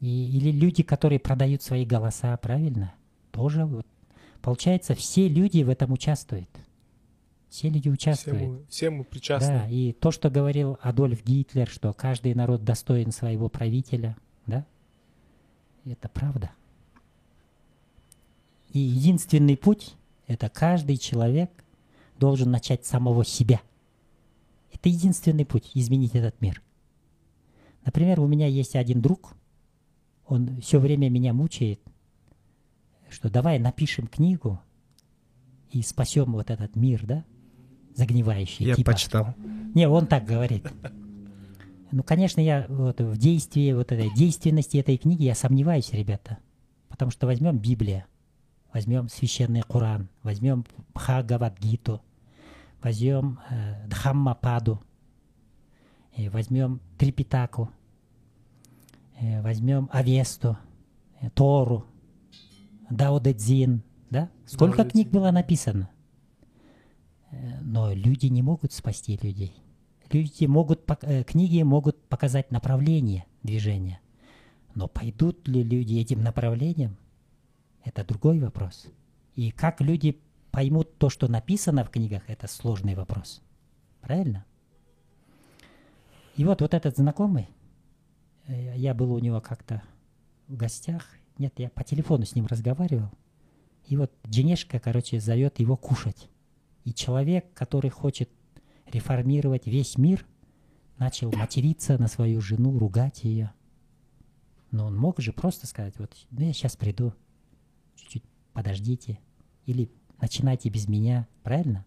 И, 0.00 0.36
или 0.36 0.50
люди, 0.50 0.82
которые 0.82 1.18
продают 1.18 1.62
свои 1.62 1.84
голоса, 1.84 2.36
правильно? 2.36 2.94
Тоже 3.32 3.64
вот. 3.64 3.86
Получается, 4.40 4.94
все 4.94 5.28
люди 5.28 5.62
в 5.62 5.68
этом 5.68 5.92
участвуют. 5.92 6.48
Все 7.48 7.68
люди 7.68 7.88
Все 7.88 7.90
участвуют. 7.90 8.42
мы, 8.42 8.66
все 8.68 8.90
мы 8.90 9.04
причастны. 9.04 9.48
Да, 9.48 9.68
и 9.68 9.92
то, 9.92 10.10
что 10.10 10.30
говорил 10.30 10.78
Адольф 10.82 11.24
Гитлер, 11.24 11.68
что 11.68 11.92
каждый 11.92 12.34
народ 12.34 12.62
достоин 12.62 13.10
своего 13.10 13.48
правителя, 13.48 14.16
да, 14.46 14.66
это 15.84 16.08
правда. 16.08 16.50
И 18.72 18.78
единственный 18.78 19.56
путь– 19.56 19.94
это 20.26 20.50
каждый 20.50 20.98
человек 20.98 21.50
должен 22.18 22.50
начать 22.50 22.84
с 22.84 22.90
самого 22.90 23.24
себя. 23.24 23.60
Это 24.72 24.90
единственный 24.90 25.46
путь– 25.46 25.70
изменить 25.74 26.14
этот 26.14 26.40
мир. 26.42 26.62
Например, 27.84 28.20
у 28.20 28.26
меня 28.26 28.46
есть 28.46 28.76
один 28.76 29.00
друг, 29.00 29.34
он 30.28 30.60
все 30.60 30.78
время 30.78 31.08
меня 31.08 31.32
мучает, 31.32 31.80
что 33.08 33.30
давай 33.30 33.58
напишем 33.58 34.06
книгу 34.06 34.60
и 35.70 35.82
спасем 35.82 36.32
вот 36.32 36.50
этот 36.50 36.76
мир, 36.76 37.04
да, 37.04 37.24
загнивающий. 37.94 38.66
Я 38.66 38.74
типа. 38.74 38.92
почитал. 38.92 39.34
Не, 39.74 39.88
он 39.88 40.06
так 40.06 40.24
говорит. 40.24 40.66
Ну, 41.90 42.02
конечно, 42.02 42.40
я 42.40 42.66
вот 42.68 43.00
в 43.00 43.16
действии, 43.16 43.72
вот 43.72 43.92
этой 43.92 44.12
действенности 44.14 44.76
этой 44.76 44.98
книги 44.98 45.24
я 45.24 45.34
сомневаюсь, 45.34 45.92
ребята. 45.92 46.38
Потому 46.88 47.10
что 47.10 47.26
возьмем 47.26 47.58
Библия, 47.58 48.06
возьмем 48.72 49.08
священный 49.08 49.62
Коран, 49.62 50.08
возьмем 50.22 50.66
Бхагавадгиту, 50.92 52.02
возьмем 52.82 53.38
э, 53.48 53.86
Дхаммападу, 53.88 54.82
и 56.14 56.28
возьмем 56.28 56.80
Трипитаку, 56.98 57.70
возьмем 59.42 59.88
Авесту, 59.92 60.56
э, 61.20 61.30
Тору, 61.30 61.86
Даудедзин, 62.90 63.82
да? 64.10 64.30
Сколько 64.46 64.78
Дао 64.78 64.84
Дэ 64.84 64.90
книг 64.90 65.10
было 65.10 65.30
написано? 65.30 65.90
Э, 67.30 67.60
Но 67.62 67.92
люди 67.92 68.26
не 68.26 68.42
могут 68.42 68.72
спасти 68.72 69.18
людей. 69.22 69.54
Люди 70.10 70.46
могут, 70.46 70.88
э, 71.02 71.24
книги 71.24 71.62
могут 71.62 72.02
показать 72.08 72.50
направление 72.50 73.26
движения. 73.42 74.00
Но 74.74 74.88
пойдут 74.88 75.46
ли 75.48 75.62
люди 75.62 75.94
этим 75.94 76.22
направлением, 76.22 76.96
это 77.84 78.04
другой 78.04 78.38
вопрос. 78.38 78.86
И 79.34 79.50
как 79.50 79.80
люди 79.80 80.20
поймут 80.50 80.96
то, 80.98 81.10
что 81.10 81.28
написано 81.28 81.84
в 81.84 81.90
книгах, 81.90 82.22
это 82.28 82.46
сложный 82.46 82.94
вопрос. 82.94 83.42
Правильно? 84.00 84.44
И 86.36 86.44
вот, 86.44 86.60
вот 86.60 86.72
этот 86.72 86.96
знакомый, 86.96 87.42
э, 87.42 87.57
я 88.48 88.94
был 88.94 89.12
у 89.12 89.18
него 89.18 89.40
как-то 89.40 89.82
в 90.46 90.56
гостях, 90.56 91.04
нет, 91.38 91.52
я 91.58 91.70
по 91.70 91.84
телефону 91.84 92.24
с 92.24 92.34
ним 92.34 92.46
разговаривал, 92.46 93.10
и 93.86 93.96
вот 93.96 94.12
Денежка, 94.24 94.78
короче, 94.78 95.20
зовет 95.20 95.60
его 95.60 95.76
кушать. 95.76 96.28
И 96.84 96.92
человек, 96.92 97.52
который 97.54 97.90
хочет 97.90 98.30
реформировать 98.86 99.66
весь 99.66 99.96
мир, 99.96 100.26
начал 100.98 101.32
материться 101.32 101.96
на 101.98 102.08
свою 102.08 102.40
жену, 102.40 102.78
ругать 102.78 103.24
ее. 103.24 103.52
Но 104.70 104.86
он 104.86 104.96
мог 104.96 105.20
же 105.20 105.32
просто 105.32 105.66
сказать, 105.66 105.98
вот, 105.98 106.14
ну 106.30 106.40
я 106.44 106.52
сейчас 106.52 106.76
приду, 106.76 107.14
чуть-чуть 107.94 108.24
подождите, 108.52 109.18
или 109.64 109.90
начинайте 110.20 110.68
без 110.68 110.88
меня, 110.88 111.26
правильно? 111.42 111.86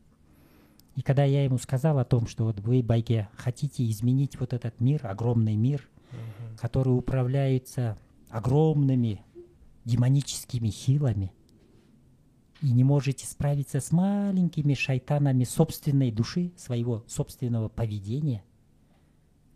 И 0.95 1.01
когда 1.01 1.23
я 1.23 1.43
ему 1.43 1.57
сказал 1.57 1.99
о 1.99 2.05
том, 2.05 2.27
что 2.27 2.45
вот 2.45 2.59
вы, 2.59 2.81
Байке, 2.81 3.29
хотите 3.35 3.89
изменить 3.89 4.39
вот 4.39 4.53
этот 4.53 4.79
мир, 4.79 5.05
огромный 5.05 5.55
мир, 5.55 5.87
который 6.57 6.97
управляется 6.97 7.97
огромными 8.29 9.23
демоническими 9.85 10.69
силами, 10.69 11.33
и 12.61 12.71
не 12.71 12.83
можете 12.83 13.25
справиться 13.25 13.79
с 13.79 13.91
маленькими 13.91 14.73
шайтанами 14.75 15.43
собственной 15.43 16.11
души, 16.11 16.51
своего 16.57 17.03
собственного 17.07 17.69
поведения, 17.69 18.43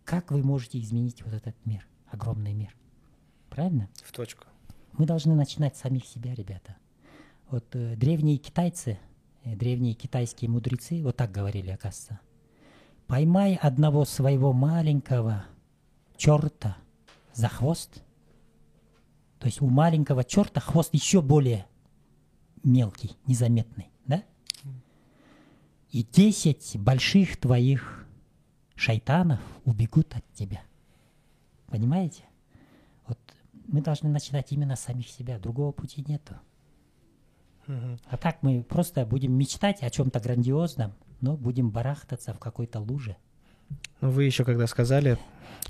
как 0.04 0.30
вы 0.30 0.42
можете 0.42 0.80
изменить 0.80 1.22
вот 1.24 1.32
этот 1.32 1.54
мир, 1.64 1.86
огромный 2.10 2.52
мир? 2.52 2.74
Правильно? 3.48 3.88
В 4.04 4.12
точку. 4.12 4.46
Мы 4.92 5.06
должны 5.06 5.34
начинать 5.34 5.76
с 5.76 5.80
самих 5.80 6.04
себя, 6.06 6.34
ребята. 6.34 6.76
Вот 7.50 7.64
э, 7.74 7.94
древние 7.96 8.38
китайцы, 8.38 8.98
э, 9.44 9.54
древние 9.54 9.94
китайские 9.94 10.50
мудрецы 10.50 11.02
вот 11.02 11.16
так 11.16 11.30
говорили, 11.30 11.70
оказывается. 11.70 12.20
Поймай 13.06 13.54
одного 13.54 14.04
своего 14.04 14.52
маленького 14.52 15.44
черта 16.16 16.76
за 17.36 17.48
хвост. 17.48 18.02
То 19.38 19.46
есть 19.46 19.60
у 19.60 19.68
маленького 19.68 20.24
черта 20.24 20.60
хвост 20.60 20.94
еще 20.94 21.20
более 21.20 21.66
мелкий, 22.64 23.16
незаметный, 23.26 23.90
да? 24.06 24.24
И 25.90 26.02
десять 26.02 26.76
больших 26.78 27.36
твоих 27.36 28.06
шайтанов 28.74 29.40
убегут 29.64 30.14
от 30.16 30.24
тебя. 30.32 30.62
Понимаете? 31.66 32.24
Вот 33.06 33.18
мы 33.68 33.82
должны 33.82 34.08
начинать 34.08 34.52
именно 34.52 34.74
с 34.74 34.80
самих 34.80 35.08
себя, 35.08 35.38
другого 35.38 35.72
пути 35.72 36.04
нету. 36.08 36.34
А 37.66 38.16
так 38.16 38.42
мы 38.42 38.62
просто 38.62 39.04
будем 39.04 39.32
мечтать 39.32 39.82
о 39.82 39.90
чем-то 39.90 40.20
грандиозном, 40.20 40.94
но 41.20 41.36
будем 41.36 41.70
барахтаться 41.70 42.32
в 42.32 42.38
какой-то 42.38 42.80
луже. 42.80 43.16
Ну, 44.00 44.10
вы 44.10 44.24
еще 44.24 44.44
когда 44.44 44.66
сказали, 44.66 45.18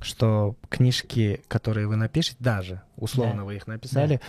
что 0.02 0.56
книжки, 0.68 1.42
которые 1.48 1.86
вы 1.86 1.96
напишете, 1.96 2.36
даже 2.40 2.82
условно 2.96 3.38
Да. 3.38 3.44
вы 3.44 3.56
их 3.56 3.66
написали, 3.66 4.20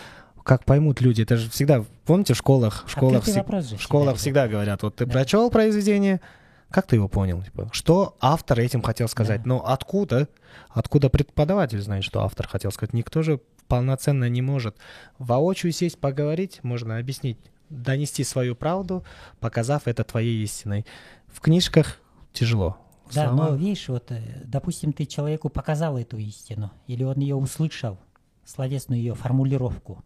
как 0.43 0.63
поймут 0.65 1.01
люди? 1.01 1.23
Это 1.23 1.35
же 1.37 1.49
всегда, 1.49 1.83
помните, 2.05 2.33
в 2.33 2.37
школах, 2.37 2.85
в 2.87 2.91
школах, 2.91 3.23
всег- 3.25 3.37
вопрос 3.39 3.65
же 3.65 3.77
в 3.77 3.81
школах 3.81 4.15
всегда, 4.15 4.41
всегда 4.43 4.47
говорят, 4.47 4.83
вот 4.83 4.95
ты 4.95 5.05
Да. 5.05 5.11
прочел 5.13 5.49
произведение, 5.51 6.21
как 6.69 6.87
ты 6.87 6.95
его 6.95 7.07
понял? 7.09 7.41
Типа, 7.43 7.69
что 7.73 8.15
автор 8.21 8.59
этим 8.59 8.81
хотел 8.81 9.07
сказать? 9.09 9.43
Да. 9.43 9.47
Но 9.49 9.65
откуда? 9.67 10.27
Откуда 10.69 11.09
преподаватель 11.09 11.81
знает, 11.81 12.03
что 12.03 12.23
автор 12.23 12.47
хотел 12.47 12.71
сказать? 12.71 12.93
Никто 12.93 13.23
же 13.23 13.41
полноценно 13.67 14.29
не 14.29 14.41
может 14.41 14.77
воочию 15.17 15.71
сесть, 15.73 15.99
поговорить, 15.99 16.59
можно 16.63 16.97
объяснить, 16.97 17.37
донести 17.69 18.23
свою 18.23 18.55
правду, 18.55 19.03
показав 19.41 19.87
это 19.87 20.05
твоей 20.05 20.41
истиной. 20.43 20.85
В 21.27 21.41
книжках 21.41 21.97
тяжело. 22.31 22.77
Да, 23.13 23.27
Слова- 23.29 23.49
но 23.49 23.55
видишь, 23.55 23.87
вот, 23.89 24.11
э, 24.11 24.43
допустим, 24.45 24.93
ты 24.93 25.05
человеку 25.05 25.49
показал 25.49 25.97
эту 25.97 26.17
истину, 26.17 26.71
или 26.87 27.03
он 27.03 27.19
ее 27.19 27.35
услышал, 27.35 27.97
словесную 28.45 28.99
ее 28.99 29.15
формулировку. 29.15 30.03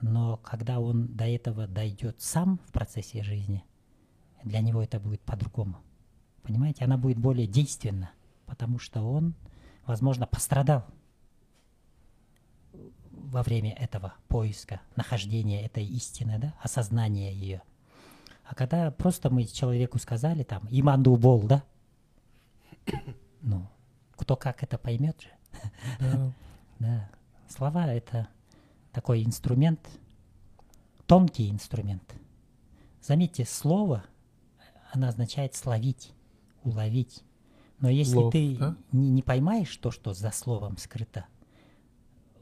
Но 0.00 0.38
когда 0.38 0.80
он 0.80 1.06
до 1.14 1.24
этого 1.24 1.66
дойдет 1.66 2.20
сам 2.20 2.58
в 2.66 2.72
процессе 2.72 3.22
жизни, 3.22 3.64
для 4.42 4.60
него 4.60 4.82
это 4.82 4.98
будет 4.98 5.20
по-другому. 5.20 5.78
Понимаете, 6.42 6.84
она 6.84 6.96
будет 6.96 7.18
более 7.18 7.46
действенна, 7.46 8.10
потому 8.46 8.78
что 8.78 9.02
он, 9.02 9.34
возможно, 9.86 10.26
пострадал 10.26 10.84
во 13.12 13.42
время 13.42 13.72
этого 13.74 14.14
поиска, 14.28 14.80
нахождения 14.96 15.64
этой 15.64 15.86
истины, 15.86 16.38
да, 16.38 16.54
осознания 16.60 17.32
ее. 17.32 17.62
А 18.52 18.54
когда 18.54 18.90
просто 18.90 19.30
мы 19.30 19.44
человеку 19.44 19.98
сказали 19.98 20.42
там 20.42 20.68
«иманду 20.70 21.16
бол», 21.16 21.40
да? 21.40 21.64
Ну, 23.40 23.66
кто 24.14 24.36
как 24.36 24.62
это 24.62 24.76
поймет 24.76 25.18
же. 25.22 25.28
Да. 25.98 26.32
Да. 26.78 27.10
Слова— 27.48 27.86
это 27.94 28.28
такой 28.92 29.24
инструмент, 29.24 29.80
тонкий 31.06 31.48
инструмент. 31.48 32.02
Заметьте, 33.00 33.46
слово, 33.46 34.04
оно 34.92 35.08
означает 35.08 35.54
словить, 35.54 36.12
уловить. 36.62 37.24
Но 37.78 37.88
если 37.88 38.16
Лов, 38.16 38.32
ты 38.32 38.56
да? 38.58 38.76
не, 38.90 39.08
не 39.08 39.22
поймаешь 39.22 39.74
то, 39.78 39.90
что 39.90 40.12
за 40.12 40.30
словом 40.30 40.76
скрыто, 40.76 41.24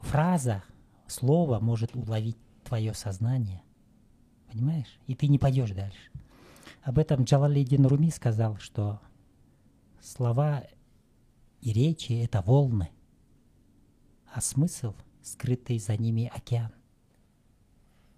фраза, 0.01 0.63
слово 1.07 1.59
может 1.59 1.95
уловить 1.95 2.37
твое 2.65 2.93
сознание. 2.93 3.61
Понимаешь? 4.51 4.99
И 5.07 5.15
ты 5.15 5.27
не 5.27 5.39
пойдешь 5.39 5.71
дальше. 5.71 6.11
Об 6.83 6.99
этом 6.99 7.23
Джалалидин 7.23 7.85
Руми 7.85 8.09
сказал, 8.09 8.57
что 8.57 8.99
слова 10.01 10.63
и 11.61 11.71
речи— 11.71 12.11
это 12.23 12.41
волны, 12.41 12.89
а 14.33 14.41
смысл— 14.41 14.93
скрытый 15.23 15.79
за 15.79 15.95
ними 15.95 16.29
океан. 16.33 16.73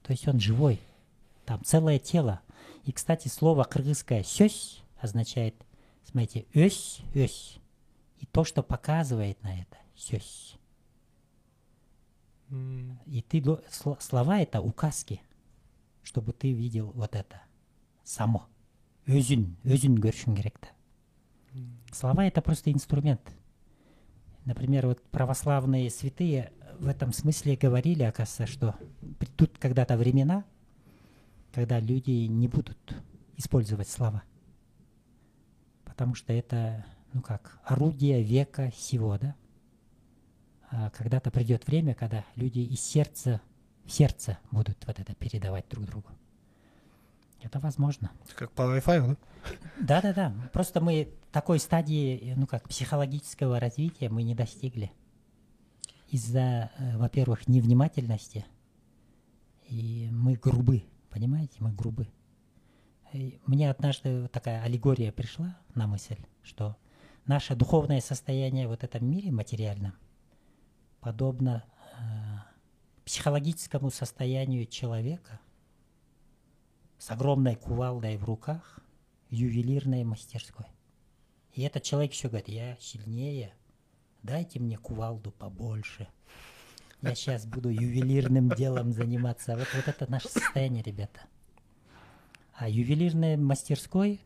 То 0.02 0.12
есть 0.12 0.28
он 0.28 0.40
живой, 0.40 0.80
там 1.46 1.64
целое 1.64 2.00
тело. 2.00 2.42
И, 2.86 2.92
кстати, 2.92 3.28
слово 3.28 3.64
кыргызское 3.64 4.24
«сёсь» 4.24 4.82
означает, 5.00 5.56
смотрите, 6.04 6.46
«өсь», 6.54 7.02
«өсь». 7.14 7.60
И 8.18 8.26
то, 8.26 8.44
что 8.44 8.64
показывает 8.64 9.42
на 9.44 9.62
это 9.62 9.78
«сёсь». 9.96 10.58
М, 12.50 13.00
И 13.06 13.22
ты 13.22 13.44
слова 14.00 14.40
это 14.40 14.62
указки, 14.62 15.22
чтобы 16.04 16.34
ты 16.34 16.52
видел 16.54 16.92
вот 16.94 17.16
это 17.16 17.42
само. 18.04 18.48
Өзүн, 19.08 19.58
өзүн 19.64 19.98
көрүшүң 20.00 20.36
керек 20.38 20.60
да. 20.62 20.70
Слова 21.92 22.26
это 22.26 22.42
просто 22.42 22.72
инструмент. 22.72 23.22
Например, 24.46 24.88
вот 24.88 25.02
православные 25.10 25.90
святые 25.90 26.52
в 26.80 26.88
этом 26.88 27.14
смысле 27.14 27.56
говорили, 27.56 28.04
оказывается, 28.04 28.48
что 28.48 28.76
придут 29.20 29.58
когда-то 29.58 29.96
времена, 29.98 30.44
когда 31.54 31.80
люди 31.80 32.26
не 32.28 32.48
будут 32.48 32.78
использовать 33.38 33.88
слова. 33.88 34.24
Потому 35.86 36.16
что 36.16 36.34
это, 36.34 36.86
ну 37.14 37.22
как, 37.22 37.60
орудие 37.66 38.24
века 38.24 38.72
сего, 38.76 39.18
да? 39.18 39.36
А 40.72 40.90
когда-то 40.90 41.30
придет 41.30 41.68
время, 41.68 41.94
когда 41.94 42.26
люди 42.36 42.60
из 42.60 42.82
сердца 42.82 43.42
сердце 43.88 44.38
будут 44.52 44.78
вот 44.86 45.00
это 45.00 45.14
передавать 45.16 45.68
друг 45.70 45.86
другу. 45.86 46.10
Это 47.42 47.60
возможно. 47.60 48.12
Как 48.36 48.52
по 48.52 48.62
Wi-Fi, 48.62 49.08
да? 49.08 49.18
Да-да-да. 49.80 50.34
Просто 50.54 50.80
мы 50.80 51.14
такой 51.32 51.60
стадии, 51.60 52.34
ну 52.38 52.48
как, 52.48 52.70
психологического 52.70 53.60
развития 53.60 54.10
мы 54.10 54.24
не 54.24 54.34
достигли. 54.34 54.92
Из-за, 56.10 56.72
э, 56.78 56.98
во-первых, 56.98 57.48
невнимательности. 57.48 58.46
И 59.68 60.10
мы 60.12 60.36
грубы, 60.36 60.84
понимаете? 61.10 61.56
Мы 61.60 61.74
грубы. 61.74 62.08
И 63.12 63.40
мне 63.46 63.70
однажды 63.70 64.28
такая 64.30 64.62
аллегория 64.64 65.12
пришла 65.12 65.58
на 65.76 65.88
мысль, 65.88 66.18
что 66.44 66.78
наше 67.26 67.56
духовное 67.56 68.00
состояние 68.00 68.68
вот 68.68 68.82
в 68.82 68.84
этом 68.84 69.06
мире 69.06 69.32
материальном 69.32 69.94
подобно 71.02 71.64
э, 71.98 72.53
психологическому 73.06 73.92
состоянию 73.92 74.66
человека 74.66 75.40
с 76.98 77.12
огромной 77.12 77.56
кувалдой 77.56 78.18
в 78.18 78.24
руках 78.24 78.80
в 79.30 79.34
ювелирной 79.34 80.04
мастерской. 80.04 80.68
И 81.54 81.62
этот 81.62 81.84
человек 81.84 82.14
еще 82.14 82.30
говорит, 82.30 82.48
я 82.48 82.78
сильнее, 82.80 83.54
дайте 84.22 84.60
мне 84.60 84.78
кувалду 84.78 85.32
побольше. 85.32 86.08
Я 87.02 87.16
сейчас 87.16 87.46
буду 87.46 87.70
ювелирным 87.70 88.50
делом 88.50 88.94
заниматься. 88.94 89.58
Вот, 89.58 89.68
вот 89.76 89.88
это 89.88 90.10
наше 90.10 90.30
состояние, 90.30 90.84
ребята. 90.84 91.22
А 92.54 92.70
ювелирной 92.70 93.36
мастерской 93.36 94.22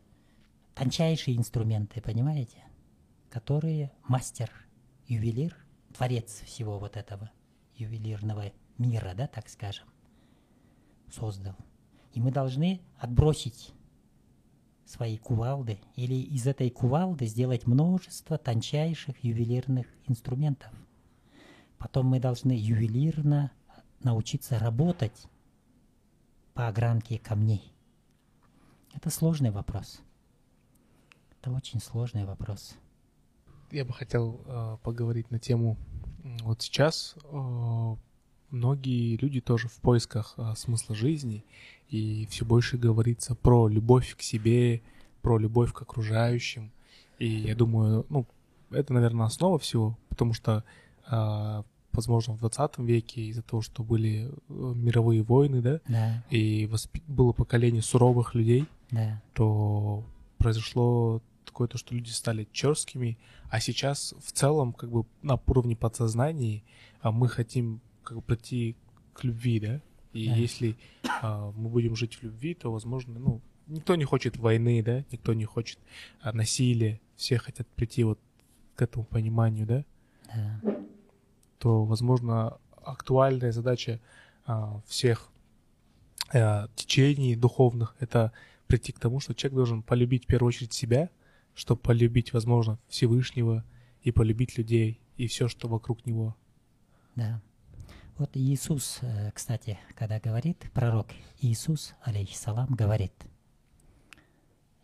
тончайшие 0.74 1.36
инструменты, 1.36 2.00
понимаете? 2.00 2.62
Которые 3.30 3.90
мастер, 4.04 4.50
ювелир, 5.08 5.56
творец 5.92 6.42
всего 6.44 6.78
вот 6.78 6.96
этого 6.96 7.30
ювелирного 7.74 8.52
мира, 8.78 9.12
да, 9.14 9.26
так 9.26 9.48
скажем, 9.48 9.86
создал. 11.10 11.54
И 12.12 12.20
мы 12.20 12.30
должны 12.30 12.80
отбросить 12.98 13.72
свои 14.84 15.18
кувалды 15.18 15.78
или 15.96 16.14
из 16.14 16.46
этой 16.46 16.70
кувалды 16.70 17.26
сделать 17.26 17.66
множество 17.66 18.38
тончайших 18.38 19.22
ювелирных 19.22 19.86
инструментов. 20.06 20.72
Потом 21.76 22.06
мы 22.06 22.20
должны 22.20 22.52
ювелирно 22.52 23.52
научиться 24.02 24.58
работать 24.58 25.26
по 26.54 26.68
огранке 26.68 27.18
камней. 27.18 27.72
Это 28.94 29.10
сложный 29.10 29.50
вопрос. 29.50 30.00
Это 31.40 31.52
очень 31.52 31.80
сложный 31.80 32.24
вопрос. 32.24 32.74
Я 33.70 33.84
бы 33.84 33.92
хотел 33.92 34.40
э, 34.46 34.78
поговорить 34.82 35.30
на 35.30 35.38
тему. 35.38 35.76
Вот 36.42 36.62
сейчас 36.62 37.14
э, 37.22 37.96
многие 38.50 39.16
люди 39.16 39.40
тоже 39.40 39.68
в 39.68 39.74
поисках 39.80 40.34
э, 40.36 40.54
смысла 40.56 40.94
жизни, 40.94 41.44
и 41.88 42.26
все 42.30 42.44
больше 42.44 42.76
говорится 42.78 43.34
про 43.34 43.68
любовь 43.68 44.14
к 44.16 44.22
себе, 44.22 44.82
про 45.22 45.38
любовь 45.38 45.72
к 45.72 45.82
окружающим. 45.82 46.70
И 47.18 47.28
я 47.28 47.54
думаю, 47.54 48.06
ну, 48.08 48.26
это, 48.70 48.92
наверное, 48.92 49.26
основа 49.26 49.58
всего, 49.58 49.98
потому 50.08 50.32
что, 50.34 50.64
э, 51.10 51.62
возможно, 51.92 52.34
в 52.34 52.38
20 52.38 52.78
веке 52.78 53.22
из-за 53.22 53.42
того, 53.42 53.62
что 53.62 53.82
были 53.82 54.30
э, 54.30 54.52
мировые 54.74 55.22
войны, 55.22 55.60
да, 55.62 55.80
Да, 55.88 56.24
и 56.30 56.66
воспи- 56.66 57.02
было 57.06 57.32
поколение 57.32 57.82
суровых 57.82 58.34
людей, 58.34 58.66
да, 58.90 59.22
то 59.34 60.04
произошло 60.38 61.20
такое 61.44 61.66
то, 61.68 61.78
что 61.78 61.94
люди 61.94 62.10
стали 62.10 62.46
черствыми, 62.52 63.18
а 63.50 63.58
сейчас 63.60 64.14
в 64.22 64.32
целом 64.32 64.72
как 64.72 64.90
бы 64.90 65.04
на 65.22 65.40
уровне 65.46 65.74
подсознания 65.74 66.62
а, 67.00 67.10
мы 67.10 67.28
хотим 67.28 67.80
как 68.08 68.16
бы 68.16 68.22
прийти 68.22 68.74
к 69.12 69.22
любви, 69.24 69.60
да? 69.60 69.80
И 70.14 70.28
Да. 70.28 70.34
если 70.34 70.76
а, 71.20 71.52
мы 71.52 71.68
будем 71.68 71.94
жить 71.94 72.14
в 72.14 72.22
любви, 72.22 72.54
то, 72.54 72.72
возможно, 72.72 73.18
ну, 73.18 73.42
никто 73.66 73.96
не 73.96 74.04
хочет 74.04 74.38
войны, 74.38 74.82
да? 74.82 75.04
Никто 75.12 75.34
не 75.34 75.44
хочет 75.44 75.78
а, 76.22 76.32
насилия, 76.32 77.00
все 77.16 77.36
хотят 77.36 77.68
прийти 77.68 78.04
вот 78.04 78.18
к 78.76 78.80
этому 78.80 79.04
пониманию, 79.04 79.66
да? 79.66 79.84
да, 80.34 80.60
то, 81.58 81.84
возможно, 81.84 82.58
актуальная 82.82 83.52
задача 83.52 84.00
а, 84.46 84.80
всех 84.86 85.30
а, 86.32 86.68
течений 86.76 87.36
духовных— 87.36 87.94
это 88.00 88.32
прийти 88.68 88.92
к 88.92 88.98
тому, 88.98 89.20
что 89.20 89.34
человек 89.34 89.56
должен 89.56 89.82
полюбить 89.82 90.24
в 90.24 90.26
первую 90.28 90.48
очередь 90.48 90.72
себя, 90.72 91.10
чтобы 91.54 91.82
полюбить, 91.82 92.32
возможно, 92.32 92.78
Всевышнего 92.88 93.64
и 94.02 94.12
полюбить 94.12 94.56
людей 94.56 94.98
и 95.18 95.26
все, 95.26 95.48
что 95.48 95.68
вокруг 95.68 96.06
него. 96.06 96.34
да. 97.16 97.42
Вот 98.18 98.36
Иисус, 98.36 98.98
э, 99.02 99.30
кстати, 99.30 99.78
когда 99.94 100.18
говорит, 100.18 100.68
пророк 100.74 101.06
Иисус, 101.40 101.94
алейхиссалам, 102.02 102.66
говорит, 102.74 103.12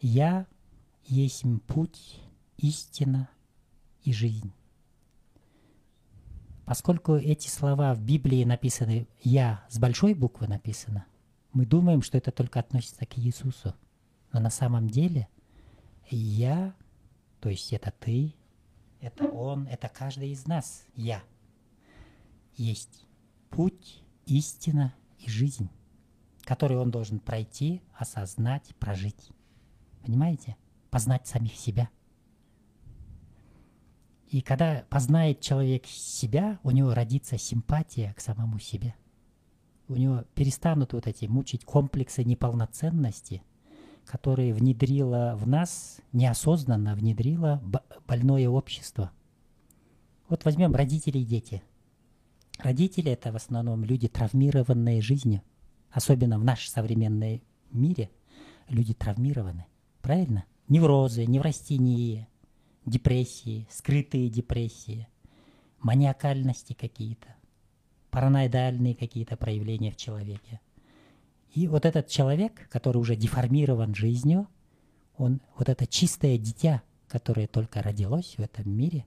«Я 0.01 0.47
есть 1.05 1.43
путь, 1.67 2.21
истина 2.59 3.29
и 4.05 4.13
жизнь». 4.13 4.53
Поскольку 6.65 7.17
эти 7.17 7.49
слова 7.49 7.93
в 7.95 8.01
Библии 8.03 8.45
написаны 8.45 9.09
«я» 9.25 9.65
с 9.69 9.81
большой 9.81 10.15
буквы 10.15 10.47
написано, 10.47 11.05
мы 11.53 11.67
думаем, 11.67 12.03
что 12.03 12.17
это 12.17 12.31
только 12.31 12.61
относится 12.61 13.05
к 13.05 13.19
Иисусу. 13.19 13.75
Но 14.33 14.39
на 14.39 14.51
самом 14.51 14.89
деле 14.89 15.27
«я», 16.09 16.73
то 17.41 17.49
есть 17.49 17.73
это 17.73 17.93
ты, 17.99 18.33
это 19.01 19.27
он, 19.27 19.67
это 19.67 19.89
каждый 19.89 20.31
из 20.31 20.47
нас 20.47 20.87
«я», 20.95 21.21
есть 22.57 23.04
путь, 23.55 24.03
истина 24.27 24.93
и 25.19 25.31
жизнь, 25.31 25.69
который 26.43 26.77
он 26.77 26.91
должен 26.91 27.21
пройти, 27.21 27.83
осознать, 27.95 28.75
прожить. 28.81 29.31
Понимаете? 30.03 30.57
Познать 30.91 31.27
самих 31.27 31.55
себя. 31.55 31.89
И 34.29 34.41
когда 34.41 34.85
познает 34.91 35.41
человек 35.41 35.87
себя, 35.87 36.59
у 36.65 36.73
него 36.73 36.95
родится 36.95 37.39
симпатия 37.39 38.13
к 38.15 38.21
самому 38.21 38.59
себе. 38.59 38.95
У 39.87 39.95
него 39.95 40.25
перестанут 40.35 40.93
вот 40.93 41.07
эти 41.07 41.27
мучить 41.27 41.65
комплексы 41.65 42.25
неполноценности, 42.25 43.43
которые 44.05 44.53
внедрило 44.53 45.35
в 45.37 45.47
нас, 45.47 46.01
неосознанно 46.13 46.97
внедрило 46.97 47.63
больное 48.09 48.49
общество. 48.49 49.13
Вот 50.29 50.45
возьмем 50.45 50.75
родители 50.75 51.19
и 51.19 51.25
дети– 51.25 51.63
Родители 52.59 53.11
это 53.11 53.33
в 53.33 53.37
основном 53.37 53.85
люди, 53.85 54.09
травмированные 54.09 55.03
жизнью. 55.03 55.43
Особенно 55.91 56.39
в 56.39 56.45
нашем 56.45 56.73
современном 56.73 57.41
мире 57.71 58.11
люди 58.69 58.95
травмированы. 58.95 59.67
Правильно? 60.03 60.45
Неврозы, 60.69 61.27
неврастении, 61.27 62.27
депрессии, 62.87 63.67
скрытые 63.71 64.29
депрессии, 64.31 65.09
маниакальности 65.81 66.73
какие-то, 66.73 67.35
параноидальные 68.11 68.95
какие-то 68.95 69.37
проявления 69.37 69.91
в 69.91 69.97
человеке. 69.97 70.61
И 71.55 71.69
вот 71.69 71.85
этот 71.85 72.09
человек, 72.09 72.69
который 72.71 72.99
уже 72.99 73.15
деформирован 73.15 73.95
жизнью, 73.95 74.49
он 75.17 75.41
вот 75.57 75.69
это 75.69 75.87
чистое 75.87 76.39
дитя, 76.39 76.83
которое 77.07 77.47
только 77.47 77.83
родилось 77.83 78.35
в 78.37 78.41
этом 78.41 78.69
мире, 78.71 79.07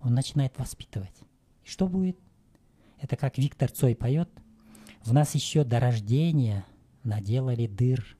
он 0.00 0.14
начинает 0.14 0.56
воспитывать. 0.58 1.18
И 1.64 1.68
что 1.68 1.88
будет? 1.88 2.16
Это 3.00 3.16
как 3.16 3.38
Виктор 3.38 3.70
Цой 3.70 3.96
поет. 3.96 4.30
В 5.02 5.12
нас 5.12 5.34
еще 5.34 5.64
до 5.64 5.80
рождения 5.80 6.66
наделали 7.02 7.66
дыр. 7.66 8.16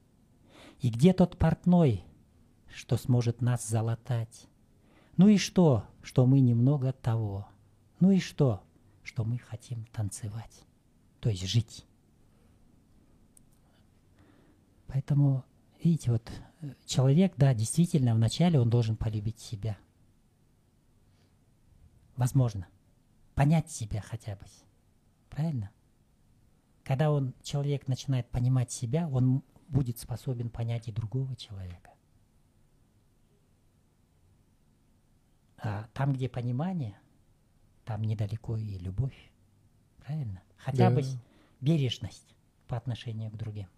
И 0.81 0.89
где 0.89 1.13
тот 1.13 1.39
портной, 1.39 2.03
что 2.75 2.97
сможет 2.97 3.43
нас 3.43 3.69
залатать? 3.69 4.47
Ну 5.17 5.29
и 5.29 5.37
что, 5.37 5.85
что 6.03 6.25
мы 6.25 6.41
немного 6.41 6.93
того? 6.93 7.47
Ну 8.01 8.11
и 8.11 8.21
что, 8.21 8.63
что 9.03 9.25
мы 9.25 9.39
хотим 9.39 9.85
танцевать? 9.93 10.63
То 11.21 11.29
есть 11.29 11.47
жить. 11.47 11.85
Поэтому, 14.87 15.45
видите, 15.85 16.11
вот 16.11 16.33
э, 16.63 16.73
человек, 16.87 17.35
да, 17.37 17.53
действительно, 17.53 18.15
вначале 18.15 18.59
он 18.59 18.71
должен 18.71 18.97
полюбить 18.97 19.39
себя. 19.39 19.77
Возможно. 22.17 22.67
Понять 23.35 23.71
себя 23.71 24.01
хотя 24.01 24.37
бы. 24.37 24.47
Правильно? 25.31 25.71
Когда 26.85 27.11
он, 27.11 27.35
человек 27.43 27.89
начинает 27.89 28.29
понимать 28.29 28.71
себя, 28.71 29.09
он 29.09 29.43
будет 29.69 29.99
способен 29.99 30.51
понять 30.51 30.89
и 30.89 30.93
другого 30.93 31.35
человека. 31.37 31.93
А 35.59 35.87
там, 35.93 36.13
где 36.13 36.29
понимание, 36.29 36.99
там 37.85 38.03
недалеко 38.03 38.57
и 38.57 38.79
любовь. 38.79 39.31
Правильно? 39.99 40.43
Хотя 40.57 40.91
Да. 40.91 40.97
бы 40.97 41.03
бережность 41.61 42.35
по 42.67 42.77
отношению 42.77 43.31
к 43.31 43.37
другим. 43.37 43.69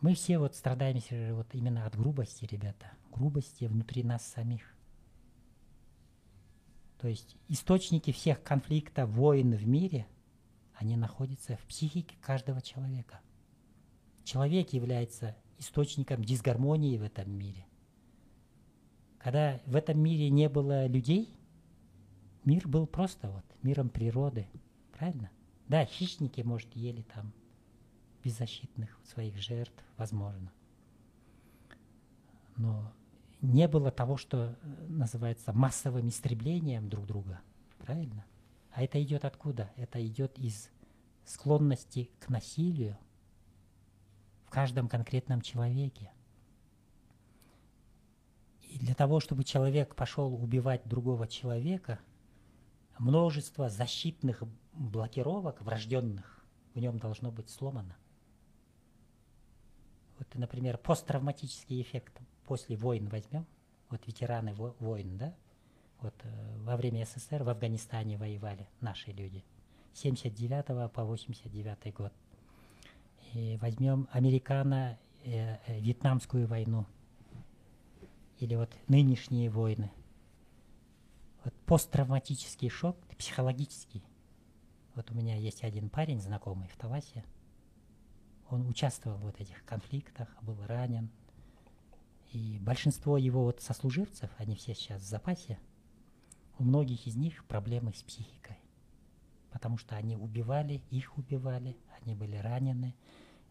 Мы 0.00 0.14
все 0.14 0.38
вот 0.38 0.54
страдаем 0.54 1.34
вот 1.34 1.52
именно 1.54 1.84
от 1.86 1.96
грубости, 1.96 2.44
ребята. 2.44 2.92
Грубости 3.10 3.64
внутри 3.64 4.04
нас 4.04 4.24
самих. 4.24 4.62
То 6.98 7.06
есть 7.06 7.36
источники 7.48 8.10
всех 8.10 8.42
конфликтов, 8.42 9.08
войн 9.10 9.54
в 9.54 9.66
мире, 9.66 10.06
они 10.74 10.96
находятся 10.96 11.56
в 11.56 11.64
психике 11.66 12.16
каждого 12.20 12.60
человека. 12.60 13.20
Человек 14.24 14.72
является 14.72 15.36
источником 15.58 16.24
дисгармонии 16.24 16.98
в 16.98 17.02
этом 17.02 17.30
мире. 17.30 17.66
Когда 19.18 19.60
в 19.66 19.74
этом 19.74 20.00
мире 20.00 20.30
не 20.30 20.48
было 20.48 20.86
людей, 20.86 21.34
мир 22.44 22.66
был 22.68 22.86
просто 22.86 23.30
вот 23.30 23.44
миром 23.62 23.88
природы, 23.88 24.48
правильно? 24.92 25.30
Да, 25.68 25.84
хищники, 25.84 26.40
может, 26.40 26.74
ели 26.74 27.02
там 27.02 27.32
беззащитных 28.24 28.98
своих 29.04 29.36
жертв, 29.38 29.84
возможно. 29.96 30.52
Но 32.56 32.92
не 33.40 33.68
было 33.68 33.90
того, 33.90 34.16
что 34.16 34.56
э, 34.60 34.86
называется 34.88 35.52
массовым 35.52 36.08
истреблением 36.08 36.88
друг 36.88 37.06
друга, 37.06 37.40
правильно? 37.78 38.24
А 38.72 38.82
это 38.82 39.02
идет 39.02 39.24
откуда? 39.24 39.70
Это 39.76 40.04
идет 40.04 40.38
из 40.38 40.70
склонности 41.24 42.10
к 42.20 42.28
насилию 42.28 42.96
в 44.44 44.50
каждом 44.50 44.88
конкретном 44.88 45.40
человеке. 45.42 46.10
И 48.62 48.78
для 48.78 48.94
того, 48.94 49.20
чтобы 49.20 49.44
человек 49.44 49.94
пошел 49.94 50.34
убивать 50.34 50.86
другого 50.86 51.26
человека, 51.26 51.98
множество 52.98 53.68
защитных 53.68 54.42
блокировок 54.72 55.62
врожденных 55.62 56.44
в 56.74 56.78
нем 56.78 56.98
должно 56.98 57.30
быть 57.30 57.50
сломано. 57.50 57.96
Вот, 60.18 60.34
например, 60.34 60.78
посттравматический 60.78 61.80
эффект 61.80 62.20
после 62.48 62.76
войн 62.76 63.08
возьмем, 63.08 63.46
вот 63.90 64.04
ветераны 64.06 64.54
войн, 64.54 65.18
да, 65.18 65.34
вот 66.00 66.14
э, 66.22 66.56
во 66.64 66.78
время 66.78 67.04
СССР 67.04 67.42
в 67.42 67.50
Афганистане 67.50 68.16
воевали 68.16 68.66
наши 68.80 69.12
люди. 69.12 69.44
79 69.92 70.90
по 70.90 71.04
89 71.04 71.92
год. 71.92 72.14
И 73.34 73.58
возьмем 73.60 74.08
американо-вьетнамскую 74.12 76.44
э, 76.44 76.46
э, 76.46 76.48
войну. 76.48 76.86
Или 78.38 78.54
вот 78.54 78.74
нынешние 78.86 79.50
войны. 79.50 79.90
Вот 81.44 81.52
посттравматический 81.66 82.70
шок, 82.70 82.96
психологический. 83.18 84.02
Вот 84.94 85.10
у 85.10 85.14
меня 85.14 85.36
есть 85.36 85.64
один 85.64 85.90
парень, 85.90 86.22
знакомый 86.22 86.68
в 86.68 86.78
Таласе. 86.78 87.26
Он 88.48 88.66
участвовал 88.66 89.18
в 89.18 89.24
вот 89.24 89.38
этих 89.38 89.66
конфликтах, 89.66 90.34
был 90.40 90.56
ранен. 90.66 91.10
И 92.32 92.58
большинство 92.60 93.16
его 93.16 93.44
вот 93.44 93.60
сослуживцев, 93.62 94.30
они 94.36 94.54
все 94.54 94.74
сейчас 94.74 95.02
в 95.02 95.06
запасе, 95.06 95.58
у 96.58 96.64
многих 96.64 97.06
из 97.06 97.16
них 97.16 97.44
проблемы 97.46 97.94
с 97.94 98.02
психикой. 98.02 98.58
Потому 99.50 99.78
что 99.78 99.96
они 99.96 100.16
убивали, 100.16 100.82
их 100.90 101.16
убивали, 101.16 101.76
они 102.00 102.14
были 102.14 102.36
ранены, 102.36 102.94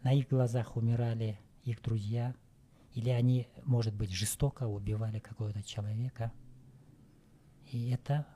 на 0.04 0.14
их 0.14 0.28
глазах 0.30 0.78
умирали 0.78 1.40
их 1.64 1.82
друзья, 1.82 2.36
или 2.94 3.10
они, 3.10 3.48
может 3.64 3.96
быть, 3.96 4.12
жестоко 4.12 4.68
убивали 4.68 5.20
какого-то 5.20 5.64
человека. 5.64 6.32
И 7.72 7.90
это 7.90 8.28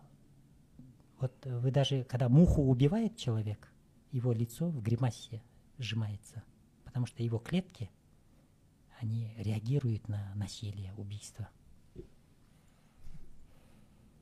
вот 1.19 1.34
вы 1.45 1.72
даже, 1.72 2.03
когда 2.03 2.30
муху 2.30 2.63
убивает 2.63 3.15
человек, 3.15 3.72
его 4.11 4.34
лицо 4.34 4.69
в 4.69 4.81
гримасе 4.81 5.43
сжимается, 5.77 6.43
потому 6.84 7.05
что 7.05 7.22
его 7.23 7.38
клетки, 7.38 7.91
они 9.02 9.34
реагируют 9.38 10.07
на 10.07 10.34
насилие, 10.36 10.94
убийство– 10.95 11.49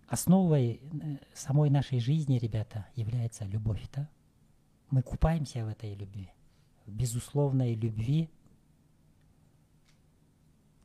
Основой 0.10 0.82
э, 0.82 1.18
самой 1.36 1.70
нашей 1.70 2.00
жизни, 2.00 2.40
ребята, 2.40 2.88
является 2.96 3.46
любовь, 3.46 3.88
да? 3.94 4.10
Мы 4.90 5.04
купаемся 5.04 5.64
в 5.64 5.68
этой 5.68 5.94
любви, 5.94 6.32
в 6.88 6.92
безусловной 6.92 7.76
любви 7.76 8.32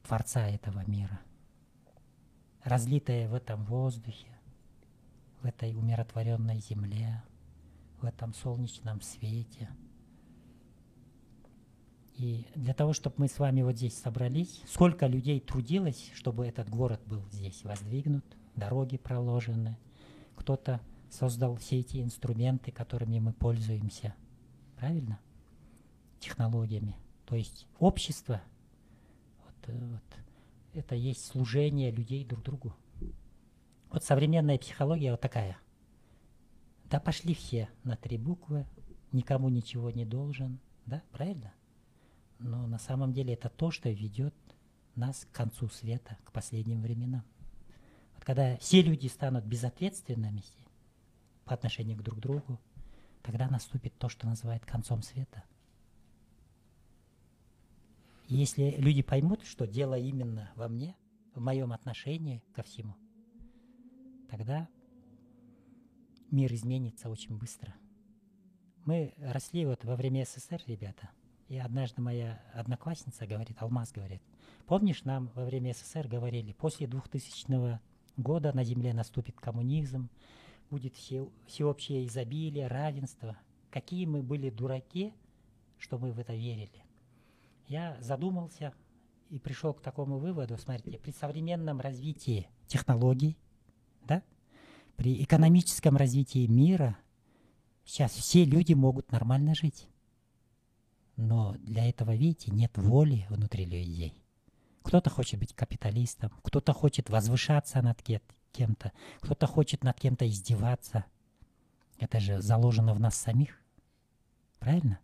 Творца 0.02 0.46
этого 0.46 0.84
мира, 0.86 1.18
разлитая 2.62 3.26
в 3.26 3.32
этом 3.32 3.64
воздухе, 3.64 4.28
в 5.40 5.46
этой 5.46 5.74
умиротворенной 5.74 6.60
земле, 6.60 7.22
в 8.02 8.04
этом 8.04 8.34
солнечном 8.34 9.00
свете. 9.00 9.70
И 12.14 12.46
для 12.54 12.74
того, 12.74 12.92
чтобы 12.92 13.16
мы 13.18 13.28
с 13.28 13.38
вами 13.38 13.62
вот 13.62 13.76
здесь 13.76 13.96
собрались, 13.96 14.62
сколько 14.66 15.06
людей 15.06 15.40
трудилось, 15.40 16.10
чтобы 16.14 16.46
этот 16.46 16.68
город 16.68 17.00
был 17.06 17.22
здесь 17.30 17.64
воздвигнут– 17.64 18.24
дороги 18.56 18.96
проложены, 18.96 19.78
кто-то 20.36 20.80
создал 21.10 21.56
все 21.56 21.80
эти 21.80 22.02
инструменты, 22.02 22.72
которыми 22.72 23.18
мы 23.18 23.32
пользуемся. 23.32 24.14
Правильно? 24.76 25.20
Технологиями. 26.20 26.96
То 27.26 27.36
есть 27.36 27.66
общество, 27.78 28.42
вот, 29.44 29.68
э, 29.68 29.86
вот, 29.86 30.02
это 30.72 30.94
есть 30.94 31.24
служение 31.24 31.90
людей 31.90 32.24
друг 32.24 32.42
другу. 32.42 32.74
Вот 33.90 34.02
современная 34.02 34.58
психология 34.58 35.12
вот 35.12 35.20
такая. 35.20 35.56
Да 36.90 37.00
пошли 37.00 37.34
все 37.34 37.68
на 37.84 37.96
три 37.96 38.18
буквы, 38.18 38.66
никому 39.12 39.48
ничего 39.48 39.90
не 39.90 40.04
должен, 40.04 40.58
да, 40.86 41.02
правильно? 41.12 41.52
Но 42.38 42.66
на 42.66 42.78
самом 42.78 43.12
деле 43.12 43.34
это 43.34 43.48
то, 43.48 43.70
что 43.70 43.90
ведет 43.90 44.34
нас 44.94 45.26
к 45.30 45.34
концу 45.34 45.68
света, 45.68 46.18
к 46.24 46.32
последним 46.32 46.82
временам 46.82 47.24
когда 48.24 48.56
все 48.56 48.82
люди 48.82 49.06
станут 49.06 49.44
безответственными 49.44 50.42
по 51.44 51.54
отношению 51.54 51.98
к 51.98 52.02
друг 52.02 52.18
другу, 52.18 52.58
тогда 53.22 53.48
наступит 53.48 53.96
то, 53.98 54.08
что 54.08 54.26
называют 54.26 54.64
концом 54.64 55.02
света. 55.02 55.44
И 58.28 58.36
если 58.36 58.70
люди 58.78 59.02
поймут, 59.02 59.44
что 59.44 59.66
дело 59.66 59.98
именно 59.98 60.50
во 60.56 60.68
мне, 60.68 60.96
в 61.34 61.40
моем 61.40 61.72
отношении 61.72 62.42
ко 62.54 62.62
всему, 62.62 62.96
тогда 64.30 64.68
мир 66.30 66.52
изменится 66.54 67.10
очень 67.10 67.36
быстро. 67.36 67.74
Мы 68.86 69.12
росли 69.18 69.66
вот 69.66 69.84
во 69.84 69.96
время 69.96 70.24
СССР, 70.24 70.62
ребята, 70.66 71.10
и 71.48 71.58
однажды 71.58 72.00
моя 72.00 72.40
одноклассница 72.54 73.26
говорит, 73.26 73.60
Алмаз 73.60 73.92
говорит, 73.92 74.22
помнишь, 74.66 75.04
нам 75.04 75.30
во 75.34 75.44
время 75.44 75.74
СССР 75.74 76.08
говорили, 76.08 76.52
после 76.52 76.86
2000 76.86 77.80
года 78.16 78.52
на 78.52 78.64
земле 78.64 78.92
наступит 78.92 79.40
коммунизм, 79.40 80.08
будет 80.70 80.94
все, 80.96 81.28
всеобщее 81.46 82.06
изобилие, 82.06 82.66
равенство. 82.66 83.36
Какие 83.70 84.06
мы 84.06 84.22
были 84.22 84.50
дураки, 84.50 85.12
что 85.78 85.98
мы 85.98 86.12
в 86.12 86.18
это 86.18 86.34
верили. 86.34 86.84
Я 87.66 87.96
задумался 88.00 88.72
и 89.30 89.38
пришел 89.38 89.74
к 89.74 89.82
такому 89.82 90.18
выводу, 90.18 90.56
смотрите, 90.58 90.98
при 90.98 91.10
современном 91.10 91.80
развитии 91.80 92.48
технологий, 92.66 93.36
да, 94.02 94.22
при 94.96 95.22
экономическом 95.22 95.96
развитии 95.96 96.46
мира 96.46 96.96
сейчас 97.84 98.12
все 98.12 98.44
люди 98.44 98.74
могут 98.74 99.10
нормально 99.10 99.54
жить. 99.54 99.88
Но 101.16 101.54
для 101.58 101.88
этого, 101.88 102.14
видите, 102.14 102.50
нет 102.50 102.76
воли 102.76 103.26
внутри 103.28 103.64
людей. 103.64 104.20
Кто-то 104.82 105.10
хочет 105.10 105.40
быть 105.40 105.54
капиталистом, 105.54 106.30
кто-то 106.42 106.72
хочет 106.72 107.08
возвышаться 107.08 107.80
над 107.82 108.02
кем-то, 108.52 108.92
кто-то 109.20 109.46
хочет 109.46 109.84
над 109.84 109.98
кем-то 109.98 110.28
издеваться. 110.28 111.04
Это 111.98 112.20
же 112.20 112.42
заложено 112.42 112.94
в 112.94 113.00
нас 113.00 113.14
самих. 113.14 113.58
Правильно? 114.58 114.98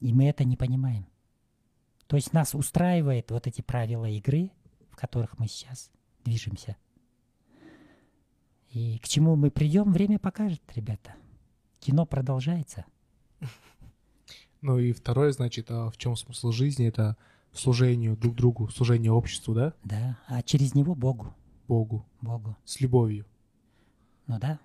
И 0.00 0.12
мы 0.12 0.26
это 0.26 0.44
не 0.44 0.56
понимаем. 0.56 1.06
То 2.06 2.16
есть 2.16 2.32
нас 2.32 2.54
устраивает 2.54 3.30
вот 3.30 3.46
эти 3.46 3.62
правила 3.62 4.06
игры, 4.06 4.50
в 4.90 4.96
которых 4.96 5.38
мы 5.38 5.46
сейчас 5.46 5.90
движемся. 6.24 6.76
И 8.68 8.98
к 8.98 9.08
чему 9.08 9.36
мы 9.36 9.50
придем, 9.50 9.92
время 9.92 10.18
покажет, 10.18 10.62
ребята. 10.74 11.14
Кино 11.80 12.04
продолжается. 12.04 12.84
Ну 14.62 14.78
и 14.78 14.92
второе, 14.92 15.32
значит, 15.32 15.70
а 15.70 15.90
в 15.90 15.96
чем 15.98 16.16
смысл 16.16 16.52
жизни? 16.52 16.86
Это 16.86 17.16
служению 17.52 18.16
друг 18.16 18.34
другу, 18.36 18.68
служению 18.70 19.14
обществу, 19.14 19.54
да? 19.54 19.74
Да, 19.84 20.18
а 20.28 20.42
через 20.42 20.74
него 20.74 20.94
Богу. 20.94 21.34
Богу. 21.68 22.06
Богу. 22.20 22.56
С 22.64 22.80
любовью. 22.80 23.26
Ну 24.26 24.38
да, 24.38 24.58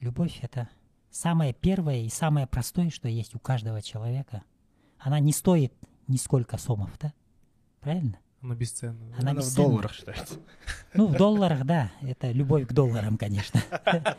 любовь— 0.00 0.38
это 0.42 0.68
самое 1.10 1.54
первое 1.54 2.02
и 2.02 2.08
самое 2.08 2.46
простое, 2.46 2.90
что 2.90 3.08
есть 3.08 3.34
у 3.34 3.38
каждого 3.38 3.80
человека. 3.80 4.42
Она 4.98 5.20
не 5.20 5.32
стоит 5.32 5.72
нисколько 6.08 6.58
сомов, 6.58 6.90
да? 7.00 7.12
Правильно? 7.80 8.18
Она 8.42 8.54
бесценна. 8.54 8.98
Она, 9.18 9.30
Она 9.30 9.34
бесценна. 9.34 9.66
в 9.66 9.68
долларах 9.70 9.94
считается. 9.94 10.34
Ну, 10.94 11.06
в 11.06 11.16
долларах, 11.16 11.64
да. 11.64 11.90
Это 12.02 12.30
любовь 12.32 12.66
к 12.66 12.72
долларам, 12.72 13.16
конечно. 13.16 13.62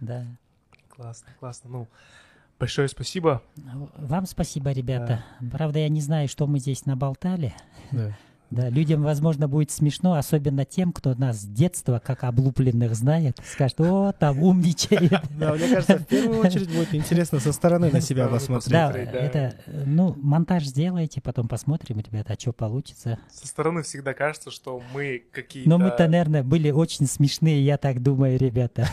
Да. 0.00 0.26
Классно, 0.90 1.28
классно. 1.40 1.70
Ну, 1.70 1.88
Большое 2.58 2.88
спасибо. 2.88 3.42
Вам 3.96 4.26
спасибо, 4.26 4.72
ребята. 4.72 5.24
Да. 5.40 5.50
Правда, 5.50 5.80
я 5.80 5.88
не 5.88 6.00
знаю, 6.00 6.28
что 6.28 6.46
мы 6.46 6.58
здесь 6.58 6.86
наболтали. 6.86 7.54
Да. 7.92 8.16
Да, 8.50 8.68
людям, 8.68 9.02
возможно, 9.02 9.48
будет 9.48 9.72
смешно, 9.72 10.14
особенно 10.14 10.64
тем, 10.64 10.92
кто 10.92 11.14
нас 11.14 11.40
с 11.40 11.44
детства, 11.44 12.00
как 12.04 12.22
облупленных, 12.22 12.94
знает. 12.94 13.40
Скажет, 13.44 13.80
о, 13.80 14.12
там 14.12 14.40
умничает. 14.42 15.20
Да, 15.30 15.52
мне 15.54 15.68
кажется, 15.68 15.98
в 15.98 16.06
первую 16.06 16.38
очередь 16.38 16.68
будет 16.68 16.94
интересно 16.94 17.40
со 17.40 17.52
стороны 17.52 17.90
на 17.90 18.00
себя 18.00 18.28
посмотреть. 18.28 18.70
Да, 18.72 18.92
это, 18.92 19.56
ну, 19.84 20.14
монтаж 20.16 20.64
сделайте, 20.64 21.20
потом 21.20 21.48
посмотрим, 21.48 21.98
ребята, 21.98 22.34
а 22.34 22.40
что 22.40 22.52
получится. 22.52 23.18
Со 23.30 23.46
стороны 23.48 23.82
всегда 23.82 24.14
кажется, 24.14 24.50
что 24.50 24.80
мы 24.94 25.24
какие-то... 25.32 25.68
Но 25.68 25.78
мы-то, 25.78 26.06
наверное, 26.06 26.44
были 26.44 26.70
очень 26.70 27.06
смешные, 27.06 27.64
я 27.64 27.78
так 27.78 28.00
думаю, 28.00 28.38
ребята, 28.38 28.86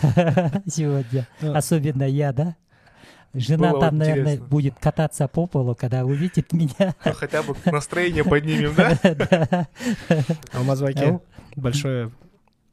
сегодня. 0.65 1.27
Особенно 1.41 2.03
я, 2.03 2.33
да? 2.33 2.55
Жена 3.33 3.71
Было 3.71 3.79
там, 3.81 3.97
наверное, 3.97 4.21
интересно. 4.33 4.45
будет 4.47 4.75
кататься 4.79 5.27
по 5.27 5.47
полу, 5.47 5.73
когда 5.75 6.05
увидит 6.05 6.53
меня. 6.53 6.95
Ну, 7.03 7.13
хотя 7.13 7.41
бы 7.41 7.55
настроение 7.65 8.23
поднимем, 8.23 8.73
да? 8.75 9.67
А 10.53 10.63
Мазваки 10.63 11.03
Ау. 11.05 11.23
большое, 11.55 12.11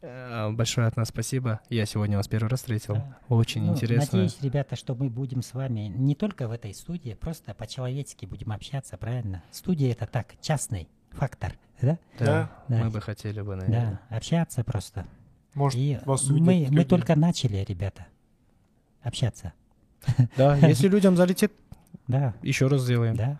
э, 0.03 0.51
большое 0.51 0.87
от 0.87 0.97
нас 0.97 1.09
спасибо. 1.09 1.61
Я 1.71 1.87
сегодня 1.87 2.19
вас 2.19 2.29
первый 2.29 2.49
раз 2.49 2.61
встретил. 2.61 2.95
Да. 2.97 3.19
Очень 3.29 3.63
Ну, 3.65 3.73
интересно. 3.73 4.19
Надеюсь, 4.19 4.37
ребята, 4.43 4.77
что 4.77 4.95
мы 4.95 5.09
будем 5.09 5.43
с 5.43 5.55
вами 5.55 5.91
не 5.95 6.15
только 6.15 6.47
в 6.47 6.53
этой 6.53 6.75
студии, 6.75 7.15
просто 7.15 7.55
по-человечески 7.55 8.27
будем 8.27 8.53
общаться, 8.53 8.99
правильно? 8.99 9.43
Студия— 9.51 9.93
это 9.93 10.07
так, 10.07 10.35
частный 10.43 10.89
фактор, 11.13 11.55
да? 11.81 11.99
Да, 12.19 12.51
Да. 12.69 12.85
мы 12.85 12.91
бы 12.91 13.01
хотели 13.01 13.41
бы, 13.41 13.57
наверное. 13.57 14.01
Да, 14.11 14.17
общаться 14.17 14.63
просто. 14.63 15.07
Может, 15.55 15.79
И 15.81 15.99
вас 16.05 16.29
мы, 16.29 16.69
мы 16.71 16.85
только 16.85 17.17
начали, 17.17 17.65
ребята, 17.67 18.07
общаться. 19.03 19.53
Да, 20.37 20.57
если 20.57 20.89
людям 20.89 21.17
залетит, 21.17 21.53
Да, 22.09 22.35
еще 22.43 22.67
раз 22.67 22.83
сделаем. 22.83 23.17
да. 23.17 23.39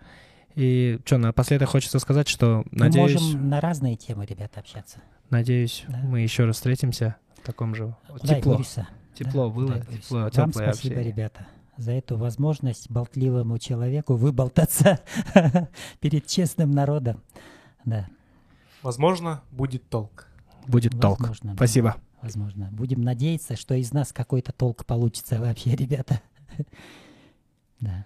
И 0.55 0.99
что, 1.05 1.17
напоследок 1.17 1.69
хочется 1.69 1.97
сказать, 1.99 2.27
что 2.27 2.63
Мы 2.71 2.79
надеюсь, 2.79 3.21
можем 3.21 3.49
на 3.49 3.61
разные 3.61 3.95
темы, 3.95 4.25
ребята, 4.25 4.59
общаться. 4.59 4.97
надеюсь, 5.29 5.85
Да. 5.87 5.99
мы 6.03 6.19
еще 6.21 6.43
раз 6.45 6.57
встретимся 6.57 7.15
в 7.41 7.45
таком 7.45 7.73
же 7.73 7.95
Дай, 8.23 8.37
тепло. 8.39 8.53
Бориса. 8.55 8.87
Тепло 9.15 9.47
Да, 9.47 9.53
было, 9.55 9.67
дай, 9.75 9.81
тепло, 9.97 10.19
Вам 10.19 10.29
теплое 10.31 10.51
спасибо, 10.51 10.69
общение. 10.71 11.03
ребята, 11.03 11.47
за 11.77 11.91
эту 11.93 12.17
возможность 12.17 12.89
болтливому 12.91 13.57
человеку 13.59 14.15
выболтаться 14.15 14.99
перед 16.01 16.27
честным 16.27 16.71
народом. 16.71 17.21
Да, 17.85 18.07
Возможно, 18.83 19.41
будет 19.51 19.87
толк. 19.89 20.27
Будет 20.67 20.99
толк. 20.99 21.19
возможно. 21.19 21.51
да, 21.51 21.55
Спасибо. 21.55 21.95
Возможно. 22.21 22.69
Будем 22.71 23.01
надеяться, 23.01 23.55
что 23.55 23.73
из 23.75 23.93
нас 23.93 24.11
какой-то 24.13 24.51
толк 24.51 24.85
получится 24.85 25.39
вообще, 25.39 25.75
ребята. 25.75 26.21
Да. 27.81 28.05